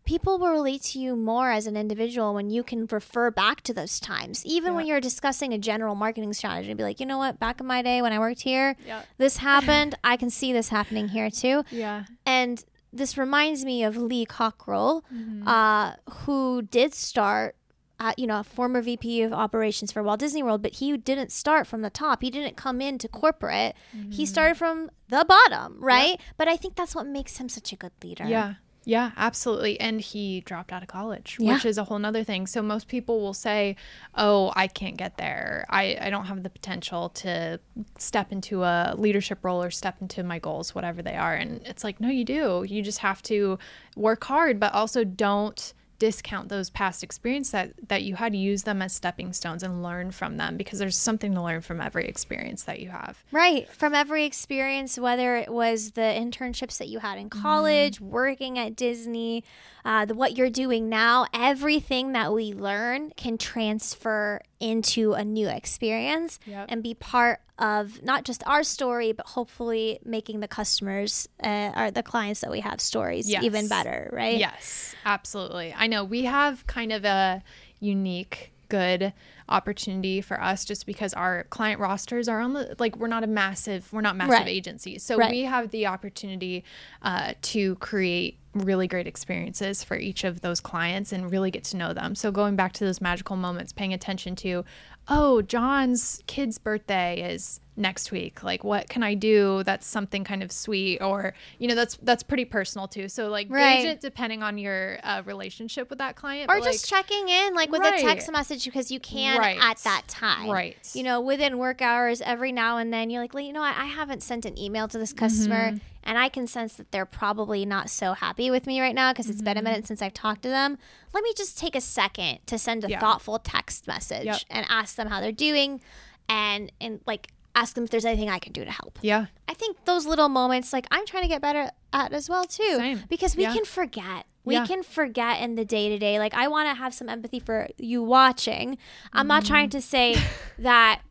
people 0.04 0.38
will 0.38 0.50
relate 0.50 0.82
to 0.82 0.98
you 0.98 1.14
more 1.14 1.52
as 1.52 1.66
an 1.68 1.76
individual 1.76 2.34
when 2.34 2.50
you 2.50 2.62
can 2.64 2.86
refer 2.90 3.30
back 3.30 3.60
to 3.62 3.72
those 3.72 4.00
times. 4.00 4.44
Even 4.44 4.74
when 4.74 4.86
you're 4.86 5.00
discussing 5.00 5.52
a 5.52 5.58
general 5.58 5.94
marketing 5.94 6.32
strategy, 6.32 6.68
and 6.70 6.76
be 6.78 6.82
like, 6.82 6.98
you 6.98 7.06
know 7.06 7.18
what, 7.18 7.38
back 7.38 7.60
in 7.60 7.66
my 7.66 7.82
day 7.82 8.02
when 8.02 8.12
I 8.12 8.18
worked 8.18 8.40
here, 8.42 8.74
Yeah. 8.84 9.02
this 9.18 9.36
happened. 9.50 9.94
I 10.02 10.16
can 10.16 10.30
see 10.30 10.52
this 10.52 10.70
happening 10.70 11.08
here 11.08 11.30
too. 11.30 11.62
Yeah. 11.70 12.04
And 12.26 12.64
this 12.92 13.16
reminds 13.16 13.64
me 13.64 13.84
of 13.84 13.96
Lee 13.96 14.26
Cockrell, 14.26 15.04
Mm-hmm. 15.14 15.46
uh, 15.46 15.92
who 16.10 16.62
did 16.62 16.92
start. 16.94 17.54
Uh, 18.02 18.12
you 18.16 18.26
know, 18.26 18.40
a 18.40 18.44
former 18.44 18.82
VP 18.82 19.22
of 19.22 19.32
operations 19.32 19.92
for 19.92 20.02
Walt 20.02 20.18
Disney 20.18 20.42
World, 20.42 20.60
but 20.60 20.74
he 20.74 20.96
didn't 20.96 21.30
start 21.30 21.68
from 21.68 21.82
the 21.82 21.90
top. 21.90 22.20
He 22.20 22.30
didn't 22.30 22.56
come 22.56 22.80
into 22.80 23.06
corporate. 23.06 23.76
Mm-hmm. 23.96 24.10
He 24.10 24.26
started 24.26 24.56
from 24.56 24.90
the 25.08 25.24
bottom, 25.24 25.76
right? 25.78 26.20
But 26.36 26.48
I 26.48 26.56
think 26.56 26.74
that's 26.74 26.96
what 26.96 27.06
makes 27.06 27.36
him 27.36 27.48
such 27.48 27.72
a 27.72 27.76
good 27.76 27.92
leader. 28.02 28.24
Yeah. 28.26 28.54
Yeah, 28.84 29.12
absolutely. 29.16 29.78
And 29.78 30.00
he 30.00 30.40
dropped 30.40 30.72
out 30.72 30.82
of 30.82 30.88
college, 30.88 31.36
Yeah. 31.38 31.54
which 31.54 31.64
is 31.64 31.78
a 31.78 31.84
whole 31.84 32.00
nother 32.00 32.24
thing. 32.24 32.48
So 32.48 32.60
most 32.62 32.88
people 32.88 33.20
will 33.20 33.34
say, 33.34 33.76
Oh, 34.16 34.52
I 34.56 34.66
can't 34.66 34.96
get 34.96 35.16
there. 35.18 35.64
I, 35.70 35.96
I 36.00 36.10
don't 36.10 36.24
have 36.24 36.42
the 36.42 36.50
potential 36.50 37.10
to 37.10 37.60
step 37.98 38.32
into 38.32 38.64
a 38.64 38.94
leadership 38.98 39.38
role 39.44 39.62
or 39.62 39.70
step 39.70 39.98
into 40.00 40.24
my 40.24 40.40
goals, 40.40 40.74
whatever 40.74 41.00
they 41.00 41.14
are. 41.14 41.34
And 41.34 41.60
it's 41.64 41.84
like, 41.84 42.00
no, 42.00 42.08
you 42.08 42.24
do. 42.24 42.64
You 42.68 42.82
just 42.82 42.98
have 42.98 43.22
to 43.22 43.60
work 43.94 44.24
hard, 44.24 44.58
but 44.58 44.74
also 44.74 45.04
don't 45.04 45.74
discount 46.02 46.48
those 46.48 46.68
past 46.68 47.04
experiences 47.04 47.52
that, 47.52 47.70
that 47.86 48.02
you 48.02 48.16
had 48.16 48.34
use 48.34 48.64
them 48.64 48.82
as 48.82 48.92
stepping 48.92 49.32
stones 49.32 49.62
and 49.62 49.84
learn 49.84 50.10
from 50.10 50.36
them 50.36 50.56
because 50.56 50.80
there's 50.80 50.96
something 50.96 51.32
to 51.32 51.40
learn 51.40 51.60
from 51.60 51.80
every 51.80 52.08
experience 52.08 52.64
that 52.64 52.80
you 52.80 52.88
have. 52.88 53.22
Right. 53.30 53.68
From 53.68 53.94
every 53.94 54.24
experience, 54.24 54.98
whether 54.98 55.36
it 55.36 55.48
was 55.48 55.92
the 55.92 56.00
internships 56.00 56.78
that 56.78 56.88
you 56.88 56.98
had 56.98 57.18
in 57.18 57.30
college, 57.30 58.00
working 58.00 58.58
at 58.58 58.74
Disney, 58.74 59.44
uh, 59.84 60.04
the, 60.04 60.16
what 60.16 60.36
you're 60.36 60.50
doing 60.50 60.88
now, 60.88 61.26
everything 61.32 62.10
that 62.14 62.32
we 62.32 62.52
learn 62.52 63.12
can 63.16 63.38
transfer 63.38 64.40
into 64.62 65.12
a 65.14 65.25
new 65.25 65.48
experience 65.48 66.38
Yep. 66.46 66.66
and 66.68 66.83
be 66.83 66.94
part 66.94 67.40
of 67.59 68.03
not 68.03 68.25
just 68.25 68.42
our 68.46 68.62
story, 68.62 69.12
but 69.12 69.27
hopefully 69.27 69.98
making 70.05 70.40
the 70.40 70.48
customers 70.48 71.29
uh, 71.42 71.72
or 71.77 71.90
the 71.90 72.03
clients 72.03 72.40
that 72.40 72.51
we 72.51 72.61
have 72.61 72.81
stories 72.81 73.29
Yes. 73.29 73.42
even 73.44 73.68
better, 73.68 74.09
right? 74.12 74.38
Yes, 74.38 74.94
absolutely. 75.05 75.75
I 75.77 75.87
know 75.88 76.05
we 76.05 76.25
have 76.25 76.66
kind 76.66 76.92
of 76.92 77.05
a 77.05 77.42
unique, 77.81 78.53
good 78.68 79.12
opportunity 79.48 80.20
for 80.22 80.40
us 80.40 80.64
just 80.64 80.87
because 80.87 81.12
our 81.12 81.44
client 81.51 81.79
rosters 81.79 82.27
are 82.29 82.40
on 82.40 82.55
the 82.55 82.75
like 82.79 82.96
we're 82.96 83.07
not 83.07 83.22
a 83.22 83.27
massive 83.27 83.92
we're 83.92 84.01
not 84.01 84.16
massive 84.16 84.31
Right. 84.31 84.48
agencies 84.48 85.03
so 85.03 85.18
Right. 85.18 85.31
we 85.31 85.40
have 85.42 85.70
the 85.72 85.87
opportunity 85.88 86.64
uh, 87.03 87.35
to 87.42 87.75
create 87.77 88.38
really 88.54 88.86
great 88.86 89.06
experiences 89.06 89.82
for 89.82 89.96
each 89.96 90.24
of 90.24 90.40
those 90.40 90.60
clients 90.60 91.12
and 91.12 91.30
really 91.30 91.50
get 91.50 91.64
to 91.64 91.76
know 91.76 91.92
them. 91.92 92.14
So 92.14 92.30
going 92.30 92.56
back 92.56 92.72
to 92.74 92.84
those 92.84 93.00
magical 93.00 93.36
moments 93.36 93.72
paying 93.72 93.94
attention 93.94 94.36
to 94.36 94.64
oh 95.08 95.42
john's 95.42 96.22
kid's 96.26 96.58
birthday 96.58 97.32
is 97.32 97.58
next 97.74 98.12
week 98.12 98.42
like 98.42 98.62
what 98.62 98.88
can 98.90 99.02
i 99.02 99.14
do 99.14 99.62
that's 99.64 99.86
something 99.86 100.24
kind 100.24 100.42
of 100.42 100.52
sweet 100.52 100.98
or 101.00 101.32
you 101.58 101.66
know 101.66 101.74
that's 101.74 101.96
that's 102.02 102.22
pretty 102.22 102.44
personal 102.44 102.86
too 102.86 103.08
so 103.08 103.28
like 103.28 103.46
Right. 103.50 103.78
gauge 103.82 103.86
it 103.94 104.00
depending 104.02 104.42
on 104.42 104.58
your 104.58 104.98
uh, 105.02 105.22
relationship 105.24 105.88
with 105.88 105.98
that 105.98 106.14
client 106.14 106.50
Or 106.50 106.58
but, 106.58 106.64
just 106.64 106.92
like, 106.92 107.04
checking 107.06 107.28
in, 107.30 107.54
like 107.54 107.70
with 107.72 107.80
Right. 107.80 107.98
a 107.98 108.02
text 108.06 108.30
message, 108.30 108.64
because 108.66 108.90
you 108.90 109.00
can 109.00 109.38
Right. 109.38 109.58
at 109.60 109.78
that 109.78 110.02
time. 110.06 110.50
Right. 110.50 110.76
You 110.94 111.02
know, 111.02 111.20
within 111.20 111.56
work 111.58 111.80
hours, 111.80 112.20
every 112.20 112.52
now 112.52 112.76
and 112.76 112.92
then, 112.92 113.08
you're 113.10 113.22
like, 113.22 113.32
well, 113.34 113.42
you 113.42 113.52
know, 113.54 113.60
what? 113.60 113.74
I 113.76 113.86
haven't 113.86 114.22
sent 114.22 114.44
an 114.44 114.58
email 114.58 114.86
to 114.88 114.98
this 114.98 115.12
customer, 115.14 115.70
Mm-hmm. 115.70 115.78
and 116.04 116.18
I 116.18 116.28
can 116.28 116.46
sense 116.46 116.74
that 116.74 116.92
they're 116.92 117.06
probably 117.06 117.64
not 117.64 117.88
so 117.90 118.12
happy 118.12 118.50
with 118.50 118.66
me 118.66 118.80
right 118.82 118.94
now 118.94 119.12
because 119.12 119.28
it's 119.30 119.40
been 119.42 119.56
a 119.56 119.60
Mm-hmm. 119.60 119.64
minute 119.64 119.86
since 119.86 120.02
I've 120.02 120.14
talked 120.14 120.42
to 120.42 120.48
them. 120.50 120.76
Let 121.12 121.22
me 121.25 121.33
just 121.37 121.59
take 121.59 121.75
a 121.77 121.81
second 121.81 122.38
to 122.46 122.59
send 122.59 122.85
a 122.85 122.88
Yeah. 122.90 123.01
thoughtful 123.01 123.38
text 123.38 123.87
message 123.87 124.25
Yep. 124.25 124.40
and 124.51 124.66
ask 124.68 124.96
them 124.96 125.09
how 125.09 125.20
they're 125.20 125.33
doing, 125.33 125.81
and 126.29 126.72
and 126.81 127.01
like 127.07 127.29
ask 127.55 127.75
them 127.75 127.85
if 127.85 127.90
there's 127.90 128.05
anything 128.07 128.31
I 128.31 128.38
can 128.38 128.53
do 128.53 128.64
to 128.64 128.70
help. 128.70 128.98
yeah 129.03 129.27
I 129.46 129.55
think 129.55 129.85
those 129.85 130.07
little 130.07 130.31
moments, 130.31 130.72
like 130.72 130.87
I'm 130.90 131.05
trying 131.05 131.25
to 131.25 131.29
get 131.29 131.42
better 131.42 131.70
at 131.92 132.12
as 132.14 132.29
well 132.31 132.44
too, 132.44 132.77
Same. 132.77 133.03
because 133.11 133.37
we 133.37 133.42
Yeah. 133.42 133.53
can 133.53 133.64
forget. 133.66 134.25
We 134.44 134.55
Yeah. 134.55 134.66
can 134.66 134.83
forget 134.83 135.40
in 135.42 135.55
the 135.57 135.64
day 135.64 135.90
to 135.90 135.98
day. 135.98 136.18
Like 136.18 136.33
I 136.35 136.48
want 136.48 136.68
to 136.70 136.75
have 136.75 136.94
some 136.94 137.09
empathy 137.11 137.38
for 137.38 137.68
you 137.79 138.03
watching. 138.03 138.79
I'm 139.12 139.27
not 139.29 139.44
trying 139.44 139.68
to 139.70 139.83
say 139.83 140.16
that 140.59 141.03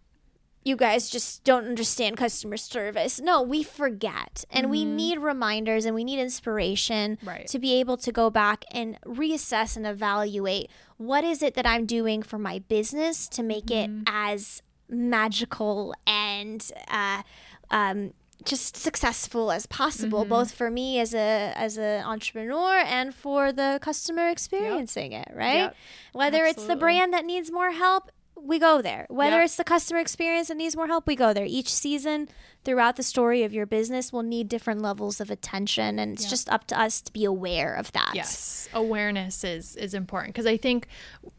you 0.63 0.75
guys 0.75 1.09
just 1.09 1.43
don't 1.43 1.65
understand 1.65 2.17
customer 2.17 2.55
service. 2.57 3.19
No, 3.19 3.41
we 3.41 3.63
forget, 3.63 4.45
and 4.51 4.69
we 4.69 4.85
need 4.85 5.17
reminders, 5.19 5.85
and 5.85 5.95
we 5.95 6.03
need 6.03 6.19
inspiration 6.19 7.17
Mm-hmm. 7.17 7.27
Right. 7.27 7.47
to 7.47 7.57
be 7.59 7.73
able 7.79 7.97
to 7.97 8.11
go 8.11 8.29
back 8.29 8.63
and 8.71 8.97
reassess 9.05 9.75
and 9.75 9.87
evaluate 9.87 10.69
what 10.97 11.23
is 11.23 11.41
it 11.41 11.55
that 11.55 11.65
I'm 11.65 11.85
doing 11.87 12.21
for 12.21 12.37
my 12.37 12.59
business 12.59 13.27
to 13.29 13.41
make 13.43 13.65
Mm-hmm. 13.65 14.01
it 14.01 14.07
as 14.07 14.61
magical 14.87 15.93
and 16.05 16.71
uh, 16.87 17.23
um, 17.71 18.13
just 18.43 18.75
successful 18.77 19.51
as 19.51 19.65
possible, 19.65 20.21
Mm-hmm. 20.21 20.29
both 20.29 20.51
for 20.53 20.69
me 20.69 20.99
as 20.99 21.13
a 21.13 21.53
as 21.55 21.77
an 21.77 22.03
entrepreneur 22.03 22.79
and 22.79 23.13
for 23.13 23.51
the 23.51 23.79
customer 23.81 24.29
experiencing 24.29 25.11
it. 25.13 25.27
Right? 25.33 25.55
Yep. 25.57 25.75
Whether 26.13 26.45
it's 26.45 26.65
the 26.65 26.75
brand 26.75 27.13
that 27.13 27.25
needs 27.25 27.51
more 27.51 27.71
help, 27.71 28.11
we 28.35 28.57
go 28.59 28.81
there. 28.81 29.05
Whether 29.09 29.37
Yep. 29.37 29.45
it's 29.45 29.55
the 29.55 29.63
customer 29.63 29.99
experience 29.99 30.47
that 30.47 30.57
needs 30.57 30.75
more 30.75 30.87
help, 30.87 31.05
we 31.07 31.15
go 31.15 31.31
there. 31.33 31.45
Each 31.45 31.69
season 31.69 32.27
throughout 32.63 32.95
the 32.95 33.03
story 33.03 33.43
of 33.43 33.53
your 33.53 33.65
business 33.65 34.11
will 34.13 34.23
need 34.23 34.47
different 34.49 34.81
levels 34.81 35.19
of 35.21 35.29
attention, 35.31 35.99
and 35.99 36.13
it's 36.13 36.23
Yep. 36.23 36.29
just 36.29 36.49
up 36.49 36.67
to 36.67 36.79
us 36.79 37.01
to 37.01 37.11
be 37.13 37.23
aware 37.25 37.73
of 37.75 37.91
that. 37.93 38.11
Yes, 38.15 38.67
awareness 38.73 39.43
is 39.43 39.75
is 39.75 39.93
important 39.93 40.33
because 40.33 40.45
I 40.47 40.57
think 40.57 40.87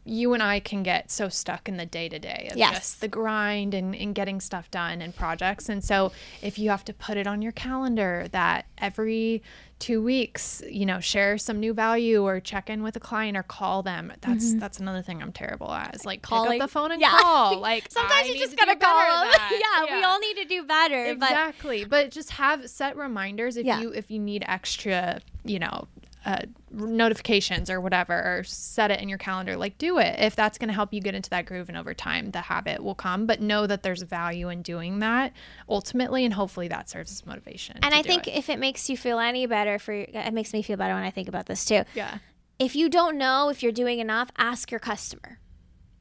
you 0.05 0.33
and 0.33 0.41
I 0.43 0.59
can 0.59 0.83
get 0.83 1.11
so 1.11 1.29
stuck 1.29 1.67
in 1.69 1.77
the 1.77 1.85
day 1.85 2.09
to 2.09 2.19
day 2.19 2.47
of 2.51 2.57
Yes. 2.57 2.73
just 2.73 3.01
the 3.01 3.07
grind 3.07 3.73
and, 3.73 3.95
and 3.95 4.13
getting 4.15 4.39
stuff 4.41 4.69
done 4.71 5.01
and 5.01 5.15
projects. 5.15 5.69
And 5.69 5.83
so 5.83 6.11
if 6.41 6.57
you 6.59 6.69
have 6.69 6.85
to 6.85 6.93
put 6.93 7.17
it 7.17 7.27
on 7.27 7.41
your 7.41 7.51
calendar 7.53 8.27
that 8.31 8.65
every 8.77 9.41
two 9.83 10.01
weeks, 10.01 10.63
you 10.69 10.85
know, 10.85 11.01
share 11.01 11.37
some 11.37 11.59
new 11.59 11.73
value 11.73 12.23
or 12.23 12.39
check 12.39 12.69
in 12.69 12.83
with 12.83 12.95
a 12.95 12.99
client 13.01 13.35
or 13.35 13.43
call 13.43 13.83
them. 13.83 14.13
That's 14.21 14.53
that's 14.55 14.79
another 14.79 15.01
thing 15.01 15.21
I'm 15.21 15.33
terrible 15.33 15.71
at 15.71 15.93
is 15.95 16.05
like 16.05 16.21
Mm-hmm. 16.21 16.51
Up 16.61 16.67
the 16.67 16.67
phone 16.71 16.91
and 16.93 17.01
Yeah. 17.01 17.17
call. 17.19 17.59
Like 17.69 17.87
Sometimes 17.91 18.29
I 18.29 18.31
you 18.31 18.39
just 18.39 18.51
to 18.51 18.57
gotta 18.57 18.75
call 18.77 18.97
them. 19.23 19.31
that. 19.37 19.83
yeah, 19.89 19.97
we 19.97 20.03
all 20.03 20.19
need 20.19 20.35
to 20.37 20.45
do 20.45 20.63
better. 20.63 21.15
But 21.15 21.31
exactly 21.31 21.83
but 21.83 22.11
just 22.11 22.31
have 22.31 22.69
set 22.69 22.95
reminders 22.95 23.57
if 23.57 23.65
Yeah. 23.65 23.81
you 23.81 23.89
if 23.91 24.09
you 24.09 24.19
need 24.19 24.45
extra 24.47 25.19
you 25.43 25.59
know 25.59 25.87
uh, 26.25 26.41
notifications 26.71 27.69
or 27.69 27.81
whatever 27.81 28.13
or 28.13 28.43
set 28.43 28.89
it 28.91 29.01
in 29.01 29.09
your 29.09 29.17
calendar 29.17 29.57
like 29.57 29.77
do 29.77 29.97
it 29.97 30.15
if 30.19 30.35
that's 30.35 30.57
going 30.57 30.69
to 30.69 30.73
help 30.73 30.93
you 30.93 31.01
get 31.01 31.13
into 31.13 31.29
that 31.29 31.45
groove 31.45 31.67
and 31.67 31.77
over 31.77 31.93
time 31.93 32.31
the 32.31 32.41
habit 32.41 32.81
will 32.81 32.95
come 32.95 33.25
but 33.25 33.41
know 33.41 33.67
that 33.67 33.83
there's 33.83 34.01
value 34.03 34.49
in 34.49 34.61
doing 34.61 34.99
that 34.99 35.33
ultimately 35.69 36.23
and 36.23 36.33
hopefully 36.33 36.67
that 36.67 36.89
serves 36.89 37.11
as 37.11 37.25
motivation 37.25 37.77
and 37.83 37.93
I 37.93 38.01
think 38.01 38.27
it. 38.27 38.35
if 38.35 38.49
it 38.49 38.57
makes 38.57 38.89
you 38.89 38.95
feel 38.97 39.19
any 39.19 39.45
better, 39.45 39.77
for 39.79 39.93
it 39.93 40.33
makes 40.33 40.53
me 40.53 40.61
feel 40.61 40.77
better 40.77 40.93
when 40.93 41.03
I 41.03 41.11
think 41.11 41.27
about 41.27 41.45
this 41.45 41.65
too. 41.65 41.83
yeah 41.93 42.19
If 42.57 42.75
you 42.75 42.89
don't 42.89 43.17
know 43.17 43.49
if 43.49 43.61
you're 43.61 43.71
doing 43.71 43.99
enough, 43.99 44.29
ask 44.37 44.71
your 44.71 44.79
customer. 44.79 45.39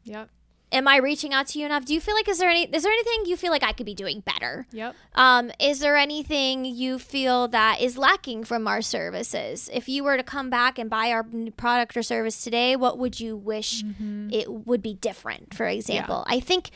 yep 0.04 0.28
Am 0.72 0.88
I 0.88 0.96
reaching 0.96 1.32
out 1.34 1.46
to 1.48 1.58
you 1.58 1.66
enough? 1.66 1.84
Do 1.84 1.92
you 1.94 2.00
feel 2.00 2.14
like 2.14 2.28
is 2.28 2.38
there 2.38 2.48
any 2.48 2.64
is 2.64 2.82
there 2.82 2.92
anything 2.92 3.26
you 3.26 3.36
feel 3.36 3.50
like 3.52 3.62
I 3.62 3.72
could 3.72 3.86
be 3.86 3.94
doing 3.94 4.20
better? 4.20 4.66
yep 4.72 4.96
Um, 5.14 5.50
is 5.60 5.80
there 5.80 5.96
anything 5.96 6.64
you 6.64 6.98
feel 6.98 7.48
that 7.48 7.80
is 7.80 7.98
lacking 7.98 8.44
from 8.44 8.66
our 8.66 8.80
services? 8.82 9.68
If 9.72 9.88
you 9.88 10.02
were 10.02 10.16
to 10.16 10.22
come 10.22 10.48
back 10.50 10.78
and 10.78 10.88
buy 10.88 11.12
our 11.12 11.24
product 11.56 11.96
or 11.96 12.02
service 12.02 12.42
today, 12.42 12.74
what 12.76 12.98
would 12.98 13.20
you 13.20 13.36
wish 13.36 13.84
it 14.30 14.50
would 14.50 14.82
be 14.82 14.94
different? 14.94 15.54
For 15.54 15.66
example, 15.66 16.24
I 16.26 16.40
think 16.40 16.70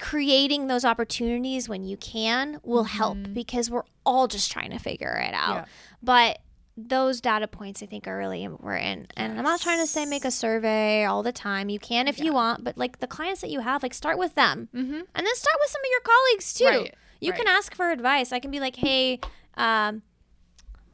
creating 0.00 0.68
those 0.68 0.84
opportunities 0.84 1.68
when 1.68 1.84
you 1.84 1.96
can 1.96 2.60
will 2.62 2.84
help 2.84 3.18
because 3.32 3.68
we're 3.70 3.82
all 4.06 4.28
just 4.28 4.50
trying 4.50 4.70
to 4.70 4.78
figure 4.78 5.14
it 5.16 5.34
out. 5.34 5.54
Yeah. 5.54 5.64
But 6.02 6.38
those 6.76 7.20
data 7.20 7.46
points 7.46 7.82
I 7.82 7.86
think 7.86 8.06
are 8.08 8.16
really 8.16 8.42
important. 8.42 9.12
And 9.16 9.36
I'm 9.38 9.44
not 9.44 9.60
trying 9.60 9.80
to 9.80 9.86
say 9.86 10.06
make 10.06 10.24
a 10.24 10.30
survey 10.30 11.04
all 11.04 11.22
the 11.22 11.32
time. 11.32 11.68
You 11.68 11.78
can 11.78 12.08
if 12.08 12.18
you 12.18 12.32
want, 12.32 12.64
but 12.64 12.78
like 12.78 12.98
the 13.00 13.06
clients 13.06 13.40
that 13.42 13.50
you 13.50 13.60
have, 13.60 13.82
like 13.82 13.92
start 13.94 14.18
with 14.18 14.34
them. 14.34 14.68
mm-hmm. 14.74 14.92
And 14.94 15.26
then 15.26 15.34
start 15.34 15.56
with 15.60 15.70
some 15.70 15.80
of 15.82 15.90
your 15.90 16.00
colleagues 16.00 16.54
too. 16.54 16.64
Right, 16.84 16.94
You 17.20 17.32
can 17.34 17.46
ask 17.46 17.74
for 17.74 17.90
advice. 17.90 18.32
I 18.32 18.38
can 18.38 18.50
be 18.50 18.58
like, 18.58 18.76
hey, 18.76 19.20
um, 19.58 20.00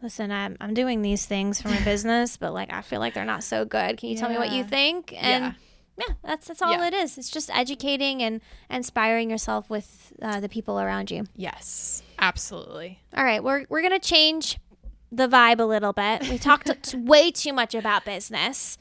listen, 0.03 0.33
I'm, 0.33 0.57
I'm 0.61 0.75
doing 0.75 1.03
these 1.03 1.27
things 1.27 1.63
for 1.63 1.69
my 1.69 1.81
business, 1.85 2.37
but 2.37 2.53
like 2.53 2.73
I 2.73 2.83
feel 2.83 2.99
like 3.01 3.15
they're 3.15 3.25
not 3.25 3.45
so 3.45 3.65
good. 3.65 3.99
Can 3.99 4.09
you 4.09 4.17
tell 4.17 4.31
me 4.31 4.37
what 4.37 4.51
you 4.51 4.65
think? 4.65 5.13
And 5.17 5.45
Yeah. 5.45 5.53
yeah, 6.09 6.15
that's 6.25 6.49
that's 6.49 6.61
all 6.61 6.73
Yeah. 6.73 6.87
it 6.89 6.95
is. 6.95 7.19
It's 7.19 7.31
just 7.31 7.51
educating 7.55 8.21
and 8.23 8.41
inspiring 8.69 9.31
yourself 9.31 9.71
with 9.71 10.13
uh, 10.21 10.41
the 10.41 10.49
people 10.49 10.81
around 10.81 11.11
you. 11.13 11.25
yes 11.37 12.03
absolutely 12.21 12.99
All 13.17 13.23
right, 13.23 13.45
we're 13.45 13.65
we're 13.69 13.83
gonna 13.83 14.01
change 14.01 14.59
the 15.11 15.29
vibe 15.29 15.61
a 15.61 15.65
little 15.65 15.93
bit. 15.93 16.29
We 16.29 16.39
talked 16.39 16.95
way 16.95 17.31
too 17.31 17.53
much 17.53 17.75
about 17.75 18.05
business. 18.05 18.77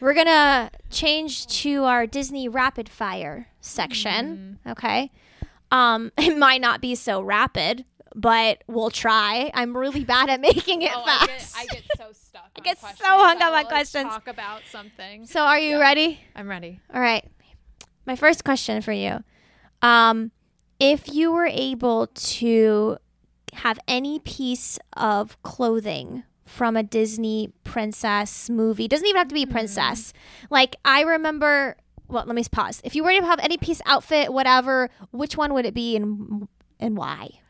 We're 0.00 0.14
gonna 0.14 0.70
change 0.90 1.46
to 1.62 1.84
our 1.84 2.06
Disney 2.06 2.48
rapid 2.48 2.88
fire 2.88 3.48
section. 3.60 4.58
Okay, 4.66 5.10
um, 5.70 6.10
it 6.18 6.36
might 6.36 6.60
not 6.60 6.80
be 6.80 6.94
so 6.94 7.20
rapid, 7.22 7.84
but 8.14 8.62
we'll 8.66 8.90
try. 8.90 9.50
I'm 9.54 9.76
really 9.76 10.04
bad 10.04 10.28
at 10.28 10.40
making 10.40 10.82
it 10.82 10.90
oh 10.94 11.02
I 11.06 11.26
fast. 11.26 11.54
get, 11.54 11.62
I 11.62 11.66
get 11.66 11.82
so 11.96 12.04
stuck. 12.12 12.50
I 12.56 12.60
get 12.60 12.78
so 12.80 12.86
hung 13.04 13.40
up 13.40 13.52
on 13.54 13.64
questions. 13.66 14.08
Talk 14.10 14.26
about 14.28 14.62
something. 14.70 15.24
So 15.26 15.40
are 15.40 15.58
you 15.58 15.76
Yeah. 15.76 15.82
ready? 15.82 16.20
I'm 16.34 16.48
ready. 16.48 16.80
All 16.92 17.00
right. 17.00 17.24
My 18.04 18.16
first 18.16 18.44
question 18.44 18.82
for 18.82 18.92
you. 18.92 19.22
Um, 19.82 20.32
if 20.80 21.12
you 21.14 21.30
were 21.30 21.46
able 21.46 22.08
to 22.08 22.98
have 23.52 23.78
any 23.86 24.18
piece 24.20 24.78
of 24.96 25.40
clothing 25.42 26.24
from 26.44 26.76
a 26.76 26.82
Disney 26.82 27.52
princess 27.64 28.50
movie, 28.50 28.88
doesn't 28.88 29.06
even 29.06 29.18
have 29.18 29.28
to 29.28 29.34
be 29.34 29.44
a 29.44 29.46
hmm. 29.46 29.52
princess. 29.52 30.12
Like 30.50 30.76
I 30.84 31.02
remember 31.02 31.76
well, 32.08 32.24
let 32.26 32.36
me 32.36 32.44
pause. 32.50 32.80
If 32.84 32.94
you 32.94 33.02
were 33.02 33.12
to 33.12 33.24
have 33.24 33.40
any 33.40 33.56
piece 33.56 33.80
outfit, 33.86 34.32
whatever, 34.32 34.90
which 35.12 35.36
one 35.36 35.54
would 35.54 35.64
it 35.64 35.74
be 35.74 35.96
and 35.96 36.46
and 36.78 36.96
why? 36.96 37.40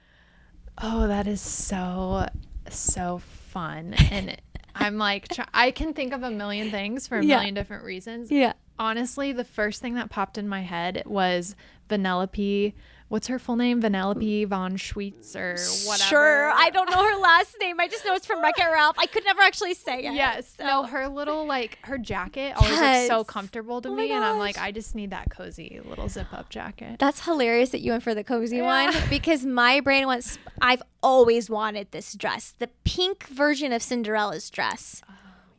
Oh, 0.80 1.08
that 1.08 1.26
is 1.26 1.40
so 1.40 2.28
so 2.70 3.18
fun, 3.18 3.94
and 4.10 4.40
I'm 4.74 4.98
like, 4.98 5.28
try- 5.28 5.48
I 5.52 5.70
can 5.70 5.92
think 5.94 6.12
of 6.12 6.22
a 6.22 6.30
million 6.30 6.70
things 6.70 7.06
for 7.06 7.18
a 7.18 7.24
Yeah. 7.24 7.36
million 7.36 7.54
different 7.54 7.84
reasons. 7.84 8.30
Yeah. 8.30 8.54
Honestly, 8.78 9.32
the 9.32 9.44
first 9.44 9.82
thing 9.82 9.94
that 9.94 10.10
popped 10.10 10.38
in 10.38 10.48
my 10.48 10.62
head 10.62 11.02
was 11.06 11.56
Vanellope. 11.88 12.72
What's 13.12 13.26
her 13.26 13.38
full 13.38 13.56
name? 13.56 13.82
Vanellope 13.82 14.16
mm. 14.22 14.48
von 14.48 14.78
Schweetz 14.78 15.36
or 15.36 15.52
whatever. 15.86 16.08
Sure. 16.08 16.50
I 16.50 16.70
don't 16.70 16.88
know 16.90 17.04
her 17.06 17.18
last 17.20 17.54
name. 17.60 17.78
I 17.78 17.86
just 17.86 18.06
know 18.06 18.14
it's 18.14 18.24
from 18.24 18.40
Wreck 18.40 18.58
It 18.58 18.62
Ralph. 18.72 18.96
I 18.98 19.04
could 19.04 19.22
never 19.26 19.42
actually 19.42 19.74
say 19.74 19.98
it. 20.06 20.14
Yes. 20.14 20.54
So- 20.56 20.64
No, 20.64 20.82
her 20.84 21.08
little 21.08 21.44
like 21.44 21.78
her 21.82 21.98
jacket 21.98 22.54
always 22.56 22.80
looks 22.80 23.06
so 23.08 23.22
comfortable 23.22 23.82
to 23.82 23.90
Oh 23.90 23.94
me, 23.94 24.10
and 24.12 24.24
I'm 24.24 24.38
like. 24.38 24.56
I 24.56 24.72
just 24.72 24.94
need 24.94 25.10
that 25.10 25.28
cozy 25.30 25.78
little 25.84 26.08
zip 26.08 26.32
up 26.32 26.48
jacket. 26.48 26.98
That's 27.00 27.22
hilarious 27.26 27.68
that 27.70 27.82
you 27.82 27.90
went 27.90 28.02
for 28.02 28.14
the 28.14 28.24
cozy 28.24 28.56
Yeah. 28.56 28.92
one 28.92 28.94
because 29.10 29.44
my 29.44 29.80
brain 29.80 30.06
went. 30.06 30.24
sp- 30.24 30.40
I've 30.62 30.82
always 31.02 31.50
wanted 31.50 31.90
this 31.90 32.14
dress, 32.14 32.54
the 32.58 32.70
pink 32.84 33.24
version 33.26 33.74
of 33.74 33.82
Cinderella's 33.82 34.48
dress. 34.48 35.02
Oh, 35.06 35.12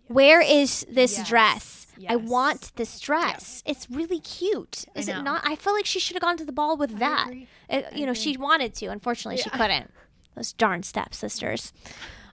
Where 0.07 0.41
is 0.41 0.87
this 0.89 1.17
Oh, 1.17 1.19
Yes. 1.19 1.29
dress? 1.29 1.82
I 2.09 2.15
want 2.15 2.71
this 2.75 2.99
dress. 2.99 3.61
It's 3.65 3.89
really 3.89 4.19
cute. 4.19 4.85
Is 4.95 5.07
it 5.07 5.21
not? 5.21 5.41
I 5.45 5.55
feel 5.55 5.73
like 5.73 5.85
she 5.85 5.99
should 5.99 6.15
have 6.15 6.21
gone 6.21 6.37
to 6.37 6.45
the 6.45 6.51
ball 6.51 6.77
with 6.77 6.99
that. 6.99 7.29
It- 7.69 7.85
I 7.93 7.95
you 7.95 8.05
know, 8.05 8.11
agree. 8.11 8.21
she 8.21 8.37
wanted 8.37 8.73
to. 8.75 8.87
Unfortunately, 8.87 9.41
she 9.41 9.49
couldn't. 9.49 9.91
Those 10.35 10.53
darn 10.53 10.83
stepsisters. 10.83 11.73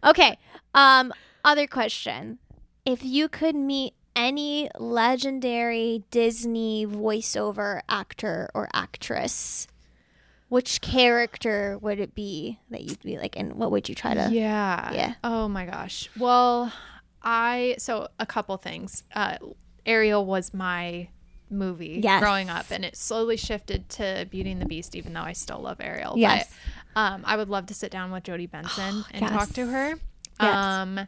Okay. 0.04 0.38
Um. 0.74 1.12
Other 1.44 1.66
question: 1.66 2.38
If 2.84 3.04
you 3.04 3.28
could 3.28 3.54
meet 3.56 3.94
any 4.16 4.68
legendary 4.78 6.04
Disney 6.10 6.86
voiceover 6.86 7.80
actor 7.88 8.50
or 8.54 8.68
actress, 8.74 9.66
which 10.48 10.80
character 10.80 11.78
would 11.80 12.00
it 12.00 12.14
be 12.14 12.58
that 12.70 12.82
you'd 12.82 13.00
be 13.02 13.18
like, 13.18 13.36
and 13.36 13.54
what 13.54 13.70
would 13.70 13.88
you 13.88 13.94
try 13.94 14.14
to? 14.14 14.28
Yeah. 14.32 14.92
Yeah. 14.92 15.14
Oh 15.24 15.48
my 15.48 15.64
gosh. 15.66 16.08
Well, 16.18 16.72
I 17.22 17.76
so 17.78 18.08
a 18.18 18.26
couple 18.26 18.56
things. 18.56 19.04
Uh, 19.14 19.36
Ariel 19.86 20.24
was 20.24 20.52
my 20.54 21.08
movie 21.50 22.00
Yes. 22.02 22.20
growing 22.22 22.48
up, 22.48 22.66
and 22.70 22.84
it 22.84 22.96
slowly 22.96 23.36
shifted 23.36 23.88
to 23.90 24.26
Beauty 24.30 24.52
and 24.52 24.60
the 24.60 24.66
Beast, 24.66 24.94
even 24.94 25.12
though 25.12 25.22
I 25.22 25.32
still 25.32 25.58
love 25.60 25.78
Ariel. 25.80 26.14
Yes. 26.16 26.52
But 26.94 27.00
um, 27.00 27.22
I 27.26 27.36
would 27.36 27.48
love 27.48 27.66
to 27.66 27.74
sit 27.74 27.90
down 27.90 28.12
with 28.12 28.24
Jodi 28.24 28.46
Benson 28.46 29.04
and 29.12 29.26
talk 29.28 29.48
to 29.54 29.66
her. 29.66 29.94
Yes. 30.40 30.54
Um, 30.54 31.00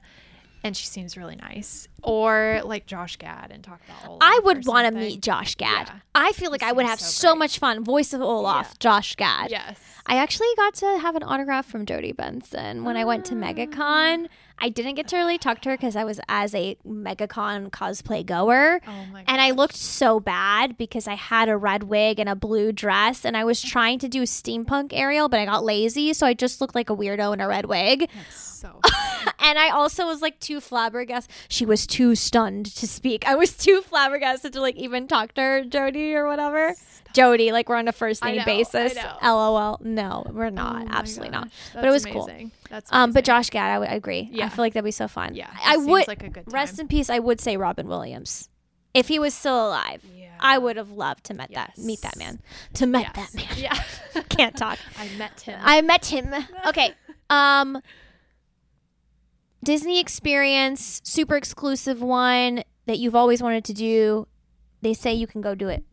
and 0.64 0.76
she 0.76 0.86
seems 0.86 1.16
really 1.16 1.34
nice. 1.36 1.88
Or 2.04 2.60
like 2.64 2.86
Josh 2.86 3.16
Gad 3.16 3.50
and 3.52 3.64
talk 3.64 3.80
about 3.84 4.08
Olaf 4.08 4.18
I 4.22 4.40
would 4.44 4.64
want 4.66 4.86
to 4.86 4.92
meet 4.94 5.20
Josh 5.20 5.56
Gad. 5.56 5.88
Yeah. 5.88 5.94
I 6.14 6.30
feel 6.32 6.50
like 6.52 6.62
I 6.62 6.70
would 6.70 6.86
have 6.86 7.00
so 7.00 7.30
so 7.30 7.34
much 7.34 7.58
fun. 7.58 7.82
Voice 7.82 8.12
of 8.12 8.20
Olaf, 8.20 8.68
Yeah. 8.70 8.74
Josh 8.78 9.16
Gad. 9.16 9.50
Yes. 9.50 9.78
I 10.06 10.16
actually 10.18 10.48
got 10.56 10.74
to 10.74 10.98
have 10.98 11.16
an 11.16 11.22
autograph 11.24 11.66
from 11.66 11.84
Jodi 11.84 12.12
Benson 12.12 12.84
when 12.84 12.96
I 12.96 13.04
went 13.04 13.24
to 13.26 13.34
MegaCon. 13.34 14.28
I 14.58 14.68
didn't 14.68 14.94
get 14.94 15.08
to 15.08 15.16
really 15.16 15.38
talk 15.38 15.60
to 15.62 15.70
her 15.70 15.76
because 15.76 15.96
I 15.96 16.04
was 16.04 16.20
as 16.28 16.54
a 16.54 16.76
MegaCon 16.86 17.70
cosplay 17.70 18.24
goer. 18.24 18.80
Oh 18.86 19.04
my 19.12 19.24
And 19.26 19.40
I 19.40 19.50
looked 19.50 19.76
so 19.76 20.20
bad 20.20 20.76
because 20.76 21.06
I 21.06 21.14
had 21.14 21.48
a 21.48 21.56
red 21.56 21.84
wig 21.84 22.18
and 22.18 22.28
a 22.28 22.36
blue 22.36 22.72
dress, 22.72 23.24
and 23.24 23.36
I 23.36 23.44
was 23.44 23.60
trying 23.60 23.98
to 24.00 24.08
do 24.08 24.22
steampunk 24.22 24.92
Ariel, 24.92 25.28
but 25.28 25.40
I 25.40 25.44
got 25.44 25.64
lazy, 25.64 26.12
so 26.12 26.26
I 26.26 26.34
just 26.34 26.60
looked 26.60 26.74
like 26.74 26.90
a 26.90 26.96
weirdo 26.96 27.32
in 27.34 27.40
a 27.40 27.48
red 27.48 27.66
wig. 27.66 28.08
That's 28.14 28.40
so 28.40 28.80
And 29.38 29.58
I 29.58 29.70
also 29.70 30.06
was 30.06 30.22
like 30.22 30.38
too 30.38 30.60
flabbergasted. 30.60 31.34
She 31.48 31.66
was 31.66 31.86
too 31.86 32.14
stunned 32.14 32.66
to 32.76 32.86
speak. 32.86 33.26
I 33.26 33.34
was 33.34 33.56
too 33.56 33.82
flabbergasted 33.82 34.52
to 34.52 34.60
like 34.60 34.76
even 34.76 35.08
talk 35.08 35.34
to 35.34 35.40
her, 35.40 35.64
Jodi 35.64 36.14
or 36.14 36.26
whatever. 36.26 36.74
Jodi, 37.14 37.52
like 37.52 37.68
we're 37.68 37.76
on 37.76 37.88
a 37.88 37.92
first 37.92 38.24
name 38.24 38.36
know, 38.38 38.44
basis. 38.44 38.94
LOL. 39.22 39.78
No, 39.82 40.24
we're 40.32 40.46
Oh 40.46 40.50
not. 40.50 40.86
my 40.86 40.96
Absolutely 40.98 41.30
not. 41.30 41.44
gosh. 41.44 41.52
But 41.74 41.84
it 41.84 41.90
was 41.90 42.02
That's 42.04 42.12
cool. 42.14 42.24
amazing. 42.24 42.50
That's 42.70 42.90
Um, 42.92 43.12
but. 43.12 43.24
Josh 43.24 43.50
Gad, 43.50 43.70
I 43.70 43.78
would 43.78 43.88
agree. 43.90 44.30
I 44.40 44.48
feel 44.48 44.62
like 44.64 44.72
that'd 44.74 44.84
be 44.84 44.90
so 44.90 45.08
fun. 45.08 45.34
Yeah, 45.34 45.50
I 45.64 45.76
would 45.76 46.08
like 46.08 46.22
a 46.22 46.28
good 46.28 46.52
rest 46.52 46.78
in 46.78 46.88
peace. 46.88 47.08
I 47.10 47.18
would 47.18 47.40
say 47.40 47.56
Robin 47.56 47.86
Williams, 47.88 48.48
if 48.94 49.08
he 49.08 49.18
was 49.18 49.34
still 49.34 49.68
alive. 49.68 50.02
Yeah. 50.16 50.30
I 50.40 50.58
would 50.58 50.76
have 50.76 50.90
loved 50.90 51.24
to 51.24 51.34
met 51.34 51.52
that 51.54 51.78
meet 51.78 52.00
that 52.02 52.16
man. 52.18 52.40
To 52.74 52.86
met 52.86 53.12
Yes. 53.14 53.30
that 53.32 53.34
man. 53.36 53.58
Yeah. 54.14 54.22
Can't 54.28 54.56
talk. 54.56 54.78
I 54.98 55.08
met 55.16 55.40
him. 55.42 55.60
I 55.62 55.80
met 55.82 56.06
him. 56.06 56.34
Okay. 56.66 56.92
Um 57.30 57.80
Disney 59.64 60.00
experience, 60.00 61.00
super 61.04 61.36
exclusive 61.36 62.02
one 62.02 62.64
that 62.86 62.98
you've 62.98 63.14
always 63.14 63.42
wanted 63.42 63.64
to 63.66 63.72
do. 63.72 64.26
They 64.82 64.92
say 64.92 65.14
you 65.14 65.26
can 65.26 65.40
go 65.40 65.54
do 65.54 65.68
it. 65.68 65.84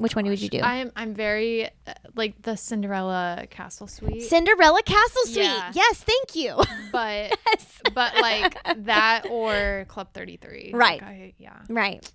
Which 0.00 0.16
one 0.16 0.24
would 0.26 0.40
you 0.40 0.48
do? 0.48 0.60
I'm 0.60 0.90
I'm 0.96 1.14
very 1.14 1.66
uh, 1.66 1.92
like 2.16 2.40
the 2.42 2.56
Cinderella 2.56 3.46
castle 3.50 3.86
suite, 3.86 4.22
Cinderella 4.22 4.82
Castle 4.82 5.24
Suite. 5.26 5.44
Yeah. 5.44 5.70
Yes, 5.74 6.02
thank 6.02 6.34
you. 6.34 6.56
but 6.92 7.38
yes. 7.46 7.80
but 7.94 8.16
like 8.20 8.56
that 8.84 9.26
or 9.30 9.84
Club 9.88 10.08
33. 10.14 10.72
Right. 10.74 11.00
Like, 11.00 11.02
I, 11.08 11.34
yeah, 11.38 11.56
Right. 11.68 11.98
it's 11.98 12.12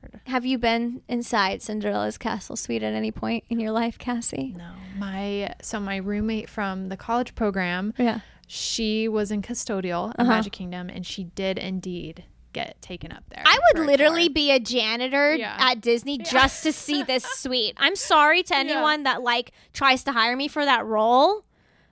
hard. 0.00 0.20
Have 0.26 0.44
you 0.44 0.58
been 0.58 1.00
inside 1.08 1.62
Cinderella's 1.62 2.18
castle 2.18 2.54
suite 2.56 2.82
at 2.82 2.92
any 2.92 3.10
point 3.10 3.44
in 3.48 3.58
your 3.60 3.70
life, 3.72 3.98
Cassie? 3.98 4.54
No, 4.56 4.70
my 4.98 5.54
so 5.62 5.80
my 5.80 5.96
roommate 5.96 6.48
from 6.50 6.88
the 6.90 6.96
college 6.96 7.34
program, 7.34 7.94
Yeah. 7.98 8.20
she 8.46 9.08
was 9.08 9.30
in 9.30 9.40
custodial 9.42 10.10
at 10.10 10.20
Uh-huh. 10.20 10.28
Magic 10.30 10.52
Kingdom, 10.52 10.88
and 10.90 11.04
she 11.06 11.24
did 11.24 11.58
indeed 11.58 12.24
get 12.56 12.80
taken 12.80 13.12
up 13.12 13.22
there. 13.28 13.42
I 13.44 13.58
would 13.74 13.86
literally 13.86 14.26
tour. 14.28 14.34
be 14.34 14.50
a 14.50 14.58
janitor 14.58 15.34
Yeah. 15.36 15.56
at 15.58 15.80
Disney 15.82 16.16
just 16.18 16.62
to 16.62 16.72
see 16.72 17.02
this 17.02 17.22
suite. 17.42 17.74
I'm 17.76 17.94
sorry 17.96 18.42
to 18.44 18.54
Yeah. 18.54 18.60
anyone 18.60 19.02
that 19.02 19.22
like 19.22 19.52
tries 19.74 20.02
to 20.04 20.12
hire 20.12 20.34
me 20.36 20.48
for 20.48 20.64
that 20.64 20.86
role. 20.86 21.44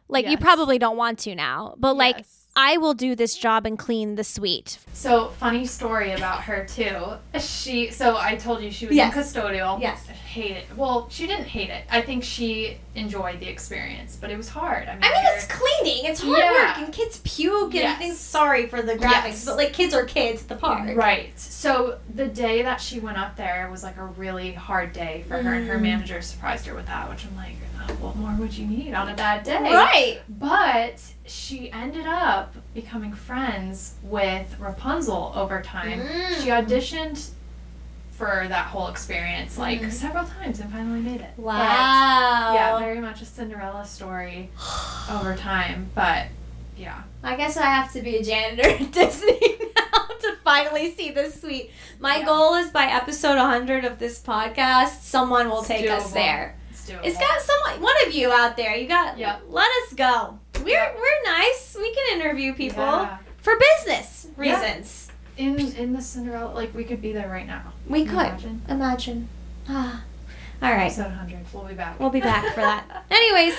Like 0.09 0.27
you 0.27 0.39
probably 0.39 0.79
don't 0.79 0.97
want 0.97 1.19
to 1.21 1.35
now, 1.35 1.75
but 1.77 1.97
like 1.97 2.17
Yes. 2.19 2.41
I 2.57 2.77
will 2.79 2.95
do 2.95 3.15
this 3.17 3.37
job 3.37 3.67
and 3.67 3.77
clean 3.79 4.15
the 4.15 4.23
suite. 4.25 4.79
So 4.93 5.31
funny 5.41 5.67
story 5.67 6.13
about 6.13 6.43
her 6.45 6.65
too. 6.67 7.15
She 7.41 7.91
so 7.91 8.17
I 8.17 8.37
told 8.37 8.63
you 8.63 8.71
she 8.71 8.87
was 8.87 8.97
Yes. 8.97 9.15
in 9.15 9.21
custodial. 9.23 9.81
Yes. 9.81 10.07
Hate 10.35 10.57
it. 10.57 10.67
Well, 10.77 11.07
she 11.11 11.29
didn't 11.29 11.45
hate 11.47 11.71
it. 11.71 11.85
I 11.89 12.01
think 12.03 12.25
she 12.25 12.79
enjoyed 12.97 13.39
the 13.39 13.47
experience, 13.49 14.19
but 14.21 14.33
it 14.33 14.37
was 14.37 14.49
hard. 14.49 14.89
I 14.89 14.95
mean, 14.95 15.05
I 15.05 15.09
mean, 15.11 15.23
it's 15.27 15.47
cleaning. 15.47 16.07
It's 16.07 16.21
hard 16.21 16.39
Yeah. 16.39 16.53
work, 16.71 16.79
and 16.79 16.93
kids 16.93 17.21
puke 17.23 17.67
and 17.67 17.75
Yes. 17.75 17.99
things. 17.99 18.19
Sorry 18.19 18.67
for 18.67 18.83
the 18.83 18.95
graphics, 18.95 19.27
Yes. 19.29 19.45
but 19.45 19.57
like 19.57 19.73
kids 19.73 19.95
are 19.95 20.05
kids 20.05 20.43
at 20.43 20.49
the 20.49 20.57
park. 20.57 20.91
Right. 20.97 21.39
So 21.39 21.99
the 22.13 22.27
day 22.27 22.63
that 22.63 22.81
she 22.81 22.99
went 22.99 23.17
up 23.17 23.37
there 23.37 23.69
was 23.71 23.85
like 23.85 23.97
a 23.97 24.07
really 24.07 24.53
hard 24.55 24.93
day 24.93 25.25
for 25.29 25.41
her, 25.41 25.55
and 25.55 25.69
her 25.69 25.77
Mhm. 25.79 25.83
manager 25.83 26.21
surprised 26.21 26.67
her 26.67 26.75
with 26.75 26.87
that, 26.87 27.09
which 27.09 27.25
I'm 27.25 27.37
like, 27.37 27.55
oh, 27.89 27.93
what 28.05 28.17
more 28.17 28.35
would 28.37 28.55
you 28.59 28.67
need 28.67 28.93
on 28.93 29.09
a 29.09 29.15
bad 29.15 29.45
day? 29.45 29.61
Right. 29.73 30.21
But 30.29 31.01
she 31.27 31.71
ended 31.71 32.09
up 32.09 32.57
becoming 32.75 33.13
friends 33.15 33.93
with 34.03 34.57
Rapunzel 34.59 35.33
over 35.37 35.63
time. 35.63 36.01
Mm. 36.01 36.43
She 36.43 36.49
auditioned 36.49 37.31
for 38.17 38.47
that 38.49 38.67
whole 38.67 38.89
experience 38.89 39.59
like 39.59 39.81
Mhm. 39.81 39.91
several 39.93 40.25
times 40.25 40.61
and 40.61 40.73
finally 40.73 41.01
made 41.01 41.21
it. 41.21 41.31
But, 41.37 41.45
Wow. 41.47 42.53
yeah, 42.55 42.79
very 42.79 43.01
much 43.01 43.21
a 43.23 43.25
Cinderella 43.25 43.85
story 43.85 44.51
over 45.11 45.35
time, 45.37 45.91
but 45.95 46.27
yeah. 46.77 47.03
I 47.23 47.37
guess 47.37 47.57
I 47.57 47.67
have 47.67 47.93
to 47.95 48.03
be 48.03 48.17
a 48.17 48.23
janitor 48.23 48.69
at 48.69 48.93
Disney 48.93 49.41
now 49.77 50.07
to 50.21 50.37
finally 50.45 50.95
see 50.95 51.11
this 51.11 51.41
suite. 51.41 51.71
My 51.99 52.19
Yeah. 52.19 52.25
goal 52.27 52.55
is 52.55 52.71
by 52.71 52.85
episode 52.87 53.37
100 53.37 53.85
of 53.85 53.99
this 53.99 54.21
podcast, 54.21 55.03
someone 55.03 55.49
will 55.49 55.61
It's 55.61 55.69
take 55.69 55.91
us 55.91 56.11
doable. 56.11 56.15
there. 56.15 56.57
It's 56.71 56.89
doable. 56.91 57.01
It's 57.05 57.19
got 57.19 57.41
someone, 57.41 57.83
one 57.83 57.97
of 58.07 58.15
you 58.15 58.31
out 58.33 58.57
there. 58.57 58.77
You 58.77 58.87
got. 58.87 59.19
Yep. 59.19 59.43
Let 59.49 59.69
us 59.83 59.95
go. 59.95 60.39
We're 60.63 60.69
Yep. 60.69 60.97
we're 60.97 61.33
nice. 61.33 61.77
We 61.79 61.93
can 61.95 62.21
interview 62.21 62.55
people 62.55 62.85
Yeah. 62.85 63.17
for 63.43 63.55
business 63.59 64.27
Yeah. 64.41 64.61
In 65.37 65.59
in 65.77 65.93
the 65.93 66.01
Cinderella, 66.01 66.53
like 66.53 66.75
we 66.75 66.85
could 66.85 67.03
be 67.03 67.13
there 67.13 67.29
right 67.29 67.47
now. 67.47 67.73
We 67.89 68.05
could 68.05 68.15
Imagine. 68.15 68.63
imagine. 68.69 69.29
Ah. 69.69 70.05
All 70.63 70.71
right. 70.71 70.87
Episode 70.87 71.07
100. 71.07 71.39
We'll 71.53 71.65
be 71.65 71.75
back. 71.75 71.99
We'll 71.99 72.11
be 72.11 72.21
back 72.21 72.55
for 72.55 72.61
that. 72.61 73.05
Anyways, 73.11 73.57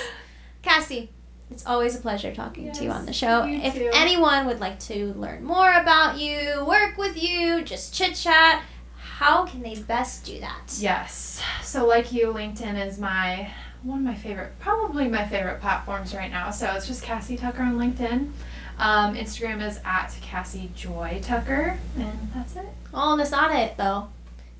Cassie, 0.62 1.10
it's 1.50 1.66
always 1.66 1.94
a 1.94 2.00
pleasure 2.00 2.34
talking 2.34 2.72
to 2.72 2.84
you 2.84 2.90
on 2.90 3.06
the 3.06 3.12
show. 3.12 3.44
If 3.46 3.74
too. 3.74 3.90
anyone 3.94 4.46
would 4.46 4.58
like 4.58 4.78
to 4.80 5.12
learn 5.14 5.44
more 5.44 5.72
about 5.74 6.18
you, 6.18 6.64
work 6.66 6.96
with 6.96 7.22
you, 7.22 7.62
just 7.62 7.94
chit 7.94 8.14
chat, 8.14 8.62
how 8.96 9.44
can 9.46 9.62
they 9.62 9.76
best 9.76 10.24
do 10.24 10.40
that? 10.40 10.76
Yes. 10.78 11.40
So 11.62 11.86
like 11.86 12.12
you, 12.12 12.28
LinkedIn 12.28 12.84
is 12.86 12.98
my 12.98 13.50
one 13.82 13.98
of 14.00 14.04
my 14.04 14.14
favorite, 14.14 14.58
probably 14.58 15.06
my 15.08 15.26
favorite 15.28 15.60
platforms 15.60 16.14
right 16.14 16.30
now. 16.30 16.50
So 16.50 16.66
it's 16.72 16.86
just 16.88 17.02
Cassie 17.02 17.36
Tucker 17.36 17.62
on 17.62 17.76
LinkedIn. 17.76 18.30
Um, 18.78 19.14
Instagram 19.14 19.66
is 19.66 19.80
at 19.84 20.14
Cassie 20.20 20.70
Joy 20.74 21.20
Tucker, 21.22 21.78
and 21.96 22.30
that's 22.34 22.56
it. 22.56 22.66
Oh, 22.92 23.12
and 23.12 23.20
that's 23.20 23.30
not 23.30 23.54
it 23.54 23.76
though. 23.76 24.08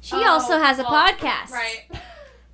She 0.01 0.17
Oh, 0.17 0.25
also 0.29 0.59
has 0.59 0.79
a 0.79 0.83
well, 0.83 0.93
podcast. 1.09 1.51
Right. 1.51 1.85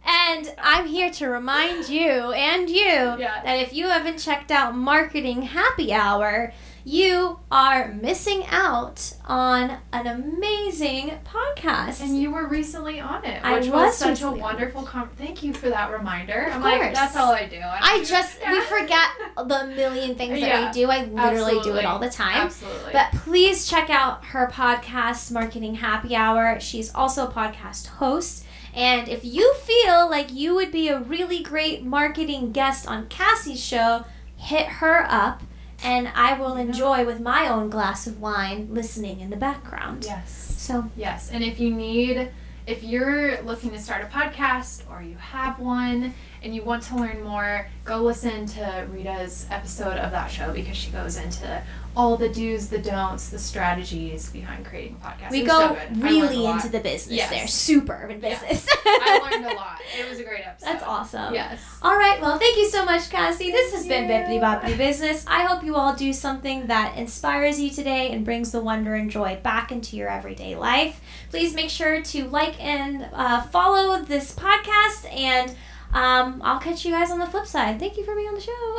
And 0.04 0.52
I'm 0.60 0.88
here 0.88 1.10
to 1.12 1.28
remind 1.28 1.88
you 1.88 2.32
and 2.32 2.68
you 2.68 2.74
Yes. 2.82 3.44
that 3.44 3.54
if 3.60 3.72
you 3.72 3.86
haven't 3.88 4.18
checked 4.18 4.50
out 4.50 4.74
Marketing 4.74 5.42
Happy 5.42 5.92
Hour, 5.92 6.52
you 6.84 7.38
are 7.50 7.88
missing 7.92 8.44
out 8.50 9.14
on 9.26 9.78
an 9.92 10.06
amazing 10.06 11.18
podcast. 11.24 12.00
And 12.02 12.20
you 12.20 12.30
were 12.32 12.48
recently 12.48 12.98
on 13.00 13.24
it, 13.24 13.42
I 13.44 13.54
which 13.58 13.66
was, 13.66 13.72
was 13.72 13.96
such 13.96 14.22
a 14.22 14.30
wonderful. 14.30 14.82
Com- 14.82 15.10
Thank 15.16 15.42
you 15.42 15.52
for 15.52 15.68
that 15.70 15.90
reminder. 15.92 16.42
Of 16.46 16.54
I'm 16.54 16.62
like, 16.62 16.80
course. 16.80 16.94
that's 16.96 17.16
all 17.16 17.32
I 17.32 17.46
do. 17.46 17.58
I, 17.58 17.78
I 17.80 18.04
just 18.04 18.38
we 18.46 18.60
forget 18.62 19.08
the 19.36 19.72
million 19.76 20.14
things 20.16 20.40
that 20.40 20.48
Yeah. 20.48 20.66
we 20.66 20.72
do. 20.72 20.90
I 20.90 21.04
literally 21.04 21.60
do 21.62 21.76
it 21.76 21.84
all 21.84 21.98
the 21.98 22.10
time. 22.10 22.46
Absolutely. 22.46 22.92
But 22.92 23.12
please 23.12 23.66
check 23.68 23.88
out 23.90 24.24
her 24.26 24.48
podcast, 24.52 25.30
Marketing 25.30 25.76
Happy 25.76 26.16
Hour. 26.16 26.58
She's 26.60 26.92
also 26.94 27.26
a 27.28 27.30
podcast 27.30 27.86
host. 27.86 28.44
And 28.74 29.06
if 29.08 29.24
you 29.24 29.54
feel 29.54 30.08
like 30.08 30.32
you 30.32 30.54
would 30.54 30.72
be 30.72 30.88
a 30.88 30.98
really 30.98 31.42
great 31.42 31.84
marketing 31.84 32.52
guest 32.52 32.88
on 32.88 33.06
Cassie's 33.08 33.62
show, 33.62 34.04
hit 34.36 34.66
her 34.66 35.06
up 35.08 35.42
and 35.82 36.08
I 36.14 36.38
will 36.38 36.56
enjoy 36.56 37.04
with 37.04 37.20
my 37.20 37.48
own 37.48 37.70
glass 37.70 38.06
of 38.06 38.20
wine 38.20 38.68
listening 38.70 39.20
in 39.20 39.30
the 39.30 39.36
background. 39.36 40.04
yes. 40.04 40.54
So, 40.58 40.90
Yes, 40.96 41.30
and 41.30 41.42
if 41.42 41.58
you 41.58 41.70
need, 41.74 42.30
if 42.66 42.84
you're 42.84 43.42
looking 43.42 43.70
to 43.70 43.78
start 43.80 44.02
a 44.04 44.06
podcast 44.06 44.88
or 44.88 45.02
you 45.02 45.16
have 45.16 45.58
one 45.58 46.14
and 46.42 46.54
you 46.54 46.62
want 46.62 46.84
to 46.84 46.96
learn 46.96 47.22
more, 47.24 47.68
go 47.84 47.98
listen 47.98 48.46
to 48.46 48.86
Rita's 48.90 49.46
episode 49.50 49.96
of 49.98 50.12
that 50.12 50.30
show 50.30 50.52
because 50.52 50.76
she 50.76 50.90
goes 50.92 51.16
into 51.16 51.60
all 51.94 52.16
the 52.16 52.28
do's, 52.28 52.68
the 52.68 52.78
don'ts, 52.78 53.28
the 53.28 53.38
strategies 53.38 54.30
behind 54.30 54.64
creating 54.64 54.96
a 55.02 55.06
podcast. 55.06 55.30
we 55.30 55.42
go 55.42 55.58
so 55.58 55.68
good. 55.68 55.78
I 55.78 55.84
learned 55.90 56.02
a 56.02 56.04
really 56.04 56.46
into 56.46 56.68
the 56.70 56.80
business 56.80 57.16
Yes. 57.18 57.30
there. 57.30 57.46
Super 57.46 58.06
in 58.08 58.20
Yeah. 58.20 58.30
business. 58.30 58.66
I 58.86 59.28
learned 59.30 59.46
a 59.46 59.54
lot. 59.54 59.78
It 59.98 60.08
was 60.08 60.18
a 60.18 60.24
great 60.24 60.46
episode. 60.46 60.66
That's 60.68 60.82
awesome. 60.84 61.34
Yes. 61.34 61.60
All 61.82 61.94
right. 61.94 62.18
Well, 62.22 62.38
thank 62.38 62.56
you 62.56 62.66
so 62.70 62.82
much, 62.86 63.10
Cassie. 63.10 63.50
This 63.50 63.74
has 63.74 63.86
been 63.86 64.08
Thank 64.08 64.26
Bippity. 64.26 64.40
Boppity 64.40 64.78
Business. 64.78 65.22
I 65.28 65.42
hope 65.42 65.62
you 65.62 65.74
all 65.76 65.94
do 65.94 66.14
something 66.14 66.66
that 66.68 66.96
inspires 66.96 67.60
you 67.60 67.68
today 67.68 68.10
and 68.10 68.24
brings 68.24 68.52
the 68.52 68.60
wonder 68.62 68.94
and 68.94 69.10
joy 69.10 69.38
back 69.42 69.70
into 69.70 69.96
your 69.96 70.08
everyday 70.08 70.56
life. 70.56 71.00
Please 71.28 71.52
make 71.54 71.68
sure 71.68 72.00
to 72.02 72.24
like 72.28 72.58
and 72.62 73.06
uh, 73.12 73.42
follow 73.42 74.00
this 74.02 74.34
podcast, 74.34 75.12
and 75.14 75.50
um, 75.92 76.40
I'll 76.42 76.58
catch 76.60 76.86
you 76.86 76.92
guys 76.92 77.10
on 77.10 77.18
the 77.18 77.26
flip 77.26 77.46
side. 77.46 77.78
Thank 77.78 77.98
you 77.98 78.04
for 78.04 78.14
being 78.14 78.28
on 78.28 78.34
the 78.34 78.40
show. 78.40 78.78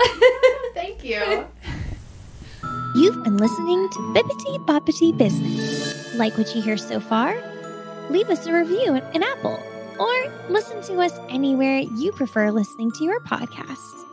Thank 0.74 1.04
you. 1.04 1.46
You've 2.96 3.24
been 3.24 3.38
listening 3.38 3.90
to 3.90 4.00
Bippity 4.14 4.64
Boppity 4.66 5.18
Business. 5.18 6.14
Like 6.16 6.38
what 6.38 6.54
you 6.54 6.62
hear 6.62 6.78
so 6.78 7.00
far? 7.00 7.36
Leave 8.12 8.30
us 8.30 8.46
a 8.46 8.54
review 8.54 8.94
in, 9.14 9.24
Apple 9.24 9.60
or 10.00 10.32
listen 10.50 10.82
to 10.84 11.02
us 11.02 11.18
anywhere 11.30 11.80
you 11.80 12.12
prefer 12.12 12.52
listening 12.52 12.92
to 12.92 13.04
your 13.04 13.20
podcast. 13.22 14.06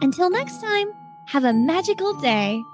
Until 0.00 0.30
next 0.30 0.60
time, 0.62 0.90
have 1.26 1.44
a 1.44 1.52
magical 1.52 2.14
day. 2.14 2.64